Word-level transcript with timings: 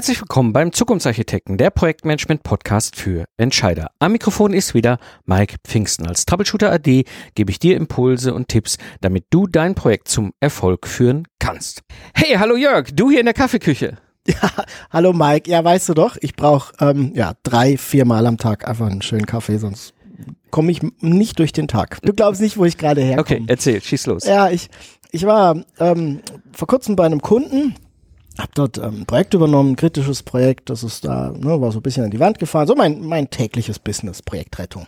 Herzlich 0.00 0.22
willkommen 0.22 0.54
beim 0.54 0.72
Zukunftsarchitekten, 0.72 1.58
der 1.58 1.68
Projektmanagement-Podcast 1.68 2.96
für 2.96 3.26
Entscheider. 3.36 3.90
Am 3.98 4.12
Mikrofon 4.12 4.54
ist 4.54 4.72
wieder 4.72 4.96
Mike 5.26 5.56
Pfingsten. 5.62 6.06
Als 6.06 6.24
Troubleshooter 6.24 6.72
AD 6.72 7.04
gebe 7.34 7.50
ich 7.50 7.58
dir 7.58 7.76
Impulse 7.76 8.32
und 8.32 8.48
Tipps, 8.48 8.78
damit 9.02 9.26
du 9.28 9.46
dein 9.46 9.74
Projekt 9.74 10.08
zum 10.08 10.32
Erfolg 10.40 10.86
führen 10.86 11.28
kannst. 11.38 11.82
Hey, 12.14 12.36
hallo 12.38 12.56
Jörg, 12.56 12.88
du 12.94 13.10
hier 13.10 13.20
in 13.20 13.26
der 13.26 13.34
Kaffeeküche. 13.34 13.98
Ja, 14.26 14.50
hallo 14.90 15.12
Mike. 15.12 15.50
Ja, 15.50 15.62
weißt 15.62 15.90
du 15.90 15.94
doch, 15.94 16.16
ich 16.22 16.34
brauche 16.34 16.72
ähm, 16.80 17.12
ja 17.14 17.34
drei, 17.42 17.76
viermal 17.76 18.26
am 18.26 18.38
Tag 18.38 18.66
einfach 18.66 18.86
einen 18.86 19.02
schönen 19.02 19.26
Kaffee, 19.26 19.58
sonst 19.58 19.92
komme 20.50 20.72
ich 20.72 20.80
nicht 21.00 21.38
durch 21.38 21.52
den 21.52 21.68
Tag. 21.68 21.98
Du 22.00 22.14
glaubst 22.14 22.40
nicht, 22.40 22.56
wo 22.56 22.64
ich 22.64 22.78
gerade 22.78 23.02
herkomme. 23.02 23.20
Okay, 23.20 23.44
erzähl, 23.48 23.82
schieß 23.82 24.06
los. 24.06 24.24
Ja, 24.24 24.48
ich, 24.48 24.70
ich 25.10 25.26
war 25.26 25.62
ähm, 25.78 26.20
vor 26.52 26.68
kurzem 26.68 26.96
bei 26.96 27.04
einem 27.04 27.20
Kunden, 27.20 27.74
habe 28.38 28.52
dort 28.54 28.78
ähm, 28.78 29.00
ein 29.00 29.06
Projekt 29.06 29.34
übernommen, 29.34 29.72
ein 29.72 29.76
kritisches 29.76 30.22
Projekt, 30.22 30.70
das 30.70 30.82
ist 30.82 31.04
da, 31.04 31.32
ne, 31.36 31.60
war 31.60 31.72
so 31.72 31.78
ein 31.78 31.82
bisschen 31.82 32.04
an 32.04 32.10
die 32.10 32.20
Wand 32.20 32.38
gefahren, 32.38 32.66
so 32.66 32.74
mein, 32.74 33.04
mein 33.04 33.28
tägliches 33.30 33.78
Business, 33.78 34.22
Projektrettung. 34.22 34.86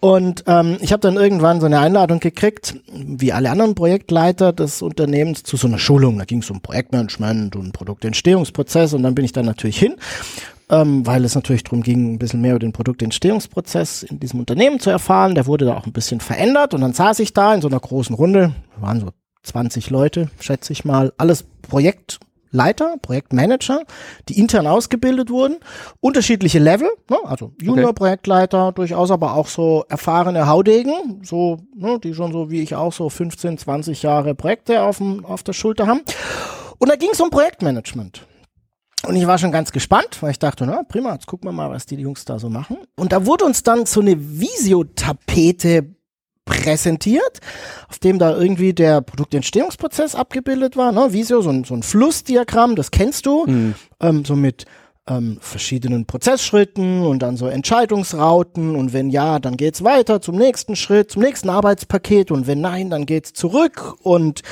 Und 0.00 0.44
ähm, 0.46 0.78
ich 0.80 0.92
habe 0.92 1.00
dann 1.00 1.16
irgendwann 1.16 1.60
so 1.60 1.66
eine 1.66 1.80
Einladung 1.80 2.20
gekriegt, 2.20 2.76
wie 2.92 3.32
alle 3.32 3.50
anderen 3.50 3.74
Projektleiter 3.74 4.52
des 4.52 4.82
Unternehmens, 4.82 5.42
zu 5.42 5.56
so 5.56 5.68
einer 5.68 5.78
Schulung. 5.78 6.18
Da 6.18 6.24
ging 6.24 6.38
es 6.38 6.50
um 6.50 6.60
Projektmanagement 6.60 7.56
und 7.56 7.72
Produktentstehungsprozess 7.72 8.94
und 8.94 9.02
dann 9.02 9.14
bin 9.14 9.24
ich 9.24 9.32
da 9.32 9.42
natürlich 9.42 9.78
hin 9.78 9.96
ähm, 10.72 11.06
weil 11.06 11.24
es 11.24 11.34
natürlich 11.34 11.64
darum 11.64 11.82
ging, 11.82 12.14
ein 12.14 12.18
bisschen 12.18 12.40
mehr 12.40 12.52
über 12.52 12.58
den 12.58 12.72
Produktentstehungsprozess 12.72 14.02
in 14.04 14.18
diesem 14.18 14.40
Unternehmen 14.40 14.80
zu 14.80 14.88
erfahren. 14.88 15.34
Der 15.34 15.46
wurde 15.46 15.66
da 15.66 15.76
auch 15.76 15.86
ein 15.86 15.92
bisschen 15.92 16.20
verändert 16.20 16.72
und 16.72 16.80
dann 16.80 16.94
saß 16.94 17.18
ich 17.20 17.34
da 17.34 17.54
in 17.54 17.60
so 17.60 17.68
einer 17.68 17.78
großen 17.78 18.16
Runde, 18.16 18.54
waren 18.80 19.00
so 19.00 19.10
20 19.42 19.90
Leute, 19.90 20.30
schätze 20.40 20.72
ich 20.72 20.84
mal, 20.84 21.12
alles 21.18 21.44
Projektleiter, 22.52 22.96
Projektmanager, 23.00 23.82
die 24.28 24.38
intern 24.38 24.66
ausgebildet 24.66 25.30
wurden, 25.30 25.56
unterschiedliche 26.00 26.58
Level, 26.58 26.88
ne, 27.08 27.16
also 27.24 27.52
Junior-Projektleiter, 27.60 28.68
okay. 28.68 28.74
durchaus 28.76 29.10
aber 29.10 29.34
auch 29.34 29.48
so 29.48 29.84
erfahrene 29.88 30.46
Haudegen, 30.46 31.20
so, 31.22 31.58
ne, 31.74 31.98
die 31.98 32.14
schon 32.14 32.32
so 32.32 32.50
wie 32.50 32.60
ich 32.60 32.74
auch 32.74 32.92
so 32.92 33.08
15, 33.08 33.58
20 33.58 34.02
Jahre 34.02 34.34
Projekte 34.34 34.82
auf, 34.82 34.98
dem, 34.98 35.24
auf 35.24 35.42
der 35.42 35.54
Schulter 35.54 35.86
haben. 35.86 36.02
Und 36.78 36.90
da 36.90 36.96
ging 36.96 37.10
es 37.12 37.20
um 37.20 37.30
Projektmanagement. 37.30 38.26
Und 39.06 39.16
ich 39.16 39.26
war 39.26 39.38
schon 39.38 39.50
ganz 39.50 39.72
gespannt, 39.72 40.18
weil 40.20 40.30
ich 40.30 40.38
dachte, 40.38 40.64
na 40.64 40.84
prima, 40.84 41.14
jetzt 41.14 41.26
gucken 41.26 41.48
wir 41.48 41.52
mal, 41.52 41.70
was 41.70 41.86
die 41.86 41.96
Jungs 41.96 42.24
da 42.24 42.38
so 42.38 42.48
machen. 42.48 42.76
Und 42.96 43.12
da 43.12 43.26
wurde 43.26 43.44
uns 43.44 43.62
dann 43.64 43.86
so 43.86 44.00
eine 44.00 44.16
Visiotapete 44.16 45.96
präsentiert, 46.44 47.40
auf 47.88 47.98
dem 47.98 48.18
da 48.18 48.36
irgendwie 48.36 48.72
der 48.72 49.00
Produktentstehungsprozess 49.00 50.14
abgebildet 50.14 50.76
war. 50.76 50.92
Ne? 50.92 51.12
Visio, 51.12 51.40
so 51.40 51.50
ein, 51.50 51.64
so 51.64 51.74
ein 51.74 51.82
Flussdiagramm, 51.82 52.76
das 52.76 52.90
kennst 52.90 53.26
du, 53.26 53.46
mhm. 53.46 53.74
ähm, 54.00 54.24
so 54.24 54.34
mit 54.34 54.64
ähm, 55.08 55.38
verschiedenen 55.40 56.06
Prozessschritten 56.06 57.02
und 57.02 57.20
dann 57.20 57.36
so 57.36 57.48
Entscheidungsrauten 57.48 58.76
und 58.76 58.92
wenn 58.92 59.10
ja, 59.10 59.38
dann 59.38 59.56
geht's 59.56 59.82
weiter 59.82 60.20
zum 60.20 60.36
nächsten 60.36 60.76
Schritt, 60.76 61.10
zum 61.10 61.22
nächsten 61.22 61.48
Arbeitspaket 61.48 62.30
und 62.30 62.46
wenn 62.46 62.60
nein, 62.60 62.90
dann 62.90 63.06
geht's 63.06 63.32
zurück 63.32 63.94
und 64.02 64.42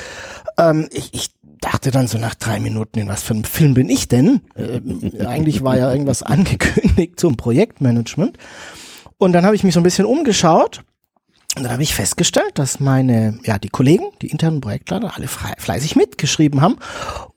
ähm, 0.57 0.89
ich, 0.91 1.13
ich 1.13 1.29
dachte 1.61 1.91
dann 1.91 2.07
so 2.07 2.17
nach 2.17 2.35
drei 2.35 2.59
Minuten, 2.59 2.99
in 2.99 3.07
was 3.07 3.23
für 3.23 3.33
einem 3.33 3.43
Film 3.43 3.75
bin 3.75 3.89
ich 3.89 4.07
denn? 4.07 4.41
Äh, 4.55 5.25
eigentlich 5.25 5.63
war 5.63 5.77
ja 5.77 5.91
irgendwas 5.91 6.23
angekündigt 6.23 7.19
zum 7.19 7.37
Projektmanagement. 7.37 8.37
Und 9.17 9.33
dann 9.33 9.45
habe 9.45 9.55
ich 9.55 9.63
mich 9.63 9.75
so 9.75 9.79
ein 9.79 9.83
bisschen 9.83 10.05
umgeschaut 10.05 10.83
und 11.57 11.63
dann 11.63 11.73
habe 11.73 11.83
ich 11.83 11.93
festgestellt, 11.93 12.51
dass 12.53 12.79
meine, 12.79 13.37
ja, 13.43 13.59
die 13.59 13.69
Kollegen, 13.69 14.05
die 14.21 14.27
internen 14.27 14.61
Projektleiter, 14.61 15.13
alle 15.15 15.27
fleißig 15.27 15.97
mitgeschrieben 15.97 16.61
haben, 16.61 16.77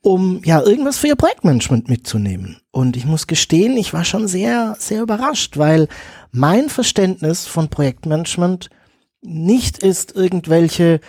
um 0.03 0.41
ja 0.45 0.63
irgendwas 0.63 0.99
für 0.99 1.09
ihr 1.09 1.17
Projektmanagement 1.17 1.89
mitzunehmen. 1.89 2.59
Und 2.71 2.97
ich 2.97 3.07
muss 3.07 3.27
gestehen, 3.27 3.77
ich 3.77 3.93
war 3.93 4.05
schon 4.05 4.29
sehr, 4.29 4.77
sehr 4.79 5.03
überrascht, 5.03 5.57
weil 5.59 5.89
mein 6.31 6.69
Verständnis 6.69 7.47
von 7.47 7.71
Projektmanagement 7.71 8.71
nicht 9.21 9.79
ist 9.79 10.15
irgendwelche 10.15 11.01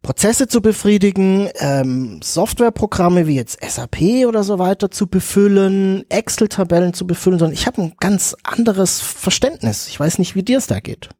Prozesse 0.00 0.48
zu 0.48 0.62
befriedigen, 0.62 1.50
ähm, 1.58 2.20
Softwareprogramme 2.22 3.26
wie 3.26 3.34
jetzt 3.34 3.58
SAP 3.62 4.24
oder 4.26 4.44
so 4.44 4.58
weiter 4.58 4.90
zu 4.90 5.08
befüllen, 5.08 6.08
Excel-Tabellen 6.08 6.94
zu 6.94 7.06
befüllen, 7.06 7.38
sondern 7.38 7.54
ich 7.54 7.66
habe 7.66 7.82
ein 7.82 7.92
ganz 8.00 8.34
anderes 8.44 9.00
Verständnis. 9.00 9.88
Ich 9.88 10.00
weiß 10.00 10.18
nicht, 10.18 10.34
wie 10.34 10.42
dir 10.42 10.56
es 10.56 10.68
da 10.68 10.80
geht. 10.80 11.10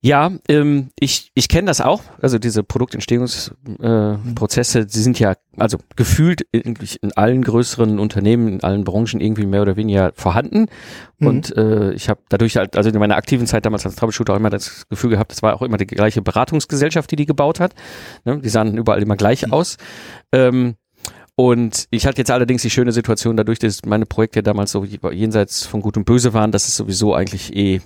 Ja, 0.00 0.30
ähm, 0.48 0.90
ich, 1.00 1.32
ich 1.34 1.48
kenne 1.48 1.66
das 1.66 1.80
auch. 1.80 2.04
Also 2.22 2.38
diese 2.38 2.62
Produktentstehungsprozesse, 2.62 4.78
äh, 4.78 4.86
die 4.86 5.00
sind 5.00 5.18
ja 5.18 5.34
also 5.56 5.78
gefühlt 5.96 6.42
in, 6.52 6.78
in, 7.02 7.16
allen 7.16 7.42
größeren 7.42 7.98
Unternehmen, 7.98 8.46
in 8.46 8.62
allen 8.62 8.84
Branchen 8.84 9.20
irgendwie 9.20 9.46
mehr 9.46 9.62
oder 9.62 9.74
weniger 9.74 10.12
vorhanden. 10.14 10.66
Mhm. 11.18 11.26
Und 11.26 11.56
äh, 11.56 11.90
ich 11.94 12.08
habe 12.08 12.20
dadurch 12.28 12.56
halt, 12.56 12.76
also 12.76 12.90
in 12.90 12.98
meiner 12.98 13.16
aktiven 13.16 13.48
Zeit 13.48 13.66
damals 13.66 13.84
als 13.86 13.96
Troubleshooter 13.96 14.34
auch 14.34 14.38
immer 14.38 14.50
das 14.50 14.86
Gefühl 14.88 15.10
gehabt, 15.10 15.32
das 15.32 15.42
war 15.42 15.54
auch 15.54 15.62
immer 15.62 15.78
die 15.78 15.86
gleiche 15.86 16.22
Beratungsgesellschaft, 16.22 17.10
die 17.10 17.16
die 17.16 17.26
gebaut 17.26 17.58
hat. 17.58 17.74
Ne? 18.24 18.38
Die 18.38 18.50
sahen 18.50 18.78
überall 18.78 19.02
immer 19.02 19.16
gleich 19.16 19.46
mhm. 19.46 19.52
aus. 19.52 19.78
Ähm, 20.30 20.76
und 21.34 21.88
ich 21.90 22.06
hatte 22.06 22.18
jetzt 22.18 22.30
allerdings 22.30 22.62
die 22.62 22.70
schöne 22.70 22.92
Situation, 22.92 23.36
dadurch, 23.36 23.58
dass 23.58 23.84
meine 23.84 24.06
Projekte 24.06 24.44
damals 24.44 24.70
so 24.70 24.84
jenseits 24.84 25.66
von 25.66 25.80
Gut 25.80 25.96
und 25.96 26.04
Böse 26.04 26.34
waren, 26.34 26.52
dass 26.52 26.68
es 26.68 26.76
sowieso 26.76 27.14
eigentlich 27.14 27.56
eh 27.56 27.80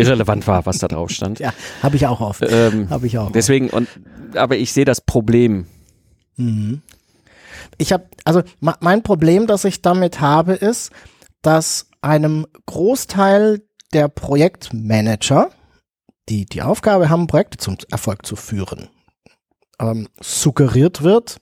irrelevant 0.00 0.46
war, 0.46 0.66
was 0.66 0.78
da 0.78 0.88
drauf 0.88 1.10
stand. 1.10 1.38
ja, 1.38 1.52
habe 1.82 1.96
ich 1.96 2.06
auch 2.06 2.20
oft. 2.20 2.42
Ähm, 2.48 2.90
habe 2.90 3.06
ich 3.06 3.18
auch. 3.18 3.30
Deswegen 3.32 3.66
oft. 3.66 3.74
und 3.74 3.88
aber 4.36 4.56
ich 4.56 4.72
sehe 4.72 4.84
das 4.84 5.00
Problem. 5.00 5.66
Mhm. 6.36 6.82
Ich 7.78 7.92
habe 7.92 8.04
also 8.24 8.42
mein 8.58 9.02
Problem, 9.02 9.46
das 9.46 9.64
ich 9.64 9.82
damit 9.82 10.20
habe, 10.20 10.52
ist, 10.52 10.90
dass 11.42 11.88
einem 12.02 12.46
Großteil 12.66 13.62
der 13.92 14.08
Projektmanager, 14.08 15.50
die 16.28 16.46
die 16.46 16.62
Aufgabe 16.62 17.08
haben, 17.08 17.26
Projekte 17.26 17.58
zum 17.58 17.76
Erfolg 17.90 18.26
zu 18.26 18.36
führen, 18.36 18.88
ähm, 19.80 20.08
suggeriert 20.20 21.02
wird, 21.02 21.38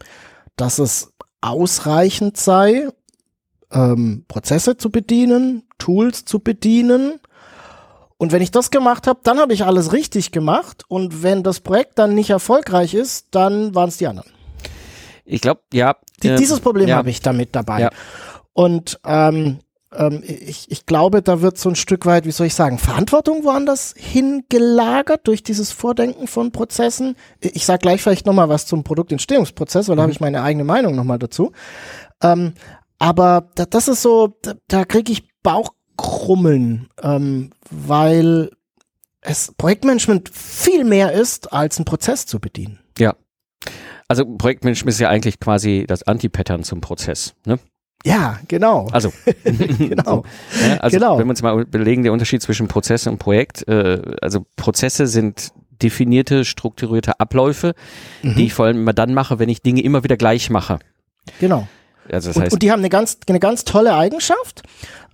dass 0.57 0.79
es 0.79 1.13
ausreichend 1.41 2.37
sei, 2.37 2.89
ähm, 3.71 4.25
Prozesse 4.29 4.77
zu 4.77 4.91
bedienen, 4.91 5.65
Tools 5.79 6.25
zu 6.25 6.41
bedienen 6.41 7.21
und 8.19 8.33
wenn 8.33 8.43
ich 8.43 8.51
das 8.51 8.71
gemacht 8.71 9.07
habe, 9.07 9.21
dann 9.23 9.39
habe 9.39 9.55
ich 9.55 9.65
alles 9.65 9.93
richtig 9.93 10.33
gemacht. 10.33 10.85
Und 10.89 11.23
wenn 11.23 11.45
das 11.45 11.61
Projekt 11.61 11.99
dann 11.99 12.15
nicht 12.15 12.31
erfolgreich 12.31 12.93
ist, 12.93 13.29
dann 13.31 13.75
waren 13.77 13.89
es 13.89 13.97
die 13.97 14.09
anderen. 14.09 14.31
Ich 15.25 15.41
glaube, 15.41 15.61
ja. 15.73 15.97
Die, 16.23 16.29
äh, 16.29 16.37
dieses 16.37 16.59
Problem 16.59 16.89
ja. 16.89 16.97
habe 16.97 17.11
ich 17.11 17.21
damit 17.21 17.55
dabei. 17.55 17.81
Ja. 17.81 17.91
Und 18.55 18.99
ähm, 19.07 19.61
ähm, 19.97 20.23
ich, 20.27 20.69
ich 20.69 20.85
glaube, 20.85 21.23
da 21.23 21.43
wird 21.43 21.59
so 21.59 21.69
ein 21.69 21.77
Stück 21.77 22.07
weit, 22.07 22.27
wie 22.27 22.33
soll 22.33 22.49
ich 22.49 22.55
sagen, 22.55 22.79
Verantwortung 22.79 23.45
woanders 23.45 23.95
hingelagert 23.97 25.29
durch 25.29 25.45
dieses 25.45 25.71
Vordenken 25.71 26.27
von 26.27 26.51
Prozessen. 26.51 27.15
Ich 27.41 27.65
sage 27.65 27.81
gleich 27.81 28.03
vielleicht 28.03 28.27
nochmal 28.27 28.49
was 28.49 28.67
zum 28.67 28.83
Produktentstehungsprozess, 28.83 29.89
weil 29.89 29.95
mhm. 29.95 29.99
da 29.99 30.03
habe 30.03 30.13
ich 30.13 30.21
meine 30.21 30.43
eigene 30.43 30.65
Meinung 30.65 30.97
nochmal 30.97 31.21
dazu. 31.21 31.53
Ähm, 32.21 32.55
aber 32.99 33.49
da, 33.55 33.65
das 33.65 33.87
ist 33.87 34.03
so, 34.03 34.37
da, 34.43 34.55
da 34.67 34.85
kriege 34.85 35.13
ich 35.13 35.29
Bauch 35.43 35.71
krummeln, 35.99 36.89
ähm, 37.03 37.51
weil 37.71 38.51
es 39.21 39.53
Projektmanagement 39.59 40.31
viel 40.31 40.85
mehr 40.85 41.13
ist, 41.13 41.53
als 41.53 41.77
einen 41.77 41.85
Prozess 41.85 42.25
zu 42.25 42.41
bedienen. 42.41 42.79
Ja. 42.99 43.15
Also 44.07 44.25
Projektmanagement 44.25 44.95
ist 44.95 45.01
ja 45.01 45.11
eigentlich 45.11 45.39
quasi 45.39 45.85
das 45.87 46.05
Anti-Pattern 46.05 46.65
zum 46.65 46.81
Prozess, 46.81 47.35
ne? 47.45 47.59
Ja, 48.07 48.39
genau. 48.47 48.87
Also, 48.93 49.13
genau. 49.45 50.25
So, 50.51 50.67
ja, 50.67 50.77
also 50.77 50.97
genau. 50.97 51.19
wenn 51.19 51.27
wir 51.27 51.31
uns 51.31 51.43
mal 51.43 51.65
belegen, 51.67 52.05
der 52.05 52.13
Unterschied 52.13 52.41
zwischen 52.41 52.69
Prozess 52.69 53.09
und 53.09 53.19
Projekt, 53.19 53.67
äh, 53.67 54.01
also 54.23 54.47
Prozesse 54.55 55.09
sind 55.09 55.53
definierte, 55.83 56.45
strukturierte 56.45 57.19
Abläufe, 57.19 57.75
mhm. 58.23 58.37
die 58.37 58.47
ich 58.47 58.55
vor 58.55 58.67
allem 58.67 58.79
immer 58.79 58.93
dann 58.93 59.15
mache, 59.15 59.41
wenn 59.41 59.49
ich 59.49 59.63
Dinge 59.63 59.83
immer 59.83 60.05
wieder 60.05 60.17
gleich 60.17 60.49
mache. 60.49 60.79
Genau. 61.41 61.67
Also 62.11 62.31
das 62.31 62.37
und, 62.37 62.43
heißt, 62.45 62.53
und 62.53 62.63
die 62.63 62.71
haben 62.73 62.81
eine 62.81 62.89
ganz, 62.89 63.19
eine 63.29 63.41
ganz 63.41 63.65
tolle 63.65 63.95
Eigenschaft, 63.95 64.63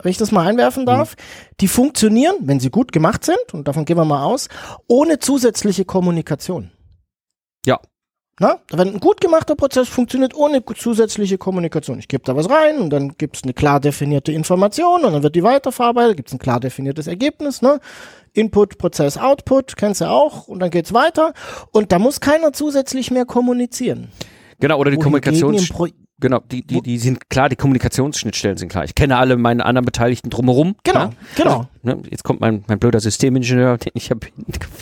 wenn 0.03 0.11
ich 0.11 0.19
das 0.19 0.33
mal 0.33 0.47
einwerfen 0.47 0.87
darf. 0.87 1.17
Mhm. 1.17 1.23
Die 1.61 1.69
funktionieren, 1.69 2.37
wenn 2.41 2.61
sie 2.61 2.71
gut 2.71 2.93
gemacht 2.93 3.25
sind, 3.25 3.53
und 3.53 3.69
davon 3.69 3.85
gehen 3.85 3.97
wir 3.97 4.05
mal 4.05 4.25
aus, 4.25 4.49
ohne 4.87 5.19
zusätzliche 5.19 5.85
Kommunikation. 5.85 6.71
Ja. 7.67 7.81
Na, 8.41 8.59
wenn 8.73 8.95
ein 8.95 9.01
gut 9.01 9.21
gemachter 9.21 9.55
Prozess 9.55 9.87
funktioniert 9.89 10.35
ohne 10.35 10.65
zusätzliche 10.65 11.39
Kommunikation. 11.39 12.01
Ich 12.01 12.09
gebe 12.09 12.25
da 12.25 12.35
was 12.35 12.51
rein 12.51 12.79
und 12.79 12.91
dann 12.91 13.17
gibt 13.17 13.37
es 13.37 13.45
eine 13.45 13.53
klar 13.53 13.79
definierte 13.79 14.33
Information 14.33 15.05
und 15.05 15.13
dann 15.13 15.23
wird 15.23 15.37
die 15.37 15.45
weiterverarbeitet, 15.45 16.17
gibt 16.17 16.31
es 16.31 16.35
ein 16.35 16.41
klar 16.41 16.59
definiertes 16.59 17.07
Ergebnis, 17.07 17.63
ne? 17.63 17.79
Input, 18.33 18.79
Prozess, 18.79 19.17
Output, 19.17 19.77
kennst 19.77 20.01
du 20.01 20.07
auch, 20.07 20.49
und 20.49 20.59
dann 20.59 20.71
geht's 20.71 20.93
weiter. 20.93 21.33
Und 21.71 21.93
da 21.93 22.01
muss 22.01 22.19
keiner 22.19 22.53
zusätzlich 22.53 23.13
mehr 23.13 23.25
kommunizieren. 23.25 24.09
Genau, 24.59 24.79
oder 24.79 24.91
die 24.91 24.97
Kommunikation 24.97 25.57
Genau, 26.21 26.41
die, 26.51 26.65
die, 26.65 26.81
die 26.81 26.99
sind 26.99 27.29
klar, 27.29 27.49
die 27.49 27.57
Kommunikationsschnittstellen 27.57 28.57
sind 28.57 28.69
klar. 28.69 28.85
Ich 28.85 28.95
kenne 28.95 29.17
alle 29.17 29.37
meine 29.37 29.67
anderen 29.67 29.85
Beteiligten 29.85 30.31
drumherum. 30.31 30.77
Genau, 30.85 31.01
ja? 31.01 31.11
genau. 31.35 31.69
Ne, 31.83 32.01
jetzt 32.09 32.23
kommt 32.23 32.41
mein, 32.41 32.65
mein 32.69 32.79
blöder 32.79 33.01
Systemingenieur, 33.01 33.79
den 33.85 33.93
ich 33.95 34.11
habe 34.11 34.29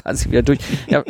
quasi 0.03 0.31
wieder 0.31 0.43
durch. 0.43 0.59
Ja, 0.89 1.03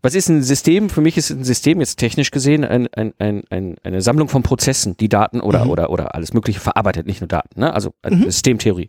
was 0.00 0.14
ist 0.14 0.30
ein 0.30 0.42
System? 0.42 0.88
Für 0.88 1.02
mich 1.02 1.18
ist 1.18 1.30
ein 1.30 1.44
System 1.44 1.80
jetzt 1.80 1.96
technisch 1.96 2.30
gesehen 2.30 2.64
ein, 2.64 2.88
ein, 2.94 3.12
ein, 3.18 3.44
ein, 3.50 3.76
eine 3.84 4.00
Sammlung 4.00 4.28
von 4.28 4.42
Prozessen, 4.42 4.96
die 4.96 5.10
Daten 5.10 5.40
oder, 5.40 5.66
mhm. 5.66 5.70
oder, 5.70 5.90
oder 5.90 6.14
alles 6.14 6.32
Mögliche 6.32 6.60
verarbeitet, 6.60 7.06
nicht 7.06 7.20
nur 7.20 7.28
Daten. 7.28 7.60
Ne? 7.60 7.72
Also 7.72 7.92
eine 8.02 8.16
mhm. 8.16 8.24
Systemtheorie. 8.24 8.88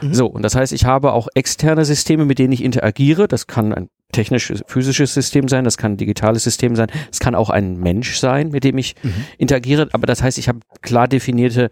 Mhm. 0.00 0.14
So, 0.14 0.26
und 0.26 0.42
das 0.42 0.54
heißt, 0.54 0.72
ich 0.72 0.84
habe 0.84 1.12
auch 1.12 1.26
externe 1.34 1.84
Systeme, 1.84 2.24
mit 2.24 2.38
denen 2.38 2.52
ich 2.52 2.62
interagiere. 2.62 3.26
Das 3.26 3.48
kann 3.48 3.74
ein 3.74 3.88
technisches, 4.12 4.62
physisches 4.66 5.14
System 5.14 5.48
sein, 5.48 5.64
das 5.64 5.76
kann 5.76 5.92
ein 5.92 5.96
digitales 5.96 6.44
System 6.44 6.76
sein, 6.76 6.88
es 7.10 7.20
kann 7.20 7.34
auch 7.34 7.50
ein 7.50 7.78
Mensch 7.78 8.18
sein, 8.18 8.50
mit 8.50 8.64
dem 8.64 8.78
ich 8.78 8.94
mhm. 9.02 9.24
interagiere. 9.38 9.88
Aber 9.92 10.06
das 10.06 10.22
heißt, 10.22 10.38
ich 10.38 10.48
habe 10.48 10.60
klar 10.82 11.08
definierte 11.08 11.70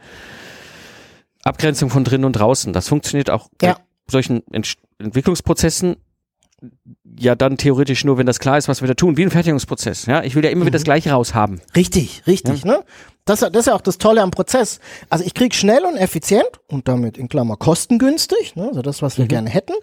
Abgrenzung 1.42 1.90
von 1.90 2.04
drinnen 2.04 2.24
und 2.24 2.32
draußen. 2.32 2.72
Das 2.72 2.88
funktioniert 2.88 3.30
auch 3.30 3.48
ja 3.62 3.76
solchen 4.10 4.42
Ent 4.52 4.74
Entwicklungsprozessen 4.98 5.96
ja 7.18 7.36
dann 7.36 7.56
theoretisch 7.56 8.04
nur, 8.04 8.18
wenn 8.18 8.26
das 8.26 8.40
klar 8.40 8.58
ist, 8.58 8.66
was 8.66 8.80
wir 8.80 8.88
da 8.88 8.94
tun, 8.94 9.16
wie 9.16 9.22
ein 9.22 9.30
Fertigungsprozess. 9.30 10.06
Ja, 10.06 10.24
ich 10.24 10.34
will 10.34 10.44
ja 10.44 10.50
immer 10.50 10.62
mhm. 10.62 10.66
wieder 10.66 10.78
das 10.78 10.84
Gleiche 10.84 11.12
raushaben. 11.12 11.60
Richtig, 11.76 12.22
richtig, 12.26 12.64
ja. 12.64 12.72
ne? 12.72 12.84
Das, 13.24 13.40
das 13.40 13.50
ist 13.54 13.66
ja 13.66 13.74
auch 13.74 13.80
das 13.80 13.98
Tolle 13.98 14.22
am 14.22 14.30
Prozess. 14.30 14.80
Also 15.08 15.24
ich 15.24 15.34
krieg 15.34 15.54
schnell 15.54 15.84
und 15.84 15.96
effizient 15.96 16.48
und 16.66 16.88
damit 16.88 17.18
in 17.18 17.28
Klammer 17.28 17.56
kostengünstig, 17.56 18.56
ne, 18.56 18.68
also 18.68 18.82
das, 18.82 19.02
was 19.02 19.18
wir 19.18 19.26
mhm. 19.26 19.28
gerne 19.28 19.50
hätten, 19.50 19.74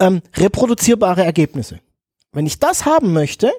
ähm, 0.00 0.22
reproduzierbare 0.36 1.22
Ergebnisse. 1.22 1.80
Wenn 2.34 2.46
ich 2.46 2.58
das 2.58 2.84
haben 2.84 3.12
möchte, 3.12 3.50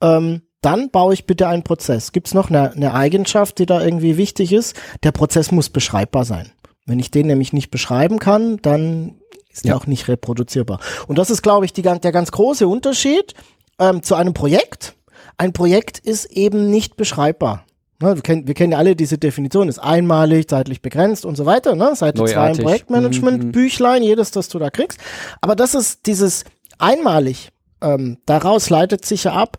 ähm, 0.00 0.42
dann 0.62 0.90
baue 0.90 1.14
ich 1.14 1.26
bitte 1.26 1.48
einen 1.48 1.62
Prozess. 1.62 2.12
Gibt's 2.12 2.34
noch 2.34 2.50
eine, 2.50 2.72
eine 2.72 2.94
Eigenschaft, 2.94 3.58
die 3.58 3.66
da 3.66 3.82
irgendwie 3.82 4.16
wichtig 4.16 4.52
ist? 4.52 4.76
Der 5.02 5.12
Prozess 5.12 5.50
muss 5.52 5.70
beschreibbar 5.70 6.24
sein. 6.24 6.52
Wenn 6.86 6.98
ich 6.98 7.10
den 7.10 7.26
nämlich 7.26 7.52
nicht 7.52 7.70
beschreiben 7.70 8.18
kann, 8.18 8.58
dann 8.62 9.16
ist 9.50 9.64
ja. 9.64 9.76
auch 9.76 9.86
nicht 9.86 10.08
reproduzierbar. 10.08 10.80
Und 11.06 11.18
das 11.18 11.30
ist, 11.30 11.42
glaube 11.42 11.64
ich, 11.64 11.72
die, 11.72 11.82
der 11.82 12.12
ganz 12.12 12.30
große 12.32 12.66
Unterschied 12.68 13.34
ähm, 13.78 14.02
zu 14.02 14.14
einem 14.14 14.34
Projekt. 14.34 14.94
Ein 15.38 15.52
Projekt 15.52 15.98
ist 15.98 16.26
eben 16.26 16.70
nicht 16.70 16.96
beschreibbar. 16.96 17.64
Ne, 18.02 18.14
wir, 18.14 18.22
kennen, 18.22 18.46
wir 18.46 18.54
kennen 18.54 18.72
ja 18.72 18.78
alle 18.78 18.96
diese 18.96 19.18
Definition, 19.18 19.68
ist 19.68 19.78
einmalig, 19.78 20.48
zeitlich 20.48 20.80
begrenzt 20.80 21.26
und 21.26 21.36
so 21.36 21.44
weiter. 21.46 21.74
Ne? 21.74 21.94
Seite 21.94 22.24
2 22.24 22.50
im 22.52 22.58
Projektmanagement, 22.58 23.44
mhm. 23.44 23.52
Büchlein, 23.52 24.02
jedes, 24.02 24.30
das 24.30 24.48
du 24.48 24.58
da 24.58 24.70
kriegst. 24.70 24.98
Aber 25.40 25.54
das 25.54 25.74
ist 25.74 26.06
dieses 26.06 26.44
einmalig. 26.78 27.50
Ähm, 27.82 28.18
daraus 28.26 28.70
leitet 28.70 29.04
sich 29.04 29.24
ja 29.24 29.32
ab, 29.32 29.58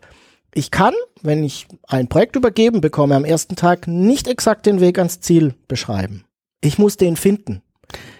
ich 0.54 0.70
kann, 0.70 0.94
wenn 1.22 1.42
ich 1.44 1.66
ein 1.88 2.08
Projekt 2.08 2.36
übergeben 2.36 2.80
bekomme, 2.80 3.16
am 3.16 3.24
ersten 3.24 3.56
Tag 3.56 3.88
nicht 3.88 4.28
exakt 4.28 4.66
den 4.66 4.80
Weg 4.80 4.98
ans 4.98 5.20
Ziel 5.20 5.54
beschreiben. 5.66 6.24
Ich 6.60 6.78
muss 6.78 6.96
den 6.96 7.16
finden. 7.16 7.62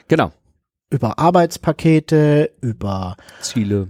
Genau 0.08 0.32
über 0.92 1.18
Arbeitspakete, 1.18 2.52
über 2.60 3.16
Ziele. 3.40 3.88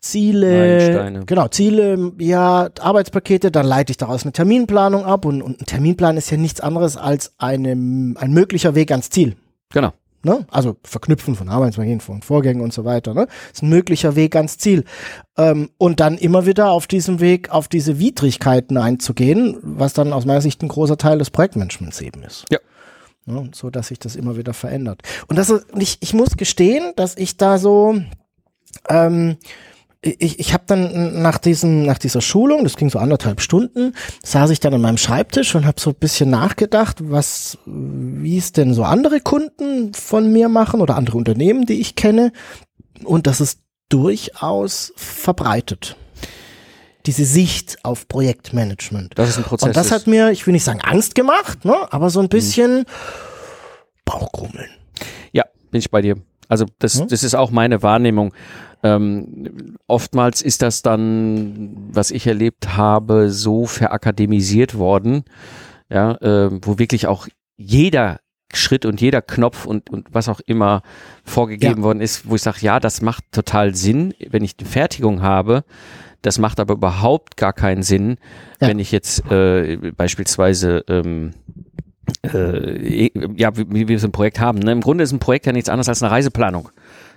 Ziele, 0.00 1.24
genau, 1.26 1.48
Ziele, 1.48 2.12
ja, 2.18 2.68
Arbeitspakete, 2.80 3.50
dann 3.50 3.66
leite 3.66 3.90
ich 3.90 3.96
daraus 3.96 4.22
eine 4.22 4.32
Terminplanung 4.32 5.04
ab 5.04 5.24
und, 5.24 5.42
und 5.42 5.60
ein 5.60 5.66
Terminplan 5.66 6.16
ist 6.16 6.30
ja 6.30 6.36
nichts 6.36 6.60
anderes 6.60 6.96
als 6.96 7.32
einem, 7.38 8.16
ein 8.18 8.32
möglicher 8.32 8.76
Weg 8.76 8.92
ans 8.92 9.10
Ziel. 9.10 9.36
Genau. 9.70 9.92
Ne? 10.22 10.46
Also 10.50 10.76
Verknüpfen 10.82 11.36
von 11.36 11.48
Arbeitspaketen, 11.48 12.00
von 12.00 12.22
Vorgängen 12.22 12.62
und 12.62 12.72
so 12.72 12.84
weiter. 12.84 13.14
Ne? 13.14 13.28
ist 13.52 13.62
ein 13.62 13.68
möglicher 13.68 14.16
Weg 14.16 14.34
ans 14.34 14.58
Ziel. 14.58 14.84
Ähm, 15.36 15.70
und 15.78 16.00
dann 16.00 16.18
immer 16.18 16.44
wieder 16.44 16.70
auf 16.70 16.86
diesem 16.86 17.20
Weg 17.20 17.50
auf 17.50 17.68
diese 17.68 17.98
Widrigkeiten 17.98 18.76
einzugehen, 18.76 19.58
was 19.62 19.92
dann 19.92 20.12
aus 20.12 20.26
meiner 20.26 20.40
Sicht 20.40 20.62
ein 20.62 20.68
großer 20.68 20.96
Teil 20.96 21.18
des 21.18 21.30
Projektmanagements 21.30 22.00
eben 22.00 22.22
ist. 22.22 22.44
Ja. 22.50 22.58
Ne, 23.26 23.50
so 23.54 23.68
dass 23.68 23.88
sich 23.88 23.98
das 23.98 24.16
immer 24.16 24.36
wieder 24.36 24.54
verändert. 24.54 25.02
Und 25.28 25.36
das 25.36 25.50
ist, 25.50 25.66
ich, 25.78 25.98
ich 26.00 26.14
muss 26.14 26.36
gestehen, 26.36 26.92
dass 26.96 27.16
ich 27.16 27.36
da 27.36 27.58
so, 27.58 28.00
ähm, 28.88 29.36
ich, 30.00 30.38
ich 30.38 30.52
habe 30.52 30.64
dann 30.66 31.22
nach 31.22 31.38
diesem 31.38 31.84
nach 31.84 31.98
dieser 31.98 32.20
Schulung, 32.20 32.64
das 32.64 32.76
ging 32.76 32.88
so 32.88 32.98
anderthalb 32.98 33.40
Stunden, 33.40 33.94
saß 34.22 34.50
ich 34.50 34.60
dann 34.60 34.74
an 34.74 34.80
meinem 34.80 34.98
Schreibtisch 34.98 35.54
und 35.54 35.66
habe 35.66 35.80
so 35.80 35.90
ein 35.90 35.96
bisschen 35.96 36.30
nachgedacht, 36.30 36.98
was 37.00 37.58
wie 37.66 38.38
es 38.38 38.52
denn 38.52 38.74
so 38.74 38.84
andere 38.84 39.20
Kunden 39.20 39.92
von 39.94 40.32
mir 40.32 40.48
machen 40.48 40.80
oder 40.80 40.96
andere 40.96 41.18
Unternehmen, 41.18 41.66
die 41.66 41.80
ich 41.80 41.96
kenne 41.96 42.32
und 43.04 43.26
das 43.26 43.40
ist 43.40 43.60
durchaus 43.88 44.92
verbreitet 44.96 45.96
diese 47.06 47.24
Sicht 47.24 47.78
auf 47.84 48.06
Projektmanagement. 48.06 49.18
Das 49.18 49.30
ist 49.30 49.38
ein 49.38 49.44
Prozess. 49.44 49.68
Und 49.68 49.76
das 49.76 49.90
hat 49.90 50.06
mir, 50.06 50.30
ich 50.30 50.46
will 50.46 50.52
nicht 50.52 50.64
sagen 50.64 50.80
Angst 50.82 51.14
gemacht, 51.14 51.64
ne, 51.64 51.74
aber 51.90 52.10
so 52.10 52.20
ein 52.20 52.28
bisschen 52.28 52.80
hm. 52.80 52.86
Bauchgrummeln. 54.04 54.68
Ja, 55.32 55.44
bin 55.70 55.78
ich 55.78 55.90
bei 55.90 56.02
dir. 56.02 56.16
Also 56.48 56.66
das, 56.78 57.00
hm? 57.00 57.08
das 57.08 57.22
ist 57.22 57.34
auch 57.34 57.50
meine 57.50 57.82
Wahrnehmung. 57.82 58.34
Ähm, 58.82 59.76
oftmals 59.86 60.42
ist 60.42 60.62
das 60.62 60.82
dann, 60.82 61.76
was 61.90 62.10
ich 62.10 62.26
erlebt 62.26 62.76
habe, 62.76 63.30
so 63.30 63.66
verakademisiert 63.66 64.76
worden, 64.76 65.24
ja, 65.90 66.12
äh, 66.20 66.50
wo 66.62 66.78
wirklich 66.78 67.06
auch 67.06 67.26
jeder 67.56 68.20
Schritt 68.54 68.86
und 68.86 69.00
jeder 69.00 69.20
Knopf 69.20 69.66
und, 69.66 69.90
und 69.90 70.08
was 70.12 70.28
auch 70.28 70.40
immer 70.40 70.82
vorgegeben 71.24 71.78
ja. 71.78 71.82
worden 71.82 72.00
ist, 72.00 72.28
wo 72.28 72.36
ich 72.36 72.42
sage, 72.42 72.58
ja, 72.60 72.80
das 72.80 73.02
macht 73.02 73.24
total 73.32 73.74
Sinn, 73.74 74.14
wenn 74.30 74.44
ich 74.44 74.54
eine 74.58 74.68
Fertigung 74.68 75.22
habe, 75.22 75.64
das 76.22 76.38
macht 76.38 76.58
aber 76.60 76.74
überhaupt 76.74 77.36
gar 77.36 77.52
keinen 77.52 77.82
Sinn, 77.82 78.16
ja. 78.60 78.68
wenn 78.68 78.78
ich 78.78 78.90
jetzt 78.90 79.30
äh, 79.30 79.76
beispielsweise 79.96 80.84
ähm, 80.88 81.32
äh, 82.22 83.10
ja, 83.36 83.56
wie, 83.56 83.66
wie 83.70 83.88
wir 83.88 83.96
es 83.96 84.04
im 84.04 84.12
Projekt 84.12 84.40
haben. 84.40 84.58
Ne? 84.58 84.72
Im 84.72 84.80
Grunde 84.80 85.04
ist 85.04 85.12
ein 85.12 85.18
Projekt 85.18 85.46
ja 85.46 85.52
nichts 85.52 85.68
anderes 85.68 85.88
als 85.88 86.02
eine 86.02 86.10
Reiseplanung. 86.10 86.70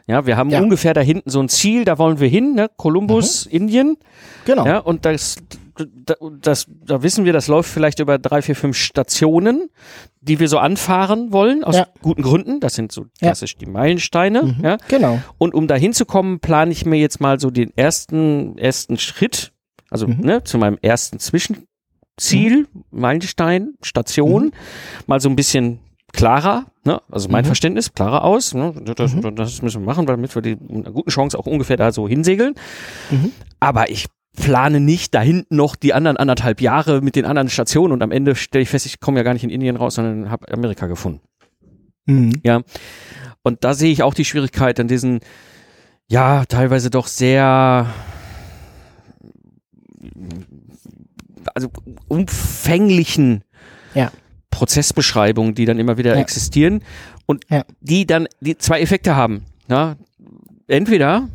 Ja, 0.07 0.25
wir 0.25 0.37
haben 0.37 0.49
ja. 0.49 0.61
ungefähr 0.61 0.93
da 0.93 1.01
hinten 1.01 1.29
so 1.29 1.39
ein 1.39 1.49
Ziel, 1.49 1.85
da 1.85 1.97
wollen 1.97 2.19
wir 2.19 2.27
hin, 2.27 2.53
ne? 2.53 2.69
Kolumbus, 2.77 3.45
mhm. 3.45 3.51
Indien. 3.51 3.97
Genau. 4.45 4.65
Ja, 4.65 4.79
und 4.79 5.05
das, 5.05 5.37
das, 5.77 6.17
das, 6.41 6.67
da 6.85 7.03
wissen 7.03 7.25
wir, 7.25 7.33
das 7.33 7.47
läuft 7.47 7.69
vielleicht 7.69 7.99
über 7.99 8.17
drei, 8.17 8.41
vier, 8.41 8.55
fünf 8.55 8.77
Stationen, 8.77 9.69
die 10.19 10.39
wir 10.39 10.47
so 10.47 10.57
anfahren 10.57 11.31
wollen, 11.31 11.63
aus 11.63 11.75
ja. 11.75 11.87
guten 12.01 12.21
Gründen. 12.21 12.59
Das 12.59 12.75
sind 12.75 12.91
so 12.91 13.05
klassisch 13.19 13.53
ja. 13.53 13.59
die 13.59 13.65
Meilensteine. 13.67 14.43
Mhm. 14.43 14.63
Ja? 14.63 14.77
Genau. 14.87 15.19
Und 15.37 15.53
um 15.53 15.67
da 15.67 15.75
hinzukommen, 15.75 16.39
plane 16.39 16.71
ich 16.71 16.85
mir 16.85 16.99
jetzt 16.99 17.21
mal 17.21 17.39
so 17.39 17.49
den 17.51 17.71
ersten, 17.75 18.57
ersten 18.57 18.97
Schritt, 18.97 19.51
also 19.89 20.07
mhm. 20.07 20.19
ne, 20.21 20.43
zu 20.43 20.57
meinem 20.57 20.77
ersten 20.81 21.19
Zwischenziel, 21.19 22.67
mhm. 22.73 22.83
Meilenstein, 22.91 23.73
Station, 23.81 24.45
mhm. 24.45 24.51
mal 25.07 25.19
so 25.19 25.29
ein 25.29 25.35
bisschen 25.35 25.79
klarer, 26.13 26.65
ne? 26.83 27.01
also 27.09 27.29
mein 27.29 27.43
mhm. 27.43 27.47
Verständnis, 27.47 27.93
klarer 27.93 28.23
aus. 28.23 28.53
Ne? 28.53 28.73
Das, 28.95 29.13
mhm. 29.13 29.35
das, 29.35 29.61
müssen 29.61 29.81
wir 29.81 29.85
machen, 29.85 30.05
damit 30.05 30.33
wir 30.35 30.41
die 30.41 30.57
eine 30.69 30.91
gute 30.91 31.09
Chance 31.09 31.37
auch 31.37 31.45
ungefähr 31.45 31.77
da 31.77 31.91
so 31.91 32.07
hinsegeln. 32.07 32.55
Mhm. 33.09 33.31
Aber 33.59 33.89
ich 33.89 34.07
plane 34.35 34.79
nicht 34.79 35.13
da 35.13 35.21
hinten 35.21 35.55
noch 35.55 35.75
die 35.75 35.93
anderen 35.93 36.17
anderthalb 36.17 36.61
Jahre 36.61 37.01
mit 37.01 37.15
den 37.15 37.25
anderen 37.25 37.49
Stationen 37.49 37.91
und 37.93 38.01
am 38.01 38.11
Ende 38.11 38.35
stelle 38.35 38.63
ich 38.63 38.69
fest, 38.69 38.85
ich 38.85 38.99
komme 38.99 39.17
ja 39.19 39.23
gar 39.23 39.33
nicht 39.33 39.43
in 39.43 39.49
Indien 39.49 39.75
raus, 39.75 39.95
sondern 39.95 40.31
habe 40.31 40.51
Amerika 40.51 40.87
gefunden. 40.87 41.21
Mhm. 42.05 42.41
Ja. 42.43 42.61
Und 43.43 43.63
da 43.63 43.73
sehe 43.73 43.91
ich 43.91 44.03
auch 44.03 44.13
die 44.13 44.25
Schwierigkeit 44.25 44.79
an 44.79 44.87
diesen, 44.87 45.19
ja, 46.07 46.45
teilweise 46.45 46.89
doch 46.89 47.07
sehr, 47.07 47.87
also 51.53 51.69
umfänglichen 52.07 53.43
ja. 53.93 54.11
Prozessbeschreibungen, 54.51 55.55
die 55.55 55.65
dann 55.65 55.79
immer 55.79 55.97
wieder 55.97 56.13
ja. 56.15 56.21
existieren 56.21 56.83
und 57.25 57.45
ja. 57.49 57.63
die 57.79 58.05
dann 58.05 58.27
die 58.41 58.57
zwei 58.57 58.81
Effekte 58.81 59.15
haben. 59.15 59.45
Ja? 59.67 59.95
Entweder 60.67 61.29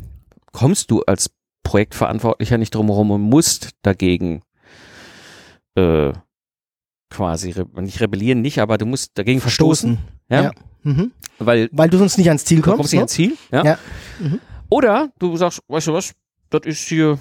kommst 0.53 0.89
du 0.91 1.01
als 1.01 1.29
Projektverantwortlicher 1.63 2.57
nicht 2.57 2.73
drumherum 2.73 3.11
und 3.11 3.21
musst 3.21 3.71
dagegen 3.81 4.41
äh, 5.75 6.13
quasi, 7.09 7.53
nicht 7.75 7.99
rebellieren, 7.99 8.41
nicht, 8.41 8.59
aber 8.59 8.77
du 8.77 8.85
musst 8.85 9.17
dagegen 9.17 9.41
verstoßen. 9.41 9.97
Ja. 10.29 10.43
ja. 10.43 10.51
Mhm. 10.83 11.11
Weil, 11.39 11.69
Weil 11.71 11.89
du 11.89 11.97
sonst 11.97 12.17
nicht 12.17 12.27
ans 12.27 12.45
Ziel 12.45 12.61
kommst. 12.61 12.73
Du 12.73 12.77
kommst 12.77 12.93
nicht 12.93 12.97
ne? 12.97 13.01
ans 13.01 13.13
Ziel, 13.13 13.37
ja. 13.51 13.65
ja. 13.65 13.79
Mhm. 14.19 14.39
Oder 14.69 15.11
du 15.19 15.35
sagst, 15.37 15.61
weißt 15.67 15.87
du 15.87 15.93
was, 15.93 16.13
das 16.49 16.61
ist 16.65 16.87
hier, 16.87 17.19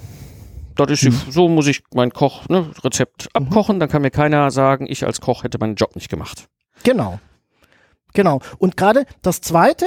das 0.77 1.03
ist 1.03 1.27
mhm. 1.27 1.33
so 1.33 1.49
muss 1.49 1.67
ich 1.67 1.83
mein 1.95 2.11
Koch, 2.11 2.49
ne, 2.49 2.71
Rezept 2.85 3.29
mhm. 3.35 3.47
abkochen, 3.47 3.81
dann 3.81 3.89
kann 3.89 4.03
mir 4.03 4.11
keiner 4.11 4.51
sagen, 4.51 4.87
ich 4.89 5.07
als 5.07 5.21
Koch 5.21 5.45
hätte 5.45 5.59
meinen 5.59 5.77
Job 5.77 5.95
nicht 5.95 6.11
gemacht. 6.11 6.49
Genau. 6.83 7.19
Genau. 8.13 8.41
Und 8.59 8.77
gerade 8.77 9.05
das 9.23 9.41
zweite, 9.41 9.87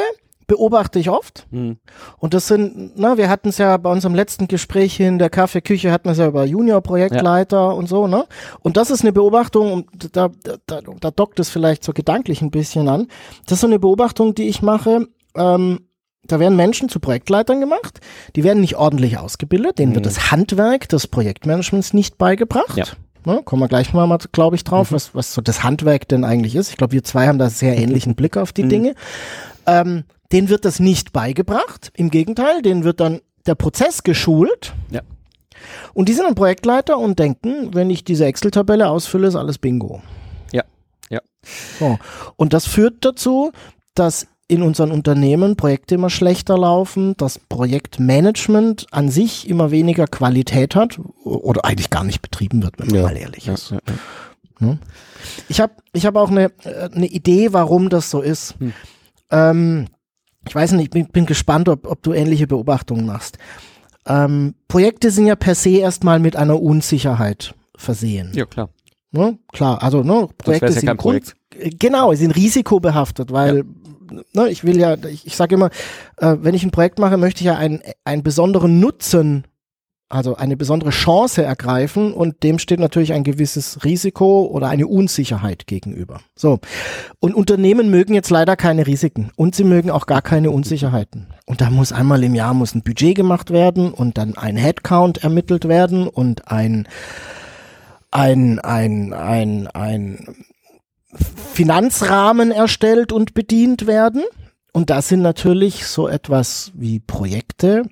beobachte 0.49 0.99
ich 0.99 1.09
oft. 1.09 1.47
Mhm. 1.51 1.77
Und 2.17 2.33
das 2.33 2.47
sind, 2.47 2.93
na, 2.95 3.17
wir 3.17 3.29
hatten 3.29 3.49
es 3.49 3.59
ja 3.59 3.77
bei 3.77 3.89
unserem 3.89 4.15
letzten 4.15 4.49
Gespräch 4.49 4.99
in 4.99 5.19
der 5.19 5.29
Kaffeeküche, 5.29 5.91
hatten 5.91 6.05
wir 6.05 6.11
es 6.11 6.17
ja 6.17 6.27
über 6.27 6.43
Junior-Projektleiter 6.43 7.57
ja. 7.57 7.69
und 7.69 7.87
so, 7.87 8.07
ne? 8.07 8.25
Und 8.59 8.75
das 8.75 8.89
ist 8.89 9.01
eine 9.01 9.13
Beobachtung, 9.13 9.71
und 9.71 10.15
da, 10.17 10.29
da, 10.65 10.81
da 10.81 11.11
dockt 11.11 11.39
es 11.39 11.49
vielleicht 11.49 11.83
so 11.83 11.93
gedanklich 11.93 12.41
ein 12.41 12.51
bisschen 12.51 12.89
an. 12.89 13.07
Das 13.45 13.53
ist 13.53 13.61
so 13.61 13.67
eine 13.67 13.79
Beobachtung, 13.79 14.35
die 14.35 14.49
ich 14.49 14.61
mache, 14.61 15.07
ähm, 15.35 15.87
da 16.23 16.39
werden 16.39 16.55
Menschen 16.55 16.89
zu 16.89 16.99
Projektleitern 16.99 17.59
gemacht, 17.59 17.99
die 18.35 18.43
werden 18.43 18.61
nicht 18.61 18.75
ordentlich 18.75 19.17
ausgebildet, 19.17 19.79
denen 19.79 19.91
mhm. 19.91 19.95
wird 19.95 20.05
das 20.05 20.31
Handwerk 20.31 20.89
des 20.89 21.07
Projektmanagements 21.07 21.93
nicht 21.93 22.17
beigebracht. 22.17 22.77
Ja. 22.77 22.85
Ne? 23.25 23.41
Kommen 23.43 23.61
wir 23.61 23.67
gleich 23.67 23.93
mal, 23.93 24.17
glaube 24.31 24.55
ich, 24.55 24.63
drauf, 24.63 24.91
mhm. 24.91 24.95
was, 24.95 25.15
was 25.15 25.33
so 25.33 25.41
das 25.41 25.63
Handwerk 25.63 26.07
denn 26.07 26.23
eigentlich 26.23 26.55
ist. 26.55 26.69
Ich 26.69 26.77
glaube, 26.77 26.93
wir 26.93 27.03
zwei 27.03 27.27
haben 27.27 27.39
da 27.39 27.49
sehr 27.49 27.77
ähnlichen 27.77 28.15
Blick 28.15 28.37
auf 28.37 28.53
die 28.53 28.63
mhm. 28.63 28.69
Dinge. 28.69 28.95
Ähm, 29.65 30.03
denen 30.31 30.49
wird 30.49 30.65
das 30.65 30.79
nicht 30.79 31.11
beigebracht. 31.11 31.91
Im 31.95 32.09
Gegenteil, 32.11 32.61
denen 32.61 32.83
wird 32.83 32.99
dann 32.99 33.21
der 33.45 33.55
Prozess 33.55 34.03
geschult. 34.03 34.73
Ja. 34.91 35.01
Und 35.93 36.07
die 36.07 36.13
sind 36.13 36.25
ein 36.25 36.35
Projektleiter 36.35 36.97
und 36.97 37.19
denken, 37.19 37.73
wenn 37.73 37.89
ich 37.89 38.03
diese 38.03 38.25
Excel-Tabelle 38.25 38.89
ausfülle, 38.89 39.27
ist 39.27 39.35
alles 39.35 39.57
Bingo. 39.57 40.01
Ja, 40.53 40.63
ja. 41.09 41.19
So. 41.79 41.97
Und 42.35 42.53
das 42.53 42.65
führt 42.65 43.03
dazu, 43.03 43.51
dass 43.95 44.27
in 44.49 44.63
unseren 44.63 44.91
Unternehmen 44.91 45.55
Projekte 45.55 45.95
immer 45.95 46.09
schlechter 46.09 46.57
laufen, 46.57 47.13
das 47.17 47.37
Projektmanagement 47.37 48.87
an 48.91 49.09
sich 49.09 49.47
immer 49.47 49.69
weniger 49.69 50.07
Qualität 50.07 50.75
hat 50.75 50.99
oder 51.23 51.63
eigentlich 51.65 51.91
gar 51.91 52.03
nicht 52.03 52.21
betrieben 52.23 52.63
wird, 52.63 52.79
wenn 52.79 52.87
man 52.87 52.95
ja. 52.95 53.01
mal 53.03 53.15
ehrlich 53.15 53.47
ist. 53.47 53.69
Ja, 53.69 53.79
ja, 54.59 54.77
ich 55.47 55.61
habe 55.61 55.73
ich 55.93 56.05
hab 56.07 56.15
auch 56.15 56.31
eine, 56.31 56.51
eine 56.65 57.05
Idee, 57.05 57.53
warum 57.53 57.89
das 57.89 58.09
so 58.09 58.21
ist. 58.21 58.55
Hm. 58.59 58.73
Ähm, 59.29 59.87
ich 60.47 60.55
weiß 60.55 60.71
nicht, 60.71 60.85
ich 60.85 60.89
bin, 60.89 61.07
bin 61.07 61.27
gespannt, 61.27 61.69
ob, 61.69 61.85
ob 61.85 62.01
du 62.01 62.13
ähnliche 62.13 62.47
Beobachtungen 62.47 63.05
machst. 63.05 63.37
Ähm, 64.07 64.55
Projekte 64.67 65.11
sind 65.11 65.27
ja 65.27 65.35
per 65.35 65.53
se 65.53 65.77
erstmal 65.77 66.19
mit 66.19 66.35
einer 66.35 66.59
Unsicherheit 66.59 67.53
versehen. 67.77 68.31
Ja, 68.33 68.45
klar. 68.45 68.69
Ne? 69.11 69.37
Klar, 69.51 69.83
also 69.83 70.01
ne, 70.01 70.27
Projekte 70.39 70.67
ja 70.67 70.71
sind 70.71 70.97
Projekt. 70.97 71.35
genau, 71.51 72.13
sind 72.13 72.35
risikobehaftet, 72.35 73.31
weil 73.31 73.57
ja 73.57 73.63
ne, 74.11 74.49
ich 74.49 74.63
will 74.63 74.79
ja, 74.79 74.95
ich, 74.95 75.25
ich 75.25 75.35
sage 75.35 75.55
immer, 75.55 75.69
äh, 76.17 76.35
wenn 76.39 76.55
ich 76.55 76.63
ein 76.63 76.71
Projekt 76.71 76.99
mache, 76.99 77.17
möchte 77.17 77.41
ich 77.41 77.45
ja 77.45 77.57
einen, 77.57 77.81
einen 78.03 78.23
besonderen 78.23 78.79
Nutzen, 78.79 79.45
also 80.09 80.35
eine 80.35 80.57
besondere 80.57 80.89
Chance 80.89 81.43
ergreifen 81.43 82.13
und 82.13 82.41
dem 82.41 82.57
steht 82.57 82.79
natürlich 82.79 83.13
ein 83.13 83.23
gewisses 83.23 83.83
Risiko 83.83 84.45
oder 84.47 84.67
eine 84.67 84.87
Unsicherheit 84.87 85.67
gegenüber. 85.67 86.21
So. 86.35 86.59
Und 87.19 87.35
Unternehmen 87.35 87.91
mögen 87.91 88.15
jetzt 88.15 88.31
leider 88.31 88.55
keine 88.55 88.87
Risiken 88.87 89.29
und 89.35 89.53
sie 89.53 89.63
mögen 89.63 89.91
auch 89.91 90.07
gar 90.07 90.23
keine 90.23 90.49
Unsicherheiten. 90.49 91.27
Und 91.45 91.61
da 91.61 91.69
muss 91.69 91.91
einmal 91.91 92.23
im 92.23 92.33
Jahr 92.33 92.55
muss 92.55 92.73
ein 92.73 92.81
Budget 92.81 93.15
gemacht 93.15 93.51
werden 93.51 93.91
und 93.91 94.17
dann 94.17 94.35
ein 94.35 94.57
Headcount 94.57 95.23
ermittelt 95.23 95.67
werden 95.67 96.07
und 96.07 96.51
ein 96.51 96.87
ein, 98.11 98.59
ein, 98.59 99.13
ein, 99.13 99.67
ein 99.67 100.35
Finanzrahmen 101.13 102.51
erstellt 102.51 103.11
und 103.11 103.33
bedient 103.33 103.87
werden. 103.87 104.23
Und 104.71 104.89
das 104.89 105.07
sind 105.07 105.21
natürlich 105.21 105.87
so 105.87 106.07
etwas 106.07 106.71
wie 106.75 106.99
Projekte, 106.99 107.83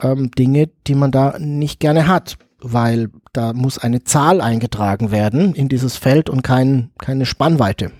ähm, 0.00 0.30
Dinge, 0.30 0.68
die 0.86 0.94
man 0.94 1.10
da 1.10 1.38
nicht 1.38 1.80
gerne 1.80 2.06
hat, 2.06 2.36
weil 2.60 3.08
da 3.32 3.52
muss 3.52 3.78
eine 3.78 4.04
Zahl 4.04 4.40
eingetragen 4.40 5.10
werden 5.10 5.54
in 5.54 5.68
dieses 5.68 5.96
Feld 5.96 6.28
und 6.28 6.42
kein, 6.42 6.90
keine 6.98 7.26
Spannweite. 7.26 7.92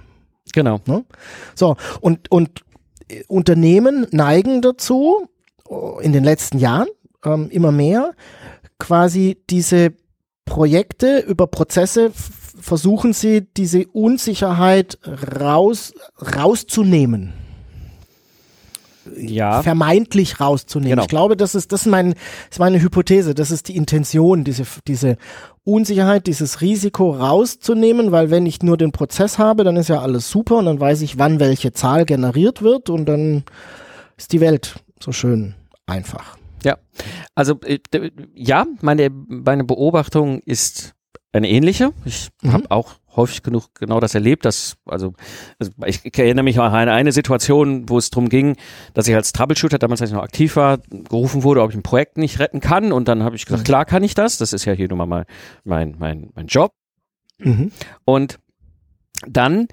Genau. 0.52 0.80
Ne? 0.86 1.04
So, 1.54 1.76
und, 2.00 2.30
und 2.30 2.64
äh, 3.08 3.22
Unternehmen 3.28 4.06
neigen 4.10 4.62
dazu, 4.62 5.28
äh, 5.68 6.04
in 6.04 6.12
den 6.12 6.24
letzten 6.24 6.58
Jahren 6.58 6.88
ähm, 7.24 7.48
immer 7.50 7.72
mehr, 7.72 8.14
quasi 8.78 9.42
diese 9.50 9.92
Projekte 10.44 11.18
über 11.18 11.46
Prozesse 11.46 12.12
versuchen 12.60 13.12
sie, 13.12 13.46
diese 13.56 13.86
Unsicherheit 13.88 14.98
raus, 15.40 15.94
rauszunehmen. 16.36 17.32
Ja. 19.16 19.62
Vermeintlich 19.62 20.40
rauszunehmen. 20.40 20.90
Genau. 20.90 21.02
Ich 21.02 21.08
glaube, 21.08 21.36
das 21.36 21.54
ist, 21.54 21.72
das 21.72 21.82
ist, 21.82 21.86
mein, 21.86 22.10
das 22.10 22.52
ist 22.52 22.58
meine 22.58 22.80
Hypothese. 22.80 23.34
Das 23.34 23.50
ist 23.50 23.68
die 23.68 23.76
Intention, 23.76 24.44
diese, 24.44 24.64
diese 24.86 25.16
Unsicherheit, 25.64 26.26
dieses 26.26 26.60
Risiko 26.60 27.10
rauszunehmen, 27.10 28.12
weil 28.12 28.30
wenn 28.30 28.46
ich 28.46 28.62
nur 28.62 28.76
den 28.76 28.92
Prozess 28.92 29.38
habe, 29.38 29.64
dann 29.64 29.76
ist 29.76 29.88
ja 29.88 30.00
alles 30.00 30.30
super 30.30 30.56
und 30.56 30.66
dann 30.66 30.80
weiß 30.80 31.02
ich, 31.02 31.18
wann 31.18 31.40
welche 31.40 31.72
Zahl 31.72 32.04
generiert 32.04 32.62
wird 32.62 32.90
und 32.90 33.06
dann 33.06 33.44
ist 34.16 34.32
die 34.32 34.40
Welt 34.40 34.76
so 35.00 35.12
schön 35.12 35.54
einfach. 35.86 36.36
Ja, 36.64 36.76
also 37.34 37.60
äh, 37.64 37.78
ja, 38.34 38.66
meine, 38.80 39.10
meine 39.10 39.64
Beobachtung 39.64 40.40
ist 40.40 40.94
eine 41.32 41.48
ähnliche. 41.48 41.92
Ich 42.04 42.28
mhm. 42.42 42.52
habe 42.52 42.70
auch 42.70 42.94
häufig 43.16 43.42
genug 43.42 43.74
genau 43.74 44.00
das 44.00 44.14
erlebt, 44.14 44.44
dass, 44.44 44.76
also, 44.86 45.12
also 45.58 45.72
ich, 45.84 46.00
ich, 46.04 46.18
erinnere 46.18 46.44
mich 46.44 46.58
auch 46.58 46.64
an 46.64 46.88
eine 46.88 47.12
Situation, 47.12 47.88
wo 47.88 47.98
es 47.98 48.10
darum 48.10 48.28
ging, 48.28 48.56
dass 48.94 49.08
ich 49.08 49.14
als 49.14 49.32
Troubleshooter, 49.32 49.78
damals 49.78 50.00
als 50.00 50.10
ich 50.10 50.16
noch 50.16 50.22
aktiv 50.22 50.56
war, 50.56 50.78
gerufen 50.78 51.42
wurde, 51.42 51.62
ob 51.62 51.70
ich 51.70 51.76
ein 51.76 51.82
Projekt 51.82 52.16
nicht 52.16 52.38
retten 52.38 52.60
kann. 52.60 52.92
Und 52.92 53.08
dann 53.08 53.22
habe 53.22 53.36
ich 53.36 53.44
gesagt, 53.44 53.62
mhm. 53.62 53.66
klar 53.66 53.84
kann 53.84 54.02
ich 54.02 54.14
das. 54.14 54.38
Das 54.38 54.52
ist 54.52 54.64
ja 54.64 54.72
hier 54.72 54.88
nun 54.88 54.98
mal 54.98 55.26
mein, 55.64 55.96
mein, 55.98 56.30
mein 56.34 56.46
Job. 56.46 56.72
Mhm. 57.38 57.72
Und 58.04 58.38
dann, 59.26 59.68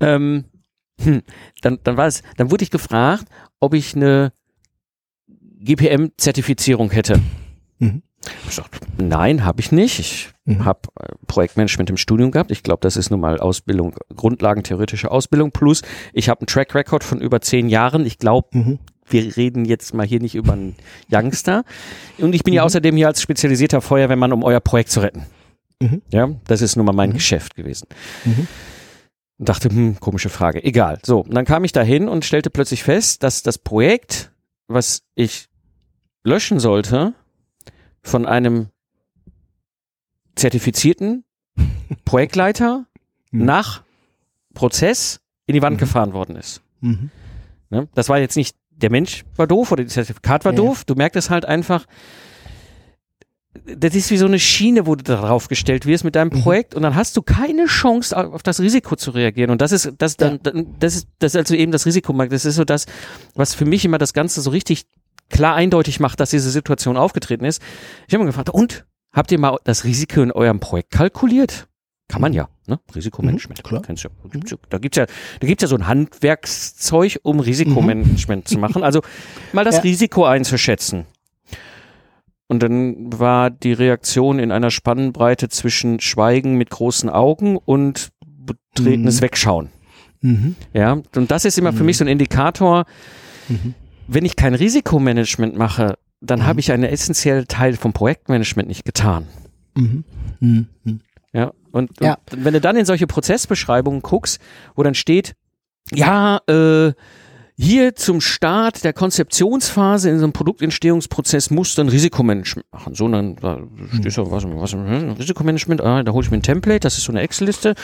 ähm, 0.00 0.44
hm, 1.00 1.22
dann, 1.62 1.78
dann 1.84 1.96
war 1.96 2.06
es, 2.06 2.22
dann 2.36 2.50
wurde 2.50 2.64
ich 2.64 2.70
gefragt, 2.70 3.26
ob 3.60 3.74
ich 3.74 3.94
eine 3.94 4.32
GPM-Zertifizierung 5.60 6.90
hätte. 6.90 7.20
Mhm. 7.78 8.02
Nein, 8.96 9.44
habe 9.44 9.60
ich 9.60 9.72
nicht. 9.72 9.98
Ich 9.98 10.28
mhm. 10.44 10.64
habe 10.64 10.80
äh, 11.00 11.12
Projektmanagement 11.26 11.90
im 11.90 11.96
Studium 11.96 12.30
gehabt. 12.30 12.50
Ich 12.50 12.62
glaube, 12.62 12.80
das 12.82 12.96
ist 12.96 13.10
nun 13.10 13.20
mal 13.20 13.38
Ausbildung, 13.38 13.94
Grundlagen 14.14 14.62
theoretische 14.62 15.10
Ausbildung. 15.10 15.52
Plus, 15.52 15.82
ich 16.12 16.28
habe 16.28 16.40
einen 16.40 16.46
Track 16.46 16.74
Record 16.74 17.04
von 17.04 17.20
über 17.20 17.40
zehn 17.40 17.68
Jahren. 17.68 18.04
Ich 18.06 18.18
glaube, 18.18 18.48
mhm. 18.52 18.78
wir 19.06 19.36
reden 19.36 19.64
jetzt 19.64 19.94
mal 19.94 20.06
hier 20.06 20.20
nicht 20.20 20.34
über 20.34 20.54
einen 20.54 20.74
Youngster. 21.12 21.64
Und 22.18 22.34
ich 22.34 22.42
bin 22.42 22.52
mhm. 22.52 22.56
ja 22.56 22.62
außerdem 22.64 22.96
hier 22.96 23.06
als 23.06 23.22
spezialisierter 23.22 23.80
Feuerwehrmann, 23.80 24.32
um 24.32 24.42
euer 24.42 24.60
Projekt 24.60 24.90
zu 24.90 25.00
retten. 25.00 25.26
Mhm. 25.80 26.02
Ja, 26.10 26.28
das 26.46 26.60
ist 26.60 26.76
nun 26.76 26.86
mal 26.86 26.92
mein 26.92 27.10
mhm. 27.10 27.14
Geschäft 27.14 27.54
gewesen. 27.54 27.86
Mhm. 28.24 28.48
Dachte, 29.40 29.68
hm, 29.68 30.00
komische 30.00 30.30
Frage. 30.30 30.64
Egal. 30.64 30.98
So, 31.04 31.20
und 31.20 31.32
dann 31.32 31.44
kam 31.44 31.62
ich 31.62 31.70
dahin 31.70 32.08
und 32.08 32.24
stellte 32.24 32.50
plötzlich 32.50 32.82
fest, 32.82 33.22
dass 33.22 33.42
das 33.42 33.58
Projekt, 33.58 34.32
was 34.66 35.02
ich 35.14 35.48
löschen 36.24 36.58
sollte, 36.58 37.14
von 38.02 38.26
einem 38.26 38.68
zertifizierten 40.36 41.24
Projektleiter 42.04 42.86
mhm. 43.30 43.44
nach 43.44 43.82
Prozess 44.54 45.20
in 45.46 45.54
die 45.54 45.62
Wand 45.62 45.76
mhm. 45.76 45.80
gefahren 45.80 46.12
worden 46.12 46.36
ist. 46.36 46.62
Mhm. 46.80 47.10
Ne? 47.70 47.88
Das 47.94 48.08
war 48.08 48.18
jetzt 48.18 48.36
nicht, 48.36 48.56
der 48.70 48.90
Mensch 48.90 49.24
war 49.36 49.46
doof 49.46 49.72
oder 49.72 49.84
das 49.84 49.94
Zertifikat 49.94 50.44
war 50.44 50.52
ja. 50.52 50.56
doof. 50.56 50.84
Du 50.84 50.94
merkst 50.94 51.16
es 51.16 51.30
halt 51.30 51.44
einfach, 51.44 51.86
das 53.76 53.94
ist 53.94 54.10
wie 54.10 54.16
so 54.16 54.26
eine 54.26 54.38
Schiene, 54.38 54.86
wo 54.86 54.94
du 54.94 55.02
darauf 55.02 55.48
gestellt 55.48 55.86
wirst 55.86 56.04
mit 56.04 56.14
deinem 56.14 56.30
mhm. 56.32 56.42
Projekt 56.42 56.74
und 56.74 56.82
dann 56.82 56.94
hast 56.94 57.16
du 57.16 57.22
keine 57.22 57.66
Chance 57.66 58.16
auf 58.16 58.42
das 58.42 58.60
Risiko 58.60 58.96
zu 58.96 59.10
reagieren 59.10 59.50
und 59.50 59.60
das 59.60 59.72
ist 59.72 59.92
das 59.98 60.16
dann 60.16 60.40
ja. 60.44 60.52
das 60.78 60.96
ist 60.96 61.08
das 61.18 61.34
ist 61.34 61.36
also 61.36 61.54
eben 61.54 61.72
das 61.72 61.86
Risiko 61.86 62.12
das 62.12 62.44
ist 62.44 62.56
so 62.56 62.64
das 62.64 62.86
was 63.34 63.54
für 63.54 63.64
mich 63.64 63.84
immer 63.84 63.98
das 63.98 64.12
ganze 64.12 64.40
so 64.40 64.50
richtig 64.50 64.86
klar 65.28 65.54
eindeutig 65.54 66.00
macht, 66.00 66.20
dass 66.20 66.30
diese 66.30 66.50
Situation 66.50 66.96
aufgetreten 66.96 67.44
ist. 67.44 67.62
Ich 68.06 68.14
habe 68.14 68.24
mir 68.24 68.30
gefragt, 68.30 68.50
und 68.50 68.86
habt 69.12 69.30
ihr 69.32 69.38
mal 69.38 69.58
das 69.64 69.84
Risiko 69.84 70.22
in 70.22 70.32
eurem 70.32 70.60
Projekt 70.60 70.90
kalkuliert? 70.90 71.68
Kann 72.08 72.22
man 72.22 72.32
ja, 72.32 72.48
ne? 72.66 72.80
Risikomanagement. 72.94 73.58
Mhm, 73.58 73.68
klar. 73.68 73.82
Kennst 73.82 74.04
du, 74.04 74.08
gibt's, 74.30 74.54
da 74.70 74.78
gibt's 74.78 74.96
ja, 74.96 75.06
da 75.40 75.46
gibt's 75.46 75.62
ja 75.62 75.68
so 75.68 75.76
ein 75.76 75.86
Handwerkszeug, 75.86 77.18
um 77.22 77.40
Risikomanagement 77.40 78.44
mhm. 78.44 78.46
zu 78.46 78.58
machen. 78.58 78.82
Also 78.82 79.02
mal 79.52 79.64
das 79.64 79.76
ja. 79.76 79.82
Risiko 79.82 80.24
einzuschätzen. 80.24 81.04
Und 82.46 82.62
dann 82.62 83.12
war 83.12 83.50
die 83.50 83.74
Reaktion 83.74 84.38
in 84.38 84.52
einer 84.52 84.70
Spannbreite 84.70 85.50
zwischen 85.50 86.00
Schweigen 86.00 86.54
mit 86.54 86.70
großen 86.70 87.10
Augen 87.10 87.58
und 87.58 88.08
betretenes 88.24 89.16
mhm. 89.16 89.22
Wegschauen. 89.22 89.68
Mhm. 90.22 90.56
Ja, 90.72 90.92
und 91.14 91.30
das 91.30 91.44
ist 91.44 91.58
immer 91.58 91.74
für 91.74 91.84
mich 91.84 91.98
so 91.98 92.04
ein 92.04 92.08
Indikator. 92.08 92.86
Mhm 93.48 93.74
wenn 94.08 94.24
ich 94.24 94.34
kein 94.34 94.54
Risikomanagement 94.54 95.56
mache, 95.56 95.98
dann 96.20 96.40
mhm. 96.40 96.46
habe 96.46 96.60
ich 96.60 96.72
einen 96.72 96.84
essentiellen 96.84 97.46
Teil 97.46 97.76
vom 97.76 97.92
Projektmanagement 97.92 98.66
nicht 98.68 98.84
getan. 98.84 99.26
Mhm. 99.76 100.04
Mhm. 100.40 100.66
Ja, 101.32 101.52
und, 101.70 101.90
ja. 102.00 102.18
und, 102.32 102.44
wenn 102.44 102.54
du 102.54 102.60
dann 102.60 102.76
in 102.76 102.86
solche 102.86 103.06
Prozessbeschreibungen 103.06 104.02
guckst, 104.02 104.40
wo 104.74 104.82
dann 104.82 104.94
steht, 104.94 105.34
ja, 105.92 106.40
äh, 106.48 106.92
hier 107.60 107.96
zum 107.96 108.20
Start 108.20 108.84
der 108.84 108.92
Konzeptionsphase 108.92 110.08
in 110.10 110.18
so 110.18 110.24
einem 110.24 110.32
Produktentstehungsprozess 110.32 111.50
muss 111.50 111.74
dann 111.74 111.88
Risikomanagement 111.88 112.66
machen. 112.72 112.94
So, 112.94 113.08
dann 113.08 113.34
da 113.34 113.60
steht 113.92 114.12
so, 114.12 114.30
was, 114.30 114.44
was 114.44 114.72
hm, 114.72 115.12
Risikomanagement, 115.18 115.80
ah, 115.80 116.04
da 116.04 116.12
hole 116.12 116.24
ich 116.24 116.30
mir 116.30 116.38
ein 116.38 116.42
Template, 116.42 116.80
das 116.80 116.98
ist 116.98 117.04
so 117.04 117.12
eine 117.12 117.20
Excel-Liste, 117.20 117.74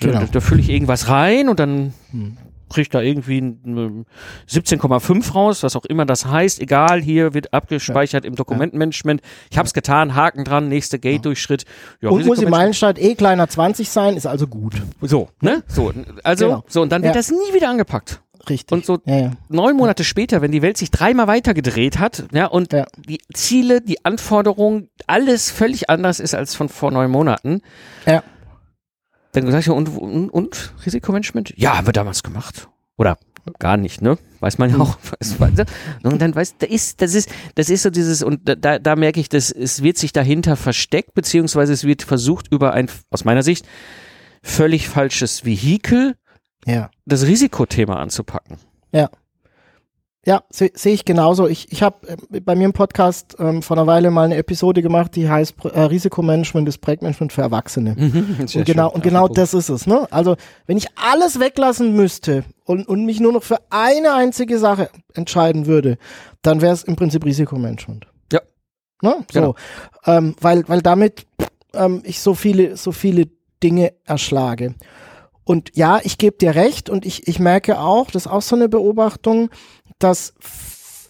genau. 0.00 0.20
da, 0.20 0.26
da 0.26 0.40
fülle 0.40 0.60
ich 0.60 0.68
irgendwas 0.68 1.08
rein 1.08 1.48
und 1.48 1.60
dann 1.60 1.94
mhm 2.12 2.36
kriegt 2.70 2.94
da 2.94 3.00
irgendwie 3.00 3.38
17,5 3.40 5.32
raus, 5.32 5.62
was 5.62 5.76
auch 5.76 5.84
immer 5.84 6.06
das 6.06 6.24
heißt. 6.26 6.60
Egal, 6.60 7.02
hier 7.02 7.34
wird 7.34 7.52
abgespeichert 7.52 8.24
ja. 8.24 8.28
im 8.28 8.36
Dokumentenmanagement. 8.36 9.20
Ich 9.50 9.58
habe 9.58 9.66
es 9.66 9.74
getan, 9.74 10.14
Haken 10.14 10.44
dran, 10.44 10.68
nächste 10.68 10.98
Gate-Durchschritt. 10.98 11.64
Ja, 12.00 12.10
und 12.10 12.24
muss 12.24 12.40
im 12.40 12.50
Meilenstein 12.50 12.94
eh 12.96 13.14
kleiner 13.14 13.48
20 13.48 13.90
sein, 13.90 14.16
ist 14.16 14.26
also 14.26 14.46
gut. 14.46 14.74
So, 15.02 15.28
ne? 15.40 15.62
So, 15.66 15.92
also, 16.24 16.46
genau. 16.46 16.64
so, 16.68 16.82
und 16.82 16.90
dann 16.92 17.02
wird 17.02 17.14
ja. 17.14 17.20
das 17.20 17.30
nie 17.30 17.54
wieder 17.54 17.68
angepackt. 17.68 18.22
richtig. 18.48 18.72
Und 18.72 18.86
so 18.86 18.98
ja, 19.04 19.16
ja. 19.18 19.30
neun 19.48 19.76
Monate 19.76 20.04
später, 20.04 20.40
wenn 20.40 20.52
die 20.52 20.62
Welt 20.62 20.76
sich 20.76 20.90
dreimal 20.90 21.26
weiter 21.26 21.52
gedreht 21.54 21.98
hat, 21.98 22.24
ja, 22.32 22.46
und 22.46 22.72
Ja. 22.72 22.86
die 22.96 23.18
Ziele, 23.34 23.80
die 23.80 24.04
Anforderungen, 24.04 24.88
alles 25.06 25.50
völlig 25.50 25.90
anders 25.90 26.20
ist 26.20 26.34
als 26.34 26.54
von 26.54 26.68
vor 26.68 26.90
neun 26.90 27.10
Monaten, 27.10 27.60
Ja. 28.06 28.22
Dann 29.32 29.50
sag 29.50 29.60
ich 29.60 29.66
ja, 29.66 29.72
und, 29.72 29.88
und, 29.88 30.30
und 30.30 30.72
Risikomanagement? 30.84 31.54
Ja, 31.56 31.76
haben 31.76 31.86
wir 31.86 31.92
damals 31.92 32.22
gemacht. 32.22 32.68
Oder 32.96 33.18
gar 33.58 33.76
nicht, 33.76 34.02
ne? 34.02 34.18
Weiß 34.40 34.58
man 34.58 34.70
ja 34.70 34.76
Hm. 34.76 34.82
auch. 34.82 34.98
Und 36.02 36.20
dann 36.22 36.34
weiß, 36.34 36.56
da 36.58 36.66
ist, 36.66 37.00
das 37.02 37.14
ist, 37.14 37.30
das 37.54 37.68
ist 37.70 37.82
so 37.82 37.90
dieses, 37.90 38.22
und 38.22 38.46
da- 38.48 38.54
da, 38.54 38.78
da 38.78 38.96
merke 38.96 39.18
ich, 39.20 39.28
dass 39.28 39.50
es 39.50 39.82
wird 39.82 39.98
sich 39.98 40.12
dahinter 40.12 40.56
versteckt, 40.56 41.14
beziehungsweise 41.14 41.72
es 41.72 41.84
wird 41.84 42.02
versucht, 42.02 42.48
über 42.52 42.72
ein, 42.74 42.90
aus 43.10 43.24
meiner 43.24 43.42
Sicht, 43.42 43.66
völlig 44.42 44.88
falsches 44.88 45.44
Vehikel 45.44 46.16
ja. 46.66 46.90
das 47.06 47.26
Risikothema 47.26 47.96
anzupacken. 47.96 48.56
Ja, 48.92 49.08
sehe 50.50 50.70
seh 50.74 50.90
ich 50.92 51.04
genauso. 51.04 51.46
Ich, 51.48 51.72
ich 51.72 51.82
habe 51.82 52.16
äh, 52.30 52.40
bei 52.40 52.54
mir 52.54 52.66
im 52.66 52.72
Podcast 52.72 53.36
ähm, 53.38 53.62
vor 53.62 53.76
einer 53.76 53.86
Weile 53.86 54.10
mal 54.10 54.24
eine 54.24 54.36
Episode 54.36 54.82
gemacht, 54.82 55.16
die 55.16 55.28
heißt 55.28 55.54
äh, 55.64 55.80
Risikomanagement 55.80 56.68
ist 56.68 56.78
Projektmanagement 56.78 57.32
für 57.32 57.42
Erwachsene. 57.42 57.96
und 58.38 58.64
genau, 58.64 58.90
und 58.90 59.02
genau 59.02 59.28
das 59.28 59.54
ist 59.54 59.68
es. 59.70 59.86
Ne? 59.86 60.06
Also 60.10 60.36
wenn 60.66 60.76
ich 60.76 60.88
alles 60.96 61.40
weglassen 61.40 61.94
müsste 61.96 62.44
und, 62.64 62.86
und 62.86 63.06
mich 63.06 63.20
nur 63.20 63.32
noch 63.32 63.42
für 63.42 63.58
eine 63.70 64.14
einzige 64.14 64.58
Sache 64.58 64.90
entscheiden 65.14 65.66
würde, 65.66 65.96
dann 66.42 66.60
wäre 66.60 66.74
es 66.74 66.82
im 66.82 66.96
Prinzip 66.96 67.24
Risikomanagement. 67.24 68.06
Ja. 68.32 68.40
Ne? 69.02 69.24
So, 69.32 69.40
Genau. 69.40 69.54
ähm, 70.06 70.36
weil, 70.40 70.68
weil 70.68 70.82
damit 70.82 71.26
ähm, 71.72 72.02
ich 72.04 72.20
so 72.20 72.34
viele, 72.34 72.76
so 72.76 72.92
viele 72.92 73.28
Dinge 73.62 73.92
erschlage. 74.04 74.74
Und 75.44 75.72
ja, 75.74 75.98
ich 76.04 76.18
gebe 76.18 76.36
dir 76.36 76.54
recht 76.54 76.88
und 76.90 77.04
ich, 77.04 77.26
ich 77.26 77.40
merke 77.40 77.80
auch, 77.80 78.10
das 78.10 78.26
ist 78.26 78.32
auch 78.32 78.42
so 78.42 78.54
eine 78.54 78.68
Beobachtung, 78.68 79.50
dass 80.00 80.34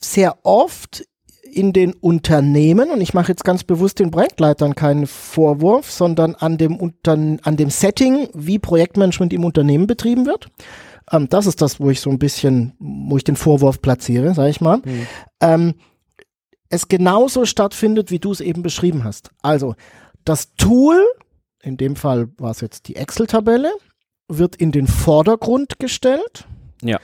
sehr 0.00 0.38
oft 0.44 1.04
in 1.42 1.72
den 1.72 1.92
Unternehmen, 1.94 2.90
und 2.90 3.00
ich 3.00 3.12
mache 3.12 3.32
jetzt 3.32 3.44
ganz 3.44 3.64
bewusst 3.64 3.98
den 3.98 4.10
Projektleitern 4.10 4.74
keinen 4.74 5.06
Vorwurf, 5.06 5.90
sondern 5.90 6.34
an 6.36 6.58
dem, 6.58 6.76
Untern 6.76 7.40
an 7.42 7.56
dem 7.56 7.70
Setting, 7.70 8.28
wie 8.34 8.58
Projektmanagement 8.58 9.32
im 9.32 9.44
Unternehmen 9.44 9.86
betrieben 9.86 10.26
wird. 10.26 10.48
Ähm, 11.10 11.28
das 11.28 11.46
ist 11.46 11.60
das, 11.60 11.80
wo 11.80 11.90
ich 11.90 12.00
so 12.00 12.10
ein 12.10 12.18
bisschen, 12.18 12.74
wo 12.78 13.16
ich 13.16 13.24
den 13.24 13.36
Vorwurf 13.36 13.82
platziere, 13.82 14.34
sage 14.34 14.50
ich 14.50 14.60
mal. 14.60 14.78
Mhm. 14.78 15.06
Ähm, 15.40 15.74
es 16.68 16.86
genauso 16.86 17.46
stattfindet, 17.46 18.10
wie 18.12 18.20
du 18.20 18.30
es 18.30 18.40
eben 18.40 18.62
beschrieben 18.62 19.02
hast. 19.02 19.30
Also 19.42 19.74
das 20.24 20.54
Tool, 20.54 21.04
in 21.62 21.76
dem 21.76 21.96
Fall 21.96 22.28
war 22.38 22.52
es 22.52 22.60
jetzt 22.60 22.86
die 22.86 22.94
Excel-Tabelle, 22.94 23.72
wird 24.28 24.54
in 24.54 24.70
den 24.70 24.86
Vordergrund 24.86 25.80
gestellt. 25.80 26.46
Ja. 26.82 27.00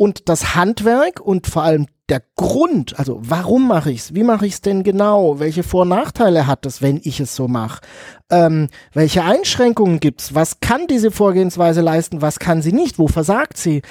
Und 0.00 0.30
das 0.30 0.54
Handwerk 0.54 1.20
und 1.20 1.46
vor 1.46 1.62
allem 1.62 1.86
der 2.08 2.22
Grund, 2.34 2.98
also 2.98 3.20
warum 3.20 3.68
mache 3.68 3.90
ich 3.90 4.00
es, 4.00 4.14
wie 4.14 4.22
mache 4.22 4.46
ich 4.46 4.54
es 4.54 4.60
denn 4.62 4.82
genau, 4.82 5.40
welche 5.40 5.62
Vor- 5.62 5.82
und 5.82 5.90
Nachteile 5.90 6.46
hat 6.46 6.64
es, 6.64 6.80
wenn 6.80 7.02
ich 7.04 7.20
es 7.20 7.36
so 7.36 7.48
mache, 7.48 7.82
ähm, 8.30 8.68
welche 8.94 9.24
Einschränkungen 9.24 10.00
gibt's, 10.00 10.34
was 10.34 10.60
kann 10.60 10.86
diese 10.86 11.10
Vorgehensweise 11.10 11.82
leisten, 11.82 12.22
was 12.22 12.38
kann 12.38 12.62
sie 12.62 12.72
nicht, 12.72 12.98
wo 12.98 13.08
versagt 13.08 13.58
sie, 13.58 13.82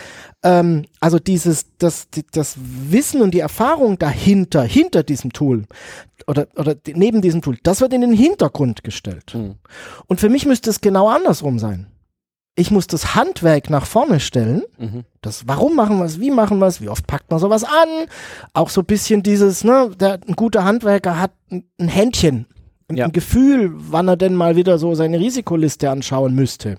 ähm, 0.41 0.87
also 0.99 1.19
dieses, 1.19 1.67
das, 1.77 2.07
das 2.31 2.55
Wissen 2.57 3.21
und 3.21 3.35
die 3.35 3.41
Erfahrung 3.41 3.99
dahinter, 3.99 4.63
hinter 4.63 5.03
diesem 5.03 5.31
Tool 5.31 5.65
oder, 6.25 6.47
oder 6.55 6.73
neben 6.87 7.21
diesem 7.21 7.43
Tool, 7.43 7.59
das 7.61 7.81
wird 7.81 7.93
in 7.93 8.01
den 8.01 8.13
Hintergrund 8.13 8.83
gestellt. 8.83 9.35
Mhm. 9.35 9.57
Und 10.07 10.19
für 10.19 10.29
mich 10.29 10.47
müsste 10.47 10.71
es 10.71 10.81
genau 10.81 11.07
andersrum 11.07 11.59
sein. 11.59 11.85
Ich 12.59 12.71
muss 12.71 12.87
das 12.87 13.15
Handwerk 13.15 13.69
nach 13.69 13.85
vorne 13.85 14.19
stellen. 14.19 14.63
Mhm. 14.77 15.05
Das, 15.21 15.47
warum 15.47 15.75
machen 15.77 15.97
wir 15.97 16.05
es, 16.05 16.19
wie 16.19 16.29
machen 16.29 16.59
wir 16.59 16.67
es, 16.67 16.81
wie 16.81 16.89
oft 16.89 17.07
packt 17.07 17.31
man 17.31 17.39
sowas 17.39 17.63
an? 17.63 18.07
Auch 18.53 18.69
so 18.69 18.81
ein 18.81 18.85
bisschen 18.85 19.23
dieses, 19.23 19.63
ne, 19.63 19.89
der, 19.97 20.19
ein 20.27 20.35
guter 20.35 20.65
Handwerker 20.65 21.19
hat 21.19 21.31
ein, 21.49 21.63
ein 21.79 21.87
Händchen, 21.87 22.47
ein, 22.89 22.97
Ja. 22.97 23.05
ein 23.05 23.13
Gefühl, 23.13 23.71
wann 23.73 24.09
er 24.09 24.17
denn 24.17 24.35
mal 24.35 24.57
wieder 24.57 24.77
so 24.77 24.93
seine 24.93 25.19
Risikoliste 25.19 25.89
anschauen 25.89 26.35
müsste. 26.35 26.77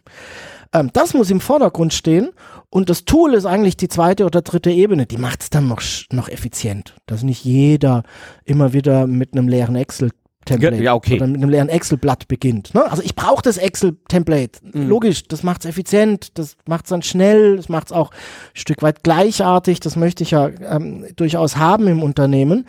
Ähm, 0.75 0.91
das 0.93 1.15
muss 1.15 1.31
im 1.31 1.41
Vordergrund 1.41 1.95
stehen 1.95 2.29
und 2.69 2.91
das 2.91 3.05
Tool 3.07 3.33
ist 3.33 3.47
eigentlich 3.47 3.77
die 3.79 3.89
zweite 3.89 4.27
oder 4.27 4.43
dritte 4.43 4.71
Ebene. 4.71 5.07
Die 5.07 5.17
macht 5.19 5.43
es 5.43 5.51
dann 5.51 5.67
noch, 5.67 5.81
noch 6.13 6.29
effizient, 6.29 6.95
dass 7.07 7.23
nicht 7.23 7.43
jeder 7.45 8.03
immer 8.45 8.75
wieder 8.75 9.07
mit 9.07 9.33
einem 9.33 9.49
leeren 9.49 9.77
Excel 9.77 10.11
Template 10.45 10.83
Ja, 10.83 10.95
okay. 10.95 11.17
oder 11.17 11.27
mit 11.27 11.37
einem 11.37 11.51
leeren 11.51 11.69
Excel-Blatt 11.69 12.27
beginnt. 12.29 12.75
Ne? 12.75 12.91
Also 12.91 13.03
ich 13.03 13.15
brauche 13.15 13.43
das 13.43 13.59
Excel-Template. 13.59 14.61
Mhm. 14.73 14.89
Logisch, 14.89 15.25
das 15.29 15.43
macht 15.43 15.65
es 15.65 15.71
effizient, 15.71 16.39
das 16.39 16.57
macht 16.67 16.87
es 16.87 16.91
dann 16.91 17.03
schnell, 17.03 17.57
das 17.57 17.69
macht 17.69 17.87
es 17.87 17.93
auch 17.93 18.11
ein 18.11 18.17
Stück 18.55 18.83
weit 18.83 19.05
gleichartig. 19.05 19.81
Das 19.81 19.97
möchte 19.97 20.23
ich 20.23 20.31
ja 20.31 20.49
ähm, 20.49 21.07
durchaus 21.17 21.57
haben 21.57 21.89
im 21.89 22.03
Unternehmen. 22.03 22.67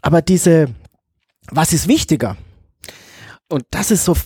Aber 0.00 0.22
diese, 0.22 0.68
was 1.50 1.72
ist 1.72 1.86
wichtiger? 1.86 2.36
Und 3.48 3.64
das 3.70 3.90
ist 3.90 4.06
so 4.06 4.16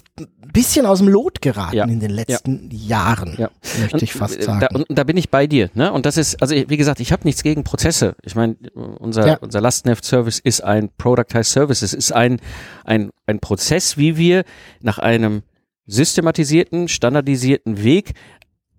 bisschen 0.57 0.87
aus 0.87 0.99
dem 0.99 1.09
Lot 1.09 1.43
geraten 1.43 1.77
Ja. 1.77 1.85
in 1.85 2.01
den 2.01 2.11
letzten 2.11 2.71
Jahren, 2.73 3.35
Ja. 3.39 3.51
möchte 3.81 4.05
ich 4.05 4.13
fast 4.13 4.43
sagen. 4.43 4.61
Da, 4.61 4.69
und 4.73 4.87
da 4.89 5.05
bin 5.05 5.17
ich 5.17 5.29
bei 5.31 5.47
dir. 5.47 5.71
Ne? 5.75 5.93
Und 5.93 6.07
das 6.07 6.17
ist, 6.17 6.41
also 6.41 6.55
wie 6.55 6.77
gesagt, 6.77 7.01
ich 7.01 7.13
habe 7.13 7.25
nichts 7.25 7.43
gegen 7.43 7.63
Prozesse. 7.63 8.17
Ich 8.23 8.35
meine, 8.35 8.57
unser, 8.75 9.27
Ja. 9.27 9.37
unser 9.41 9.61
Lastenheft-Service 9.61 10.39
ist 10.39 10.65
ein 10.65 10.89
Productized 10.97 11.53
Service. 11.53 11.83
Es 11.83 11.93
ist 11.93 12.13
ein, 12.13 12.41
ein, 12.85 13.11
ein 13.27 13.39
Prozess, 13.39 13.97
wie 13.99 14.17
wir 14.17 14.45
nach 14.81 14.99
einem 14.99 15.43
systematisierten, 15.87 16.89
standardisierten 16.89 17.83
Weg 17.83 18.15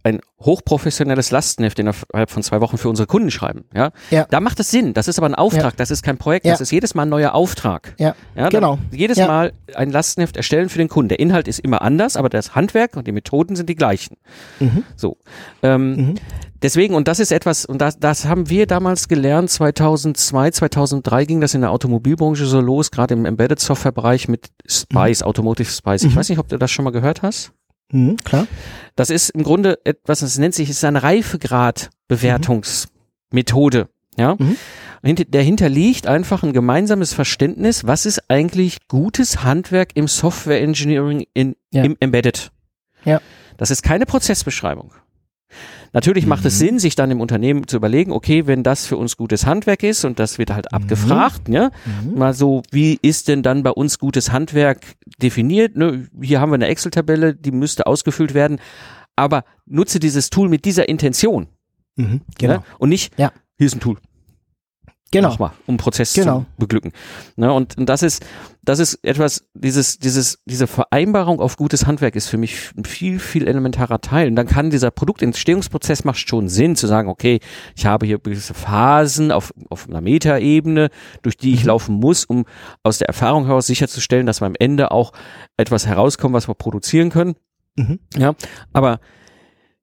ein 0.07 0.19
hochprofessionelles 0.39 1.31
Lastenheft 1.31 1.79
innerhalb 1.79 2.29
von 2.29 2.43
zwei 2.43 2.61
Wochen 2.61 2.77
für 2.77 2.89
unsere 2.89 3.07
Kunden 3.07 3.31
schreiben. 3.31 3.65
Ja? 3.75 3.91
Ja. 4.11 4.25
Da 4.29 4.39
macht 4.39 4.59
es 4.59 4.71
Sinn. 4.71 4.93
Das 4.93 5.07
ist 5.07 5.17
aber 5.17 5.27
ein 5.27 5.35
Auftrag, 5.35 5.75
das 5.77 5.91
ist 5.91 6.03
kein 6.03 6.17
Projekt, 6.17 6.45
Ja. 6.45 6.53
das 6.53 6.61
ist 6.61 6.71
jedes 6.71 6.95
Mal 6.95 7.03
ein 7.03 7.09
neuer 7.09 7.33
Auftrag. 7.33 7.93
ja, 7.97 8.15
Ja, 8.35 8.49
genau. 8.49 8.77
Jedes 8.91 9.17
Ja. 9.17 9.27
Mal 9.27 9.53
ein 9.75 9.91
Lastenheft 9.91 10.37
erstellen 10.37 10.69
für 10.69 10.77
den 10.77 10.87
Kunden. 10.89 11.09
Der 11.09 11.19
Inhalt 11.19 11.47
ist 11.47 11.59
immer 11.59 11.81
anders, 11.81 12.15
aber 12.15 12.29
das 12.29 12.55
Handwerk 12.55 12.95
und 12.95 13.07
die 13.07 13.11
Methoden 13.11 13.55
sind 13.55 13.67
die 13.69 13.75
gleichen. 13.75 14.17
Mhm. 14.59 14.83
So. 14.95 15.17
Ähm, 15.63 15.95
Mhm. 15.95 16.15
Deswegen, 16.63 16.95
und 16.95 17.07
das 17.07 17.19
ist 17.19 17.31
etwas, 17.31 17.65
und 17.65 17.79
das, 17.81 17.99
das 17.99 18.25
haben 18.25 18.49
wir 18.49 18.65
damals 18.65 19.07
gelernt, 19.07 19.51
2002, 19.51 20.49
2003 20.51 21.25
ging 21.25 21.39
das 21.39 21.53
in 21.53 21.61
der 21.61 21.69
Automobilbranche 21.71 22.47
so 22.47 22.59
los, 22.59 22.89
gerade 22.89 23.13
im 23.13 23.25
Embedded 23.25 23.59
Software 23.59 23.91
Bereich 23.91 24.27
mit 24.27 24.49
Spice, 24.67 25.21
Automotive 25.21 25.69
Spice. 25.69 26.03
Ich 26.03 26.13
Mhm. 26.13 26.15
weiß 26.19 26.29
nicht, 26.29 26.39
ob 26.39 26.47
du 26.47 26.57
das 26.57 26.71
schon 26.71 26.83
mal 26.85 26.91
gehört 26.91 27.21
hast. 27.21 27.51
Mhm, 27.91 28.17
klar. 28.17 28.47
Das 28.95 29.09
ist 29.09 29.29
im 29.29 29.43
Grunde 29.43 29.79
etwas, 29.85 30.19
das 30.19 30.37
nennt 30.37 30.53
sich, 30.55 30.69
ist 30.69 30.83
eine 30.83 31.03
Reifegrad-Bewertungsmethode. 31.03 33.87
Ja. 34.17 34.35
Mhm. 34.37 34.57
Hinter- 35.03 35.25
Dahinter 35.25 35.69
liegt 35.69 36.07
einfach 36.07 36.43
ein 36.43 36.53
gemeinsames 36.53 37.13
Verständnis, 37.13 37.85
was 37.85 38.05
ist 38.05 38.29
eigentlich 38.29 38.87
gutes 38.87 39.43
Handwerk 39.43 39.91
im 39.95 40.07
Software 40.07 40.61
Engineering 40.61 41.25
in, 41.33 41.55
Ja. 41.71 41.83
im 41.83 41.95
Embedded. 41.99 42.51
Ja. 43.05 43.21
Das 43.57 43.71
ist 43.71 43.83
keine 43.83 44.05
Prozessbeschreibung. 44.05 44.91
Natürlich 45.93 46.25
macht 46.25 46.45
es 46.45 46.55
Mhm. 46.55 46.57
Sinn, 46.65 46.79
sich 46.79 46.95
dann 46.95 47.11
im 47.11 47.21
Unternehmen 47.21 47.67
zu 47.67 47.77
überlegen, 47.77 48.11
okay, 48.11 48.45
wenn 48.47 48.63
das 48.63 48.85
für 48.85 48.97
uns 48.97 49.17
gutes 49.17 49.45
Handwerk 49.45 49.83
ist 49.83 50.05
und 50.05 50.19
das 50.19 50.37
wird 50.37 50.51
halt 50.51 50.65
Mhm. 50.71 50.75
abgefragt, 50.75 51.49
ja, 51.49 51.71
Mhm. 52.03 52.17
mal 52.17 52.33
so, 52.33 52.61
wie 52.71 52.99
ist 53.01 53.27
denn 53.27 53.43
dann 53.43 53.63
bei 53.63 53.71
uns 53.71 53.97
gutes 53.99 54.31
Handwerk 54.31 54.79
definiert? 55.21 55.75
Ne? 55.77 56.07
Hier 56.21 56.39
haben 56.41 56.51
wir 56.51 56.55
eine 56.55 56.67
Excel-Tabelle, 56.67 57.33
die 57.35 57.51
müsste 57.51 57.87
ausgefüllt 57.87 58.33
werden, 58.33 58.59
aber 59.15 59.43
nutze 59.65 59.99
dieses 59.99 60.29
Tool 60.29 60.49
mit 60.49 60.65
dieser 60.65 60.87
Intention 60.89 61.47
Mhm. 61.95 62.21
Genau. 62.37 62.53
ne? 62.55 62.63
und 62.79 62.89
nicht, 62.89 63.17
Ja. 63.17 63.31
hier 63.57 63.67
ist 63.67 63.75
ein 63.75 63.79
Tool. 63.79 63.97
Genau. 65.11 65.29
Mach 65.29 65.39
mal, 65.39 65.51
um 65.67 65.77
Prozess 65.77 66.13
Genau. 66.13 66.39
zu 66.41 66.45
beglücken. 66.57 66.91
Ne, 67.37 67.51
und, 67.53 67.77
und 67.77 67.87
das 67.87 68.03
ist, 68.03 68.25
das 68.61 68.79
ist 68.79 68.95
etwas, 69.03 69.45
dieses, 69.53 69.99
dieses, 69.99 70.39
diese 70.45 70.67
Vereinbarung 70.67 71.39
auf 71.39 71.55
gutes 71.55 71.85
Handwerk 71.87 72.17
ist 72.17 72.27
für 72.27 72.37
mich 72.37 72.71
ein 72.77 72.83
viel, 72.83 73.19
viel 73.19 73.47
elementarer 73.47 74.01
Teil. 74.01 74.27
Und 74.27 74.35
dann 74.35 74.47
kann 74.47 74.69
dieser 74.69 74.91
Produktentstehungsprozess 74.91 76.03
macht 76.03 76.27
schon 76.27 76.49
Sinn, 76.49 76.75
zu 76.75 76.87
sagen, 76.87 77.07
okay, 77.07 77.39
ich 77.75 77.85
habe 77.85 78.05
hier 78.05 78.19
gewisse 78.19 78.53
Phasen 78.53 79.31
auf, 79.31 79.53
auf 79.69 79.87
einer 79.87 80.01
Metaebene, 80.01 80.89
durch 81.21 81.37
die 81.37 81.53
ich 81.53 81.61
Mhm. 81.61 81.67
laufen 81.67 81.95
muss, 81.95 82.25
um 82.25 82.43
aus 82.83 82.97
der 82.97 83.07
Erfahrung 83.07 83.45
heraus 83.45 83.67
sicherzustellen, 83.67 84.25
dass 84.25 84.41
wir 84.41 84.45
am 84.47 84.55
Ende 84.59 84.91
auch 84.91 85.13
etwas 85.55 85.85
herauskommen, 85.87 86.33
was 86.33 86.49
wir 86.49 86.55
produzieren 86.55 87.09
können. 87.11 87.35
Mhm. 87.77 87.99
Ja, 88.17 88.35
aber 88.73 88.99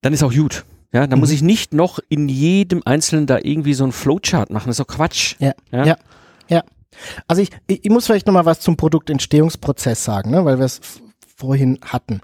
dann 0.03 0.13
ist 0.13 0.23
auch 0.23 0.35
gut. 0.35 0.65
Ja, 0.95 1.07
dann 1.07 1.19
Mhm. 1.19 1.21
muss 1.21 1.31
ich 1.33 1.43
nicht 1.43 1.75
noch 1.75 1.99
in 2.09 2.29
jedem 2.29 2.81
Einzelnen 2.85 3.27
da 3.27 3.39
irgendwie 3.43 3.75
so 3.75 3.85
ein 3.85 3.93
Flowchart 3.93 4.51
machen. 4.51 4.69
Das 4.69 4.79
ist 4.79 4.87
doch 4.89 4.95
Quatsch. 4.95 5.35
Ja, 5.41 5.53
Ja? 5.73 5.85
ja, 5.85 5.97
ja. 6.49 6.63
Also 7.27 7.43
ich, 7.43 7.51
ich, 7.67 7.91
muss 7.91 8.07
vielleicht 8.07 8.27
noch 8.29 8.33
mal 8.35 8.47
was 8.47 8.61
zum 8.61 8.77
Produktentstehungsprozess 8.77 10.05
sagen, 10.05 10.31
ne, 10.31 10.45
weil 10.45 10.59
wir 10.59 10.67
es 10.67 10.81
vorhin 11.37 11.81
hatten. 11.85 12.21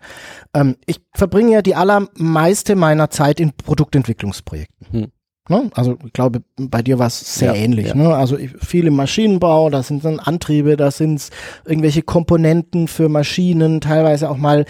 Ähm, 0.55 0.77
ich 0.87 1.01
verbringe 1.15 1.51
ja 1.53 1.63
die 1.63 1.75
allermeiste 1.75 2.77
meiner 2.77 3.11
Zeit 3.11 3.41
in 3.41 3.53
Produktentwicklungsprojekten. 3.53 4.87
Hm. 4.93 5.07
Ne? 5.49 5.71
Also 5.75 5.99
ich 6.07 6.13
glaube, 6.13 6.43
bei 6.57 6.83
dir 6.83 7.01
war 7.01 7.09
es 7.09 7.35
sehr 7.35 7.55
Ja, 7.55 7.61
ähnlich. 7.61 7.89
ja. 7.89 7.95
Ne? 7.97 8.15
Also 8.15 8.39
ich, 8.39 8.53
viel 8.65 8.87
im 8.87 8.95
Maschinenbau, 8.95 9.69
da 9.71 9.83
sind 9.83 10.05
dann 10.05 10.21
Antriebe, 10.21 10.77
da 10.77 10.93
sind 10.93 11.29
irgendwelche 11.65 12.03
Komponenten 12.03 12.87
für 12.87 13.09
Maschinen, 13.09 13.81
teilweise 13.81 14.31
auch 14.31 14.37
mal 14.37 14.65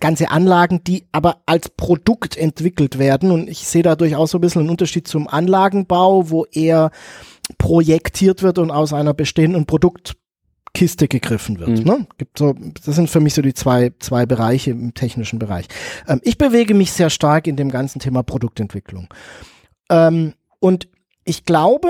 ganze 0.00 0.30
Anlagen, 0.30 0.82
die 0.84 1.06
aber 1.12 1.42
als 1.46 1.68
Produkt 1.68 2.36
entwickelt 2.36 2.98
werden. 2.98 3.30
Und 3.30 3.48
ich 3.48 3.66
sehe 3.66 3.82
da 3.82 3.96
durchaus 3.96 4.30
so 4.30 4.38
ein 4.38 4.40
bisschen 4.40 4.62
einen 4.62 4.70
Unterschied 4.70 5.08
zum 5.08 5.28
Anlagenbau, 5.28 6.30
wo 6.30 6.44
eher 6.46 6.90
projektiert 7.56 8.42
wird 8.42 8.58
und 8.58 8.70
aus 8.70 8.92
einer 8.92 9.14
bestehenden 9.14 9.66
Produktkiste 9.66 11.08
gegriffen 11.08 11.58
wird. 11.58 11.80
Mhm. 11.80 11.84
Ne? 11.84 12.06
Gibt 12.18 12.38
so, 12.38 12.54
das 12.84 12.94
sind 12.94 13.08
für 13.08 13.20
mich 13.20 13.34
so 13.34 13.42
die 13.42 13.54
zwei, 13.54 13.92
zwei 13.98 14.26
Bereiche 14.26 14.70
im 14.70 14.94
technischen 14.94 15.38
Bereich. 15.38 15.66
Ähm, 16.06 16.20
ich 16.22 16.36
bewege 16.38 16.74
mich 16.74 16.92
sehr 16.92 17.10
stark 17.10 17.46
in 17.46 17.56
dem 17.56 17.70
ganzen 17.70 18.00
Thema 18.00 18.22
Produktentwicklung. 18.22 19.08
Ähm, 19.90 20.34
und 20.60 20.88
ich 21.24 21.44
glaube, 21.44 21.88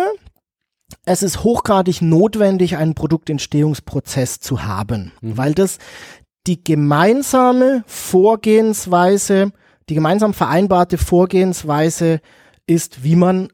es 1.05 1.23
ist 1.23 1.45
hochgradig 1.45 2.01
notwendig, 2.01 2.77
einen 2.77 2.95
Produktentstehungsprozess 2.95 4.41
zu 4.41 4.65
haben, 4.65 5.13
mhm. 5.21 5.37
weil 5.37 5.55
das 5.55 5.79
die 6.49 6.65
gemeinsame 6.65 7.85
Vorgehensweise, 7.87 9.53
die 9.89 9.95
gemeinsam 9.95 10.35
vereinbarte 10.35 10.99
Vorgehensweise 10.99 12.21
ist, 12.67 13.05
wie 13.05 13.17
man 13.17 13.53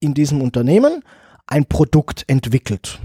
in 0.00 0.14
diesem 0.14 0.42
Unternehmen 0.42 1.02
ein 1.46 1.64
Produkt 1.64 2.24
entwickelt. 2.28 3.00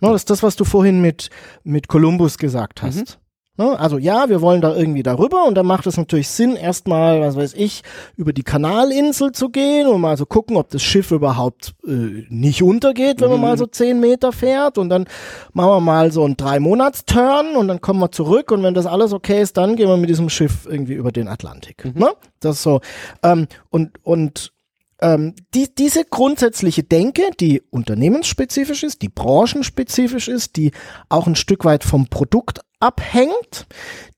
Das 0.00 0.14
ist 0.14 0.30
das, 0.30 0.42
was 0.42 0.56
du 0.56 0.64
vorhin 0.64 1.00
mit, 1.00 1.30
mit 1.62 1.88
Columbus 1.88 2.38
gesagt 2.38 2.82
hast. 2.82 2.96
Mhm. 2.96 3.27
Ne? 3.58 3.78
Also 3.78 3.98
ja, 3.98 4.28
wir 4.28 4.40
wollen 4.40 4.60
da 4.60 4.74
irgendwie 4.74 5.02
darüber 5.02 5.44
und 5.44 5.56
dann 5.56 5.66
macht 5.66 5.86
es 5.86 5.96
natürlich 5.96 6.28
Sinn, 6.28 6.54
erstmal, 6.54 7.20
was 7.20 7.36
weiß 7.36 7.54
ich, 7.54 7.82
über 8.16 8.32
die 8.32 8.44
Kanalinsel 8.44 9.32
zu 9.32 9.48
gehen 9.48 9.88
und 9.88 10.00
mal 10.00 10.16
so 10.16 10.26
gucken, 10.26 10.56
ob 10.56 10.70
das 10.70 10.82
Schiff 10.82 11.10
überhaupt 11.10 11.74
äh, 11.84 12.24
nicht 12.28 12.62
untergeht, 12.62 13.20
wenn 13.20 13.28
mhm. 13.28 13.40
man 13.40 13.50
mal 13.50 13.58
so 13.58 13.66
zehn 13.66 13.98
Meter 13.98 14.30
fährt 14.32 14.78
und 14.78 14.88
dann 14.88 15.06
machen 15.52 15.70
wir 15.70 15.80
mal 15.80 16.12
so 16.12 16.24
einen 16.24 16.36
Drei-Monats-Turn 16.36 17.56
und 17.56 17.66
dann 17.66 17.80
kommen 17.80 17.98
wir 17.98 18.12
zurück 18.12 18.52
und 18.52 18.62
wenn 18.62 18.74
das 18.74 18.86
alles 18.86 19.12
okay 19.12 19.42
ist, 19.42 19.56
dann 19.56 19.74
gehen 19.74 19.88
wir 19.88 19.96
mit 19.96 20.08
diesem 20.08 20.28
Schiff 20.28 20.66
irgendwie 20.70 20.94
über 20.94 21.10
den 21.10 21.26
Atlantik. 21.26 21.84
Mhm. 21.84 22.00
Ne? 22.00 22.10
Das 22.38 22.56
ist 22.56 22.62
so. 22.62 22.80
Ähm, 23.24 23.48
und, 23.70 23.90
und 24.04 24.52
ähm, 25.00 25.34
die, 25.54 25.74
diese 25.74 26.04
grundsätzliche 26.04 26.82
Denke, 26.82 27.22
die 27.38 27.62
unternehmensspezifisch 27.70 28.82
ist, 28.82 29.02
die 29.02 29.08
branchenspezifisch 29.08 30.28
ist, 30.28 30.56
die 30.56 30.72
auch 31.08 31.26
ein 31.26 31.36
Stück 31.36 31.64
weit 31.64 31.84
vom 31.84 32.08
Produkt 32.08 32.60
abhängt, 32.80 33.66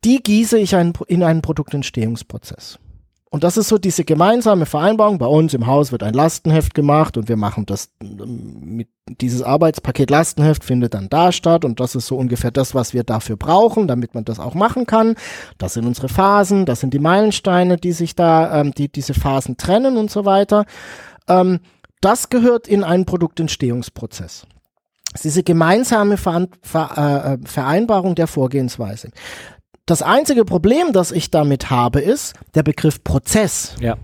die 0.04 0.22
gieße 0.22 0.58
ich 0.58 0.76
ein, 0.76 0.92
in 1.06 1.22
einen 1.22 1.42
Produktentstehungsprozess. 1.42 2.78
Und 3.32 3.44
das 3.44 3.56
ist 3.56 3.68
so 3.68 3.78
diese 3.78 4.04
gemeinsame 4.04 4.66
Vereinbarung. 4.66 5.18
Bei 5.18 5.26
uns 5.26 5.54
im 5.54 5.66
Haus 5.68 5.92
wird 5.92 6.02
ein 6.02 6.14
Lastenheft 6.14 6.74
gemacht 6.74 7.16
und 7.16 7.28
wir 7.28 7.36
machen 7.36 7.64
das 7.64 7.90
mit 8.00 8.88
dieses 9.06 9.42
Arbeitspaket 9.42 10.10
Lastenheft 10.10 10.64
findet 10.64 10.94
dann 10.94 11.08
da 11.08 11.30
statt 11.30 11.64
und 11.64 11.78
das 11.78 11.94
ist 11.94 12.08
so 12.08 12.16
ungefähr 12.16 12.50
das, 12.50 12.74
was 12.74 12.92
wir 12.92 13.04
dafür 13.04 13.36
brauchen, 13.36 13.86
damit 13.86 14.14
man 14.14 14.24
das 14.24 14.40
auch 14.40 14.54
machen 14.54 14.84
kann. 14.84 15.14
Das 15.58 15.74
sind 15.74 15.86
unsere 15.86 16.08
Phasen, 16.08 16.66
das 16.66 16.80
sind 16.80 16.92
die 16.92 16.98
Meilensteine, 16.98 17.76
die 17.76 17.92
sich 17.92 18.16
da, 18.16 18.60
ähm, 18.60 18.72
die 18.72 18.90
diese 18.90 19.14
Phasen 19.14 19.56
trennen 19.56 19.96
und 19.96 20.10
so 20.10 20.24
weiter. 20.24 20.64
Ähm, 21.28 21.60
das 22.00 22.30
gehört 22.30 22.66
in 22.66 22.82
einen 22.82 23.04
Produktentstehungsprozess 23.04 24.46
diese 25.24 25.42
gemeinsame 25.42 26.16
Ver 26.16 26.46
äh, 26.62 27.38
Vereinbarung 27.44 28.14
der 28.14 28.26
Vorgehensweise. 28.26 29.10
Das 29.86 30.02
einzige 30.02 30.44
Problem, 30.44 30.92
das 30.92 31.10
ich 31.10 31.30
damit 31.30 31.70
habe, 31.70 32.00
ist 32.00 32.34
der 32.54 32.62
Begriff 32.62 33.02
Prozess. 33.02 33.74
Ja. 33.80 33.96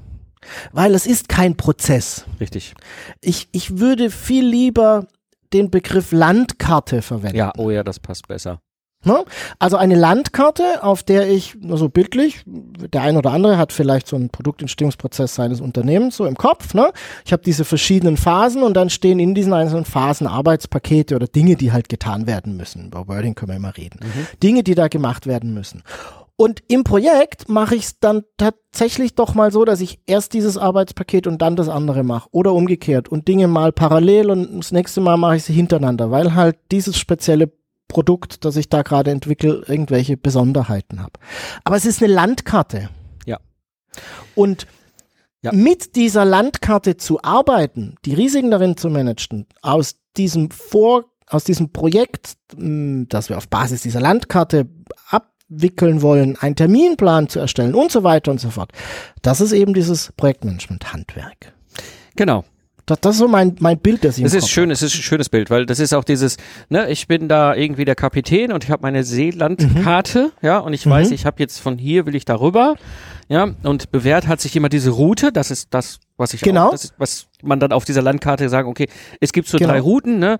Weil 0.72 0.94
es 0.94 1.06
ist 1.06 1.28
kein 1.28 1.56
Prozess. 1.56 2.24
Richtig. 2.40 2.74
Ich, 3.20 3.48
ich 3.52 3.78
würde 3.78 4.10
viel 4.10 4.46
lieber 4.46 5.06
den 5.52 5.70
Begriff 5.70 6.12
Landkarte 6.12 7.02
verwenden. 7.02 7.36
Ja, 7.36 7.52
oh 7.56 7.70
ja, 7.70 7.82
das 7.82 8.00
passt 8.00 8.28
besser. 8.28 8.60
Ne? 9.06 9.24
Also 9.60 9.76
eine 9.76 9.94
Landkarte, 9.94 10.82
auf 10.82 11.04
der 11.04 11.30
ich, 11.30 11.56
also 11.70 11.88
bildlich, 11.88 12.42
der 12.44 13.02
ein 13.02 13.16
oder 13.16 13.30
andere 13.30 13.56
hat 13.56 13.72
vielleicht 13.72 14.08
so 14.08 14.16
einen 14.16 14.30
Produktentstehungsprozess 14.30 15.36
seines 15.36 15.60
Unternehmens 15.60 16.16
so 16.16 16.26
im 16.26 16.36
Kopf. 16.36 16.74
Ne? 16.74 16.90
Ich 17.24 17.32
habe 17.32 17.42
diese 17.44 17.64
verschiedenen 17.64 18.16
Phasen 18.16 18.64
und 18.64 18.74
dann 18.74 18.90
stehen 18.90 19.20
in 19.20 19.36
diesen 19.36 19.52
einzelnen 19.52 19.84
Phasen 19.84 20.26
Arbeitspakete 20.26 21.14
oder 21.14 21.28
Dinge, 21.28 21.54
die 21.54 21.70
halt 21.70 21.88
getan 21.88 22.26
werden 22.26 22.56
müssen. 22.56 22.86
Über 22.86 23.06
Wording 23.06 23.36
können 23.36 23.52
wir 23.52 23.56
immer 23.56 23.76
reden. 23.76 24.00
Mhm. 24.02 24.26
Dinge, 24.42 24.64
die 24.64 24.74
da 24.74 24.88
gemacht 24.88 25.28
werden 25.28 25.54
müssen. 25.54 25.84
Und 26.34 26.62
im 26.68 26.84
Projekt 26.84 27.48
mache 27.48 27.76
ich 27.76 27.84
es 27.84 28.00
dann 28.00 28.24
tatsächlich 28.36 29.14
doch 29.14 29.34
mal 29.34 29.52
so, 29.52 29.64
dass 29.64 29.80
ich 29.80 30.00
erst 30.06 30.34
dieses 30.34 30.58
Arbeitspaket 30.58 31.28
und 31.28 31.40
dann 31.40 31.54
das 31.56 31.68
andere 31.68 32.02
mache. 32.02 32.28
Oder 32.32 32.52
umgekehrt. 32.52 33.08
Und 33.08 33.28
Dinge 33.28 33.46
mal 33.46 33.72
parallel 33.72 34.30
und 34.30 34.58
das 34.58 34.72
nächste 34.72 35.00
Mal 35.00 35.16
mache 35.16 35.36
ich 35.36 35.44
sie 35.44 35.54
hintereinander, 35.54 36.10
weil 36.10 36.34
halt 36.34 36.56
dieses 36.72 36.98
spezielle 36.98 37.52
Produkt, 37.88 38.44
das 38.44 38.56
ich 38.56 38.68
da 38.68 38.82
gerade 38.82 39.10
entwickle, 39.10 39.62
irgendwelche 39.66 40.16
Besonderheiten 40.16 41.00
habe. 41.00 41.12
Aber 41.64 41.76
es 41.76 41.86
ist 41.86 42.02
eine 42.02 42.12
Landkarte. 42.12 42.90
Ja. 43.26 43.38
Und 44.34 44.66
ja. 45.42 45.52
mit 45.52 45.96
dieser 45.96 46.24
Landkarte 46.24 46.96
zu 46.96 47.22
arbeiten, 47.22 47.96
die 48.04 48.14
Risiken 48.14 48.50
darin 48.50 48.76
zu 48.76 48.90
managen, 48.90 49.46
aus 49.62 49.96
diesem 50.16 50.50
Vor, 50.50 51.04
aus 51.28 51.44
diesem 51.44 51.72
Projekt, 51.72 52.34
hm, 52.54 53.06
das 53.08 53.28
wir 53.28 53.36
auf 53.36 53.48
Basis 53.48 53.82
dieser 53.82 54.00
Landkarte 54.00 54.68
abwickeln 55.08 56.02
wollen, 56.02 56.36
einen 56.36 56.56
Terminplan 56.56 57.28
zu 57.28 57.38
erstellen 57.38 57.74
und 57.74 57.92
so 57.92 58.02
weiter 58.02 58.30
und 58.30 58.40
so 58.40 58.50
fort. 58.50 58.72
Das 59.22 59.40
ist 59.40 59.52
eben 59.52 59.74
dieses 59.74 60.12
Projektmanagement-Handwerk. 60.16 61.52
Genau. 62.16 62.44
Das, 62.86 63.00
das 63.00 63.14
ist 63.16 63.18
so 63.18 63.26
mein, 63.26 63.56
mein 63.58 63.78
Bild, 63.78 64.04
das 64.04 64.16
ich 64.16 64.24
Es 64.24 64.32
ist 64.32 64.48
schön, 64.48 64.70
es 64.70 64.80
ist 64.80 64.94
ein 64.94 65.02
schönes 65.02 65.28
Bild, 65.28 65.50
weil 65.50 65.66
das 65.66 65.80
ist 65.80 65.92
auch 65.92 66.04
dieses, 66.04 66.36
ne, 66.68 66.88
ich 66.88 67.08
bin 67.08 67.28
da 67.28 67.54
irgendwie 67.54 67.84
der 67.84 67.96
Kapitän 67.96 68.52
und 68.52 68.62
ich 68.62 68.70
habe 68.70 68.82
meine 68.82 69.02
Seelandkarte, 69.02 70.26
mhm. 70.26 70.46
ja, 70.46 70.58
und 70.58 70.72
ich 70.72 70.86
mhm. 70.86 70.90
weiß, 70.90 71.10
ich 71.10 71.26
habe 71.26 71.36
jetzt 71.40 71.58
von 71.58 71.78
hier 71.78 72.06
will 72.06 72.14
ich 72.14 72.24
darüber, 72.24 72.76
ja, 73.28 73.48
und 73.64 73.90
bewährt 73.90 74.28
hat 74.28 74.40
sich 74.40 74.54
immer 74.54 74.68
diese 74.68 74.90
Route, 74.90 75.32
das 75.32 75.50
ist 75.50 75.74
das, 75.74 75.98
was 76.16 76.32
ich 76.32 76.42
genau. 76.42 76.68
auch, 76.68 76.70
das 76.70 76.84
ist, 76.84 76.94
was 76.96 77.26
man 77.42 77.58
dann 77.58 77.72
auf 77.72 77.84
dieser 77.84 78.02
Landkarte 78.02 78.48
sagen, 78.48 78.68
okay, 78.68 78.88
es 79.20 79.32
gibt 79.32 79.48
so 79.48 79.58
genau. 79.58 79.72
drei 79.72 79.80
Routen, 79.80 80.20
ne, 80.20 80.38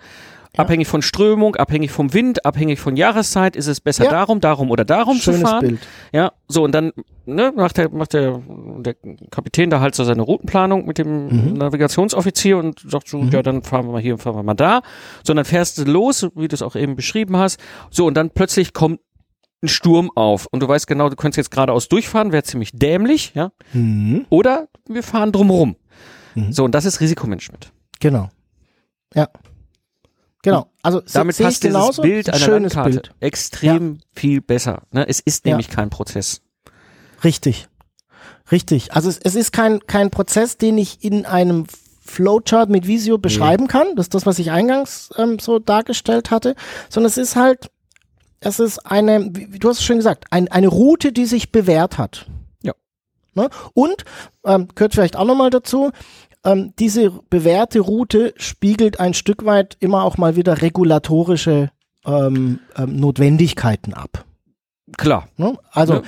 ja. 0.56 0.64
Abhängig 0.64 0.88
von 0.88 1.02
Strömung, 1.02 1.56
abhängig 1.56 1.90
vom 1.90 2.14
Wind, 2.14 2.44
abhängig 2.44 2.80
von 2.80 2.96
Jahreszeit 2.96 3.56
ist 3.56 3.66
es 3.66 3.80
besser 3.80 4.04
ja. 4.04 4.10
darum, 4.10 4.40
darum 4.40 4.70
oder 4.70 4.84
darum 4.84 5.18
Schönes 5.18 5.40
zu 5.40 5.46
fahren. 5.46 5.60
Bild. 5.60 5.80
Ja, 6.12 6.32
so 6.48 6.64
und 6.64 6.72
dann 6.72 6.92
ne, 7.26 7.52
macht 7.54 7.76
der 7.76 7.90
macht 7.90 8.14
der 8.14 8.40
der 8.78 8.94
Kapitän 9.30 9.70
da 9.70 9.80
halt 9.80 9.94
so 9.94 10.04
seine 10.04 10.22
Routenplanung 10.22 10.86
mit 10.86 10.98
dem 10.98 11.28
mhm. 11.28 11.52
Navigationsoffizier 11.54 12.58
und 12.58 12.80
sagt 12.80 13.08
so, 13.08 13.18
mhm. 13.18 13.30
ja, 13.30 13.42
dann 13.42 13.62
fahren 13.62 13.86
wir 13.86 13.92
mal 13.92 14.00
hier 14.00 14.14
und 14.14 14.20
fahren 14.20 14.36
wir 14.36 14.42
mal 14.42 14.54
da. 14.54 14.82
So 15.24 15.32
und 15.32 15.36
dann 15.36 15.44
fährst 15.44 15.78
du 15.78 15.84
los, 15.84 16.26
wie 16.34 16.48
du 16.48 16.54
es 16.54 16.62
auch 16.62 16.76
eben 16.76 16.96
beschrieben 16.96 17.36
hast. 17.36 17.60
So 17.90 18.06
und 18.06 18.14
dann 18.14 18.30
plötzlich 18.30 18.72
kommt 18.72 19.00
ein 19.62 19.68
Sturm 19.68 20.10
auf 20.14 20.46
und 20.50 20.62
du 20.62 20.68
weißt 20.68 20.86
genau, 20.86 21.08
du 21.08 21.16
könntest 21.16 21.36
jetzt 21.36 21.50
geradeaus 21.50 21.88
durchfahren, 21.88 22.32
wäre 22.32 22.42
ziemlich 22.42 22.72
dämlich, 22.72 23.32
ja? 23.34 23.52
Mhm. 23.72 24.26
Oder 24.28 24.68
wir 24.88 25.02
fahren 25.02 25.32
drumherum. 25.32 25.76
Mhm. 26.34 26.52
So 26.52 26.64
und 26.64 26.74
das 26.74 26.84
ist 26.84 27.00
Risikomanagement. 27.00 27.72
Genau. 28.00 28.28
Ja. 29.14 29.28
Genau. 30.42 30.70
Also 30.82 31.00
damit 31.12 31.36
passt 31.38 31.62
dieses 31.64 31.74
genauso. 31.74 32.02
Bild 32.02 32.28
einer 32.28 32.38
schönes 32.38 32.74
Landkarte 32.74 32.90
Bild. 32.90 33.14
extrem 33.20 33.94
ja. 33.94 34.00
viel 34.14 34.40
besser. 34.40 34.82
Ne? 34.92 35.08
Es 35.08 35.20
ist 35.20 35.44
nämlich 35.44 35.68
ja. 35.68 35.74
kein 35.74 35.90
Prozess. 35.90 36.42
Richtig. 37.24 37.68
Richtig. 38.52 38.92
Also 38.92 39.08
es, 39.08 39.18
es, 39.18 39.34
ist 39.34 39.52
kein, 39.52 39.80
kein 39.86 40.10
Prozess, 40.10 40.56
den 40.56 40.78
ich 40.78 41.02
in 41.02 41.26
einem 41.26 41.66
Flowchart 42.04 42.70
mit 42.70 42.86
Visio 42.86 43.18
beschreiben 43.18 43.64
nee. 43.64 43.68
kann. 43.68 43.96
Das 43.96 44.06
ist 44.06 44.14
das, 44.14 44.26
was 44.26 44.38
ich 44.38 44.50
eingangs 44.50 45.10
ähm, 45.16 45.38
so 45.40 45.58
dargestellt 45.58 46.30
hatte. 46.30 46.54
Sondern 46.88 47.08
es 47.08 47.16
ist 47.16 47.34
halt, 47.34 47.70
es 48.40 48.60
ist 48.60 48.86
eine, 48.86 49.30
wie 49.32 49.58
du 49.58 49.68
hast 49.68 49.78
es 49.78 49.84
schon 49.84 49.96
gesagt, 49.96 50.26
ein, 50.30 50.48
eine 50.48 50.68
Route, 50.68 51.12
die 51.12 51.26
sich 51.26 51.50
bewährt 51.50 51.98
hat. 51.98 52.26
Ja. 52.62 52.74
Ne? 53.34 53.50
Und, 53.74 54.04
ähm, 54.44 54.68
gehört 54.74 54.94
vielleicht 54.94 55.16
auch 55.16 55.24
nochmal 55.24 55.50
dazu, 55.50 55.90
ähm, 56.46 56.72
diese 56.78 57.10
bewährte 57.28 57.80
Route 57.80 58.32
spiegelt 58.36 59.00
ein 59.00 59.12
Stück 59.14 59.44
weit 59.44 59.76
immer 59.80 60.04
auch 60.04 60.16
mal 60.16 60.36
wieder 60.36 60.62
regulatorische 60.62 61.70
ähm, 62.06 62.60
ähm, 62.76 62.96
Notwendigkeiten 62.96 63.92
ab. 63.92 64.24
Klar. 64.96 65.28
Ne? 65.36 65.58
Also 65.72 65.94
ja. 65.94 66.02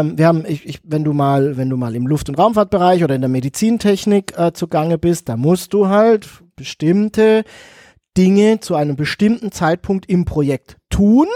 ähm, 0.00 0.16
wir 0.16 0.28
haben, 0.28 0.44
ich, 0.46 0.64
ich, 0.64 0.80
wenn 0.84 1.02
du 1.02 1.12
mal, 1.12 1.56
wenn 1.56 1.68
du 1.68 1.76
mal 1.76 1.96
im 1.96 2.06
Luft- 2.06 2.28
und 2.28 2.38
Raumfahrtbereich 2.38 3.02
oder 3.02 3.16
in 3.16 3.20
der 3.20 3.28
Medizintechnik 3.28 4.38
äh, 4.38 4.52
zugange 4.52 4.98
bist, 4.98 5.28
da 5.28 5.36
musst 5.36 5.74
du 5.74 5.88
halt 5.88 6.28
bestimmte 6.54 7.42
Dinge 8.16 8.60
zu 8.60 8.76
einem 8.76 8.94
bestimmten 8.94 9.50
Zeitpunkt 9.50 10.06
im 10.08 10.24
Projekt 10.24 10.76
tun, 10.90 11.26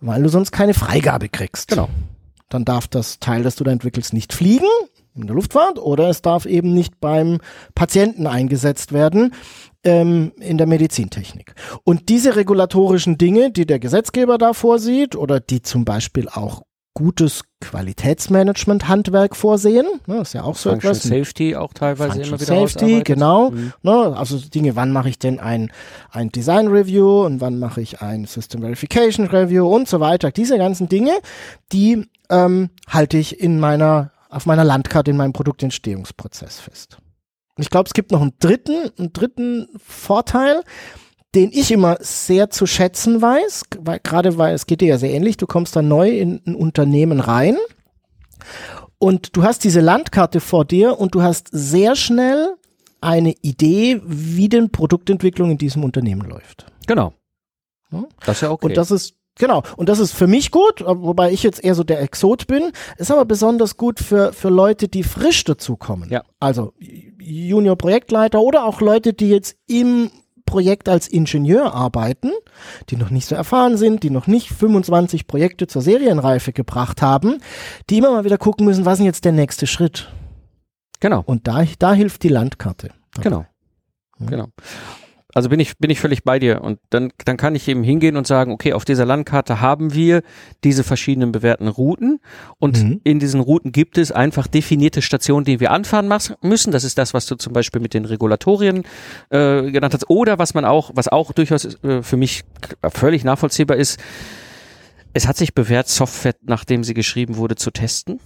weil 0.00 0.22
du 0.22 0.28
sonst 0.28 0.52
keine 0.52 0.74
Freigabe 0.74 1.30
kriegst. 1.30 1.68
Genau. 1.68 1.88
Dann 2.48 2.64
darf 2.64 2.86
das 2.88 3.18
Teil, 3.18 3.42
das 3.42 3.56
du 3.56 3.64
da 3.64 3.72
entwickelst, 3.72 4.12
nicht 4.12 4.32
fliegen 4.32 4.68
in 5.16 5.26
der 5.26 5.34
Luftfahrt 5.34 5.78
oder 5.78 6.08
es 6.08 6.22
darf 6.22 6.46
eben 6.46 6.74
nicht 6.74 7.00
beim 7.00 7.38
Patienten 7.74 8.26
eingesetzt 8.26 8.92
werden 8.92 9.34
ähm, 9.82 10.32
in 10.38 10.58
der 10.58 10.66
Medizintechnik. 10.66 11.54
Und 11.84 12.08
diese 12.08 12.36
regulatorischen 12.36 13.18
Dinge, 13.18 13.50
die 13.50 13.66
der 13.66 13.78
Gesetzgeber 13.78 14.38
da 14.38 14.52
vorsieht 14.52 15.16
oder 15.16 15.40
die 15.40 15.62
zum 15.62 15.84
Beispiel 15.84 16.28
auch 16.28 16.62
gutes 16.96 17.42
Qualitätsmanagement-Handwerk 17.60 19.36
vorsehen. 19.36 19.86
Ne, 20.06 20.22
ist 20.22 20.32
ja 20.32 20.44
auch 20.44 20.56
so 20.56 20.70
Function 20.70 20.92
etwas. 20.92 21.02
Safety 21.02 21.54
auch 21.54 21.74
teilweise 21.74 22.14
Function 22.14 22.34
immer 22.34 22.40
wieder 22.40 22.68
Safety, 22.68 23.02
genau. 23.04 23.50
Mhm. 23.50 23.72
Ne, 23.82 24.16
also 24.16 24.38
Dinge, 24.38 24.76
wann 24.76 24.92
mache 24.92 25.10
ich 25.10 25.18
denn 25.18 25.38
ein, 25.38 25.70
ein 26.10 26.30
Design 26.30 26.68
Review 26.68 27.26
und 27.26 27.42
wann 27.42 27.58
mache 27.58 27.82
ich 27.82 28.00
ein 28.00 28.24
System 28.24 28.62
Verification 28.62 29.26
Review 29.26 29.68
und 29.68 29.88
so 29.88 30.00
weiter. 30.00 30.30
Diese 30.30 30.56
ganzen 30.56 30.88
Dinge, 30.88 31.12
die 31.70 32.08
ähm, 32.30 32.70
halte 32.88 33.18
ich 33.18 33.40
in 33.40 33.60
meiner, 33.60 34.10
auf 34.30 34.46
meiner 34.46 34.64
Landkarte 34.64 35.10
in 35.10 35.18
meinem 35.18 35.34
Produktentstehungsprozess 35.34 36.60
fest. 36.60 36.96
Und 37.56 37.62
ich 37.62 37.68
glaube, 37.68 37.88
es 37.88 37.92
gibt 37.92 38.10
noch 38.10 38.22
einen 38.22 38.32
dritten, 38.38 38.90
einen 38.98 39.12
dritten 39.12 39.68
Vorteil, 39.76 40.62
den 41.36 41.50
ich 41.52 41.70
immer 41.70 41.98
sehr 42.00 42.50
zu 42.50 42.66
schätzen 42.66 43.20
weiß, 43.20 43.64
weil, 43.78 44.00
gerade 44.02 44.38
weil 44.38 44.54
es 44.54 44.66
geht 44.66 44.80
dir 44.80 44.88
ja 44.88 44.98
sehr 44.98 45.12
ähnlich, 45.12 45.36
du 45.36 45.46
kommst 45.46 45.76
da 45.76 45.82
neu 45.82 46.08
in 46.10 46.40
ein 46.46 46.54
Unternehmen 46.54 47.20
rein 47.20 47.56
und 48.98 49.36
du 49.36 49.42
hast 49.42 49.62
diese 49.62 49.80
Landkarte 49.80 50.40
vor 50.40 50.64
dir 50.64 50.98
und 50.98 51.14
du 51.14 51.22
hast 51.22 51.48
sehr 51.52 51.94
schnell 51.94 52.54
eine 53.02 53.34
Idee, 53.42 54.00
wie 54.04 54.48
denn 54.48 54.70
Produktentwicklung 54.70 55.50
in 55.50 55.58
diesem 55.58 55.84
Unternehmen 55.84 56.28
läuft. 56.28 56.66
Genau. 56.86 57.12
Das 58.24 58.36
ist 58.36 58.40
ja 58.40 58.50
okay. 58.50 58.66
Und 58.66 58.76
das 58.76 58.90
ist 58.90 59.14
Genau, 59.38 59.62
und 59.76 59.90
das 59.90 59.98
ist 59.98 60.12
für 60.12 60.26
mich 60.26 60.50
gut, 60.50 60.82
wobei 60.82 61.30
ich 61.30 61.42
jetzt 61.42 61.62
eher 61.62 61.74
so 61.74 61.84
der 61.84 62.00
Exot 62.00 62.46
bin, 62.46 62.72
ist 62.96 63.10
aber 63.10 63.26
besonders 63.26 63.76
gut 63.76 64.00
für, 64.00 64.32
für 64.32 64.48
Leute, 64.48 64.88
die 64.88 65.02
frisch 65.02 65.44
dazukommen. 65.44 66.08
Ja. 66.08 66.22
Also 66.40 66.72
Junior-Projektleiter 67.20 68.40
oder 68.40 68.64
auch 68.64 68.80
Leute, 68.80 69.12
die 69.12 69.28
jetzt 69.28 69.58
im 69.66 70.10
Projekt 70.46 70.88
als 70.88 71.08
Ingenieur 71.08 71.74
arbeiten, 71.74 72.30
die 72.88 72.96
noch 72.96 73.10
nicht 73.10 73.26
so 73.26 73.34
erfahren 73.34 73.76
sind, 73.76 74.02
die 74.02 74.10
noch 74.10 74.26
nicht 74.26 74.48
25 74.48 75.26
Projekte 75.26 75.66
zur 75.66 75.82
Serienreife 75.82 76.52
gebracht 76.52 77.02
haben, 77.02 77.38
die 77.90 77.98
immer 77.98 78.12
mal 78.12 78.24
wieder 78.24 78.38
gucken 78.38 78.64
müssen, 78.64 78.84
was 78.84 78.94
ist 78.94 78.98
denn 78.98 79.06
jetzt 79.06 79.24
der 79.24 79.32
nächste 79.32 79.66
Schritt? 79.66 80.08
genau. 81.00 81.22
Und 81.26 81.46
da, 81.46 81.64
da 81.78 81.92
hilft 81.92 82.22
die 82.22 82.28
Landkarte. 82.28 82.90
Genau. 83.20 83.44
Ja. 84.18 84.26
Genau. 84.26 84.46
Also 85.36 85.50
bin 85.50 85.60
ich, 85.60 85.76
bin 85.76 85.90
ich 85.90 86.00
völlig 86.00 86.24
bei 86.24 86.38
dir. 86.38 86.62
Und 86.62 86.78
dann, 86.88 87.12
dann 87.26 87.36
kann 87.36 87.54
ich 87.54 87.68
eben 87.68 87.84
hingehen 87.84 88.16
und 88.16 88.26
sagen, 88.26 88.52
okay, 88.52 88.72
auf 88.72 88.86
dieser 88.86 89.04
Landkarte 89.04 89.60
haben 89.60 89.92
wir 89.92 90.22
diese 90.64 90.82
verschiedenen 90.82 91.30
bewährten 91.30 91.68
Routen. 91.68 92.20
Und 92.58 92.82
Mhm. 92.82 93.00
in 93.04 93.18
diesen 93.18 93.40
Routen 93.40 93.70
gibt 93.70 93.98
es 93.98 94.12
einfach 94.12 94.46
definierte 94.46 95.02
Stationen, 95.02 95.44
die 95.44 95.60
wir 95.60 95.72
anfahren 95.72 96.08
müssen. 96.40 96.72
Das 96.72 96.84
ist 96.84 96.96
das, 96.96 97.12
was 97.12 97.26
du 97.26 97.34
zum 97.34 97.52
Beispiel 97.52 97.82
mit 97.82 97.92
den 97.92 98.06
Regulatorien 98.06 98.84
äh, 99.28 99.70
genannt 99.70 99.92
hast. 99.92 100.08
Oder 100.08 100.38
was 100.38 100.54
man 100.54 100.64
auch, 100.64 100.90
was 100.94 101.06
auch 101.08 101.32
durchaus 101.32 101.66
äh, 101.84 102.02
für 102.02 102.16
mich 102.16 102.44
völlig 102.90 103.22
nachvollziehbar 103.22 103.76
ist, 103.76 104.00
es 105.12 105.28
hat 105.28 105.36
sich 105.36 105.52
bewährt, 105.52 105.88
Software, 105.88 106.34
nachdem 106.46 106.82
sie 106.82 106.94
geschrieben 106.94 107.36
wurde, 107.36 107.56
zu 107.56 107.70
testen. 107.70 108.20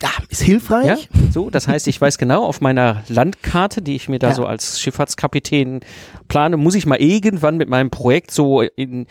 Ja, 0.00 0.10
ist 0.28 0.42
hilfreich. 0.42 0.86
Ja, 0.86 0.96
so, 1.32 1.50
das 1.50 1.66
heißt, 1.66 1.88
ich 1.88 2.00
weiß 2.00 2.18
genau, 2.18 2.44
auf 2.44 2.60
meiner 2.60 3.02
Landkarte, 3.08 3.82
die 3.82 3.96
ich 3.96 4.08
mir 4.08 4.20
da 4.20 4.28
Ja. 4.28 4.34
so 4.34 4.46
als 4.46 4.80
Schifffahrtskapitän 4.80 5.80
plane, 6.28 6.56
muss 6.56 6.76
ich 6.76 6.86
mal 6.86 7.00
irgendwann 7.00 7.56
mit 7.56 7.68
meinem 7.68 7.90
Projekt 7.90 8.30
so 8.30 8.62
in, 8.62 9.06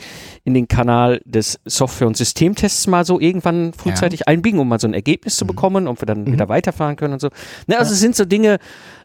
in 0.45 0.53
den 0.53 0.69
Kanal 0.69 1.19
des 1.25 1.59
Software- 1.65 2.07
und 2.07 2.15
Systemtests 2.15 2.87
mal 2.87 3.03
so 3.03 3.19
irgendwann 3.19 3.73
frühzeitig 3.73 4.29
einbiegen, 4.29 4.59
um 4.61 4.69
mal 4.69 4.79
so 4.79 4.87
ein 4.87 4.93
Ergebnis 4.93 5.35
zu 5.35 5.45
bekommen, 5.45 5.87
ob 5.89 6.01
wir 6.01 6.05
dann 6.05 6.23
Mhm. 6.23 6.31
wieder 6.31 6.47
weiterfahren 6.47 6.95
können 6.95 7.13
und 7.15 7.19
so. 7.19 7.27
Ne, 7.67 7.77
also 7.77 7.89
Ja. 7.91 7.93
es 7.95 7.99
sind 7.99 8.15
so 8.15 8.23
Dinge, 8.23 8.57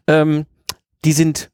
ähm, 0.07 0.45
die 1.03 1.11
sind 1.11 1.49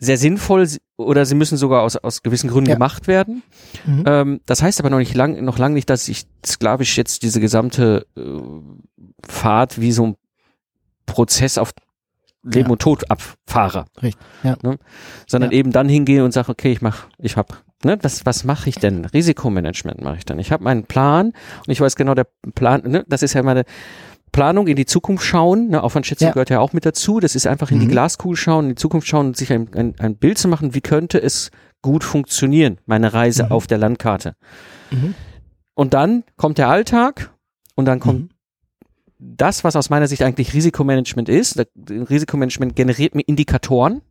sehr 0.00 0.16
sinnvoll 0.16 0.66
oder 0.96 1.24
sie 1.26 1.34
müssen 1.34 1.56
sogar 1.58 1.82
aus, 1.82 1.96
aus 1.96 2.22
gewissen 2.22 2.48
Gründen 2.50 2.70
Ja. 2.70 2.76
gemacht 2.76 3.06
werden. 3.08 3.42
Mhm. 3.84 4.04
Ähm, 4.06 4.40
das 4.46 4.62
heißt 4.62 4.78
aber 4.80 4.90
noch 4.90 4.98
nicht 4.98 5.14
lang, 5.14 5.44
noch 5.44 5.58
lang 5.58 5.72
nicht, 5.72 5.90
dass 5.90 6.08
ich 6.08 6.24
sklavisch 6.46 6.96
jetzt 6.96 7.22
diese 7.24 7.40
gesamte 7.40 8.06
äh, 8.16 8.20
Fahrt 9.26 9.80
wie 9.80 9.92
so 9.92 10.06
ein 10.08 10.16
Prozess 11.06 11.58
auf 11.58 11.72
Leben 12.42 12.66
Ja. 12.66 12.72
und 12.72 12.80
Tod 12.82 13.10
abfahre. 13.10 13.86
Richtig, 14.02 14.24
ja. 14.42 14.56
Ne? 14.62 14.78
Sondern 15.26 15.50
Ja. 15.50 15.58
eben 15.58 15.72
dann 15.72 15.88
hingehe 15.88 16.24
und 16.24 16.32
sage, 16.32 16.50
okay, 16.50 16.70
ich 16.72 16.80
mach, 16.82 17.06
ich 17.18 17.36
hab, 17.36 17.62
ne, 17.84 17.98
was, 18.02 18.24
was 18.26 18.44
mache 18.44 18.68
ich 18.68 18.76
denn? 18.76 19.04
Risikomanagement 19.04 20.00
mache 20.02 20.18
ich 20.18 20.24
dann. 20.24 20.38
Ich 20.38 20.52
habe 20.52 20.62
meinen 20.64 20.84
Plan 20.84 21.26
und 21.28 21.68
ich 21.68 21.80
weiß 21.80 21.96
genau, 21.96 22.14
der 22.14 22.26
Plan, 22.54 22.82
ne, 22.86 23.04
das 23.08 23.22
ist 23.22 23.34
ja 23.34 23.42
meine 23.42 23.64
Planung 24.30 24.68
in 24.68 24.76
die 24.76 24.86
Zukunft 24.86 25.24
schauen, 25.24 25.68
ne, 25.68 25.82
Aufwandschätzung 25.82 26.28
Ja. 26.28 26.32
gehört 26.32 26.50
ja 26.50 26.60
auch 26.60 26.72
mit 26.72 26.86
dazu. 26.86 27.18
Das 27.18 27.34
ist 27.34 27.46
einfach 27.46 27.70
in 27.70 27.80
die 27.80 27.86
Mhm. 27.86 27.90
Glaskugel 27.90 28.36
schauen, 28.36 28.64
in 28.66 28.68
die 28.70 28.74
Zukunft 28.76 29.08
schauen 29.08 29.26
und 29.28 29.36
sich 29.36 29.52
ein, 29.52 29.68
ein, 29.74 29.94
ein 29.98 30.16
Bild 30.16 30.38
zu 30.38 30.48
machen, 30.48 30.74
wie 30.74 30.80
könnte 30.80 31.20
es 31.20 31.50
gut 31.82 32.04
funktionieren, 32.04 32.78
meine 32.86 33.12
Reise 33.14 33.44
Mhm. 33.46 33.52
auf 33.52 33.66
der 33.66 33.78
Landkarte. 33.78 34.34
Mhm. 34.90 35.14
Und 35.74 35.92
dann 35.94 36.24
kommt 36.36 36.58
der 36.58 36.68
Alltag 36.68 37.32
und 37.74 37.84
dann 37.86 38.00
kommt 38.00 38.20
Mhm. 38.20 38.28
Das, 39.18 39.64
was 39.64 39.76
aus 39.76 39.90
meiner 39.90 40.06
Sicht 40.06 40.22
eigentlich 40.22 40.54
Risikomanagement 40.54 41.28
ist. 41.28 41.60
Risikomanagement 41.88 42.76
generiert 42.76 43.14
mir 43.14 43.22
Indikatoren. 43.22 44.02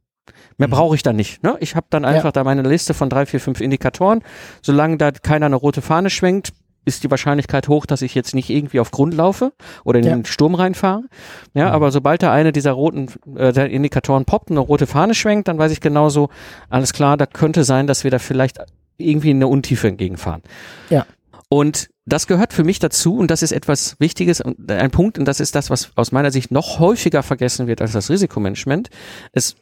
Mehr 0.58 0.68
Mhm. 0.68 0.72
brauche 0.72 0.96
ich 0.96 1.04
dann 1.04 1.16
nicht. 1.16 1.42
Ne? 1.44 1.56
Ich 1.62 1.76
habe 1.76 1.88
dann 1.90 2.04
Ja. 2.04 2.10
einfach 2.10 2.32
da 2.34 2.44
meine 2.44 2.62
Liste 2.64 2.94
von 2.94 3.10
drei, 3.10 3.26
vier, 3.26 3.40
fünf 3.40 3.62
Indikatoren. 3.62 4.22
Solange 4.62 4.98
da 4.98 5.12
keiner 5.12 5.46
eine 5.46 5.56
rote 5.56 5.82
Fahne 5.82 6.10
schwenkt, 6.10 6.52
ist 6.84 7.04
die 7.04 7.12
Wahrscheinlichkeit 7.12 7.68
hoch, 7.68 7.86
dass 7.86 8.02
ich 8.02 8.16
jetzt 8.16 8.34
nicht 8.36 8.50
irgendwie 8.50 8.80
auf 8.80 8.92
Grund 8.92 9.14
laufe 9.14 9.54
oder 9.84 10.00
in 10.00 10.06
Ja. 10.06 10.16
den 10.16 10.26
Sturm 10.26 10.56
reinfahre. 10.56 11.04
Ja, 11.54 11.68
Mhm. 11.68 11.72
aber 11.76 11.92
sobald 11.92 12.24
da 12.24 12.32
eine 12.34 12.52
dieser 12.52 12.72
roten 12.72 13.08
äh, 13.38 13.52
der 13.54 13.70
Indikatoren 13.70 14.26
poppt 14.26 14.50
und 14.52 14.58
eine 14.58 14.66
rote 14.66 14.88
Fahne 14.88 15.14
schwenkt, 15.14 15.48
dann 15.48 15.58
weiß 15.58 15.72
ich 15.72 15.80
genauso, 15.82 16.30
alles 16.70 16.92
klar, 16.94 17.16
da 17.18 17.26
könnte 17.26 17.64
sein, 17.64 17.88
dass 17.88 18.04
wir 18.04 18.12
da 18.12 18.20
vielleicht 18.20 18.60
irgendwie 18.98 19.32
in 19.32 19.38
eine 19.38 19.48
Untiefe 19.48 19.88
entgegenfahren. 19.88 20.42
Ja. 20.90 21.06
Und 21.50 21.90
das 22.08 22.26
gehört 22.26 22.54
für 22.54 22.64
mich 22.64 22.80
dazu 22.80 23.18
und 23.18 23.30
das 23.30 23.44
ist 23.44 23.52
etwas 23.52 24.00
Wichtiges 24.00 24.40
und 24.40 24.72
ein 24.72 24.92
Punkt 24.92 25.20
und 25.20 25.26
das 25.26 25.42
ist 25.42 25.56
das, 25.56 25.70
was 25.70 25.92
aus 25.96 26.14
meiner 26.14 26.32
Sicht 26.32 26.52
noch 26.52 26.80
häufiger 26.80 27.22
vergessen 27.22 27.68
wird 27.68 27.82
als 27.82 27.92
das 27.92 28.10
Risikomanagement. 28.10 28.90
Es 29.34 29.58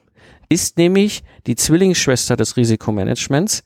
ist 0.48 0.78
nämlich 0.78 1.24
die 1.48 1.56
Zwillingsschwester 1.56 2.36
des 2.36 2.56
Risikomanagements, 2.56 3.64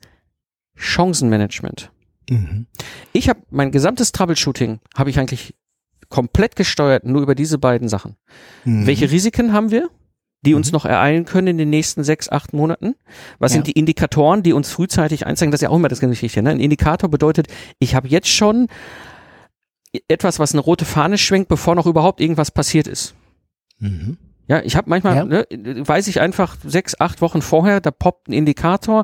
Chancenmanagement. 0.76 1.92
Mhm. 2.30 2.68
Ich 3.12 3.28
habe 3.28 3.42
mein 3.50 3.72
gesamtes 3.72 4.14
Troubleshooting 4.14 4.80
habe 4.96 5.10
ich 5.10 5.20
eigentlich 5.20 5.56
komplett 6.08 6.56
gesteuert 6.56 7.04
nur 7.04 7.22
über 7.22 7.36
diese 7.36 7.58
beiden 7.58 7.90
Sachen. 7.90 8.16
Mhm. 8.64 8.88
Welche 8.88 9.12
Risiken 9.12 9.52
haben 9.52 9.72
wir, 9.72 9.90
die 10.46 10.54
uns 10.54 10.72
noch 10.72 10.86
ereilen 10.86 11.26
können 11.26 11.48
in 11.48 11.58
den 11.58 11.70
nächsten 11.70 12.04
sechs, 12.04 12.30
acht 12.30 12.54
Monaten? 12.54 12.96
Was 13.40 13.52
Ja. 13.52 13.56
sind 13.56 13.68
die 13.68 13.74
Indikatoren, 13.74 14.42
die 14.44 14.54
uns 14.54 14.72
frühzeitig 14.72 15.26
einzeigen? 15.26 15.52
Das 15.52 15.60
ist 15.60 15.64
ja 15.64 15.70
auch 15.70 15.76
immer 15.76 15.90
das 15.90 16.00
Geschichte. 16.00 16.42
Ne? 16.42 16.52
Ein 16.52 16.60
Indikator 16.60 17.10
bedeutet, 17.10 17.48
ich 17.80 17.96
habe 17.96 18.08
jetzt 18.08 18.30
schon 18.30 18.68
etwas, 20.08 20.40
was 20.40 20.54
eine 20.54 20.62
rote 20.62 20.86
Fahne 20.86 21.18
schwenkt, 21.18 21.50
bevor 21.50 21.76
noch 21.76 21.86
überhaupt 21.88 22.22
irgendwas 22.22 22.52
passiert 22.52 22.88
ist. 22.88 23.16
Mhm. 23.80 24.18
Ja, 24.48 24.62
ich 24.64 24.76
habe 24.76 24.90
manchmal, 24.90 25.16
Ja. 25.16 25.26
ne, 25.26 25.46
weiß 25.52 26.08
ich 26.08 26.22
einfach 26.22 26.58
sechs, 26.64 27.00
acht 27.00 27.22
Wochen 27.22 27.42
vorher, 27.42 27.82
da 27.82 27.92
poppt 27.92 28.30
ein 28.30 28.34
Indikator 28.34 29.04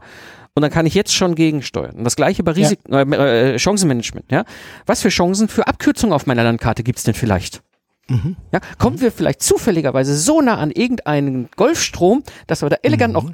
und 0.55 0.61
dann 0.61 0.71
kann 0.71 0.85
ich 0.85 0.93
jetzt 0.93 1.13
schon 1.13 1.35
gegensteuern. 1.35 1.95
Und 1.95 2.03
das 2.03 2.15
gleiche 2.15 2.43
bei 2.43 2.51
Risik 2.51 2.79
äh, 2.89 3.01
äh, 3.01 3.59
Chancenmanagement. 3.59 4.31
Ja, 4.31 4.45
was 4.85 5.01
für 5.01 5.09
Chancen 5.09 5.47
für 5.47 5.67
Abkürzungen 5.67 6.13
auf 6.13 6.25
meiner 6.25 6.43
Landkarte 6.43 6.81
gibt's 6.83 7.03
denn 7.03 7.13
vielleicht? 7.13 7.61
Mhm. 8.07 8.35
Ja, 8.51 8.59
kommen 8.77 9.01
wir 9.01 9.11
vielleicht 9.11 9.41
zufälligerweise 9.41 10.15
so 10.17 10.41
nah 10.41 10.57
an 10.57 10.71
irgendeinen 10.71 11.49
Golfstrom, 11.55 12.23
dass 12.47 12.61
wir 12.61 12.69
da 12.69 12.77
elegant 12.83 13.13
noch 13.13 13.31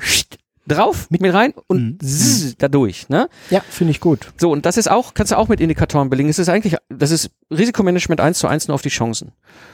drauf 0.67 1.07
mit 1.09 1.21
mir 1.21 1.33
rein 1.33 1.53
und 1.67 1.81
Mhm. 1.81 1.99
zzz, 1.99 2.55
da 2.57 2.67
durch. 2.69 3.09
Ne? 3.09 3.27
Ja, 3.49 3.61
finde 3.67 3.91
ich 3.91 3.99
gut. 3.99 4.31
So, 4.37 4.51
und 4.51 4.65
das 4.65 4.77
ist 4.77 4.89
auch, 4.89 5.13
kannst 5.13 5.31
du 5.31 5.37
auch 5.37 5.47
mit 5.47 5.59
Indikatoren 5.59 6.09
belegen. 6.09 6.29
Es 6.29 6.39
ist 6.39 6.49
eigentlich, 6.49 6.77
das 6.89 7.11
ist 7.11 7.31
Risikomanagement 7.49 8.21
eins 8.21 8.37
zu 8.39 8.47
eins 8.47 8.67
nur 8.67 8.75
auf 8.75 8.81
die 8.83 8.89
Chancen. 8.89 9.31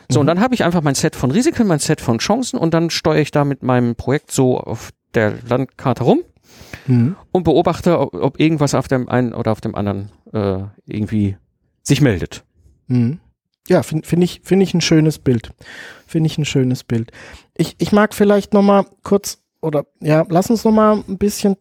So, 0.09 0.19
und 0.21 0.27
dann 0.27 0.39
habe 0.39 0.55
ich 0.55 0.63
einfach 0.63 0.81
mein 0.81 0.95
Set 0.95 1.15
von 1.15 1.29
Risiken, 1.29 1.67
mein 1.67 1.79
Set 1.79 2.01
von 2.01 2.19
Chancen 2.19 2.57
und 2.57 2.73
dann 2.73 2.89
steuere 2.89 3.19
ich 3.21 3.31
da 3.31 3.43
mit 3.43 3.63
meinem 3.63 3.95
Projekt 3.95 4.31
so 4.31 4.57
auf 4.59 4.91
der 5.13 5.33
Landkarte 5.47 6.03
rum 6.03 6.21
Mhm. 6.87 7.15
und 7.31 7.43
beobachte, 7.43 7.99
ob, 7.99 8.13
ob 8.15 8.39
irgendwas 8.39 8.73
auf 8.73 8.87
dem 8.87 9.09
einen 9.09 9.33
oder 9.33 9.51
auf 9.51 9.61
dem 9.61 9.75
anderen 9.75 10.09
äh, 10.33 10.59
irgendwie 10.85 11.37
sich 11.83 12.01
meldet. 12.01 12.43
Mhm. 12.87 13.19
Ja, 13.67 13.83
finde 13.83 14.07
find 14.07 14.23
ich, 14.23 14.41
finde 14.43 14.63
ich 14.63 14.73
ein 14.73 14.81
schönes 14.81 15.19
Bild. 15.19 15.51
Finde 16.05 16.27
ich 16.27 16.37
ein 16.37 16.45
schönes 16.45 16.83
Bild. 16.83 17.11
Ich, 17.57 17.75
ich 17.79 17.91
mag 17.91 18.13
vielleicht 18.13 18.53
noch 18.53 18.61
mal 18.63 18.85
kurz 19.03 19.39
oder 19.61 19.85
ja, 20.01 20.25
lass 20.29 20.49
uns 20.49 20.63
noch 20.63 20.71
mal 20.71 21.03
ein 21.07 21.17
bisschen 21.17 21.55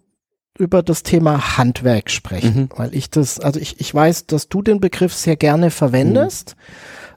über 0.58 0.82
das 0.82 1.02
Thema 1.02 1.58
Handwerk 1.58 2.10
sprechen, 2.10 2.54
Mhm. 2.54 2.68
weil 2.76 2.94
ich 2.94 3.10
das, 3.10 3.40
also 3.40 3.60
ich, 3.60 3.80
ich 3.80 3.94
weiß, 3.94 4.26
dass 4.26 4.48
du 4.48 4.62
den 4.62 4.80
Begriff 4.80 5.12
sehr 5.14 5.36
gerne 5.36 5.70
verwendest. 5.70 6.56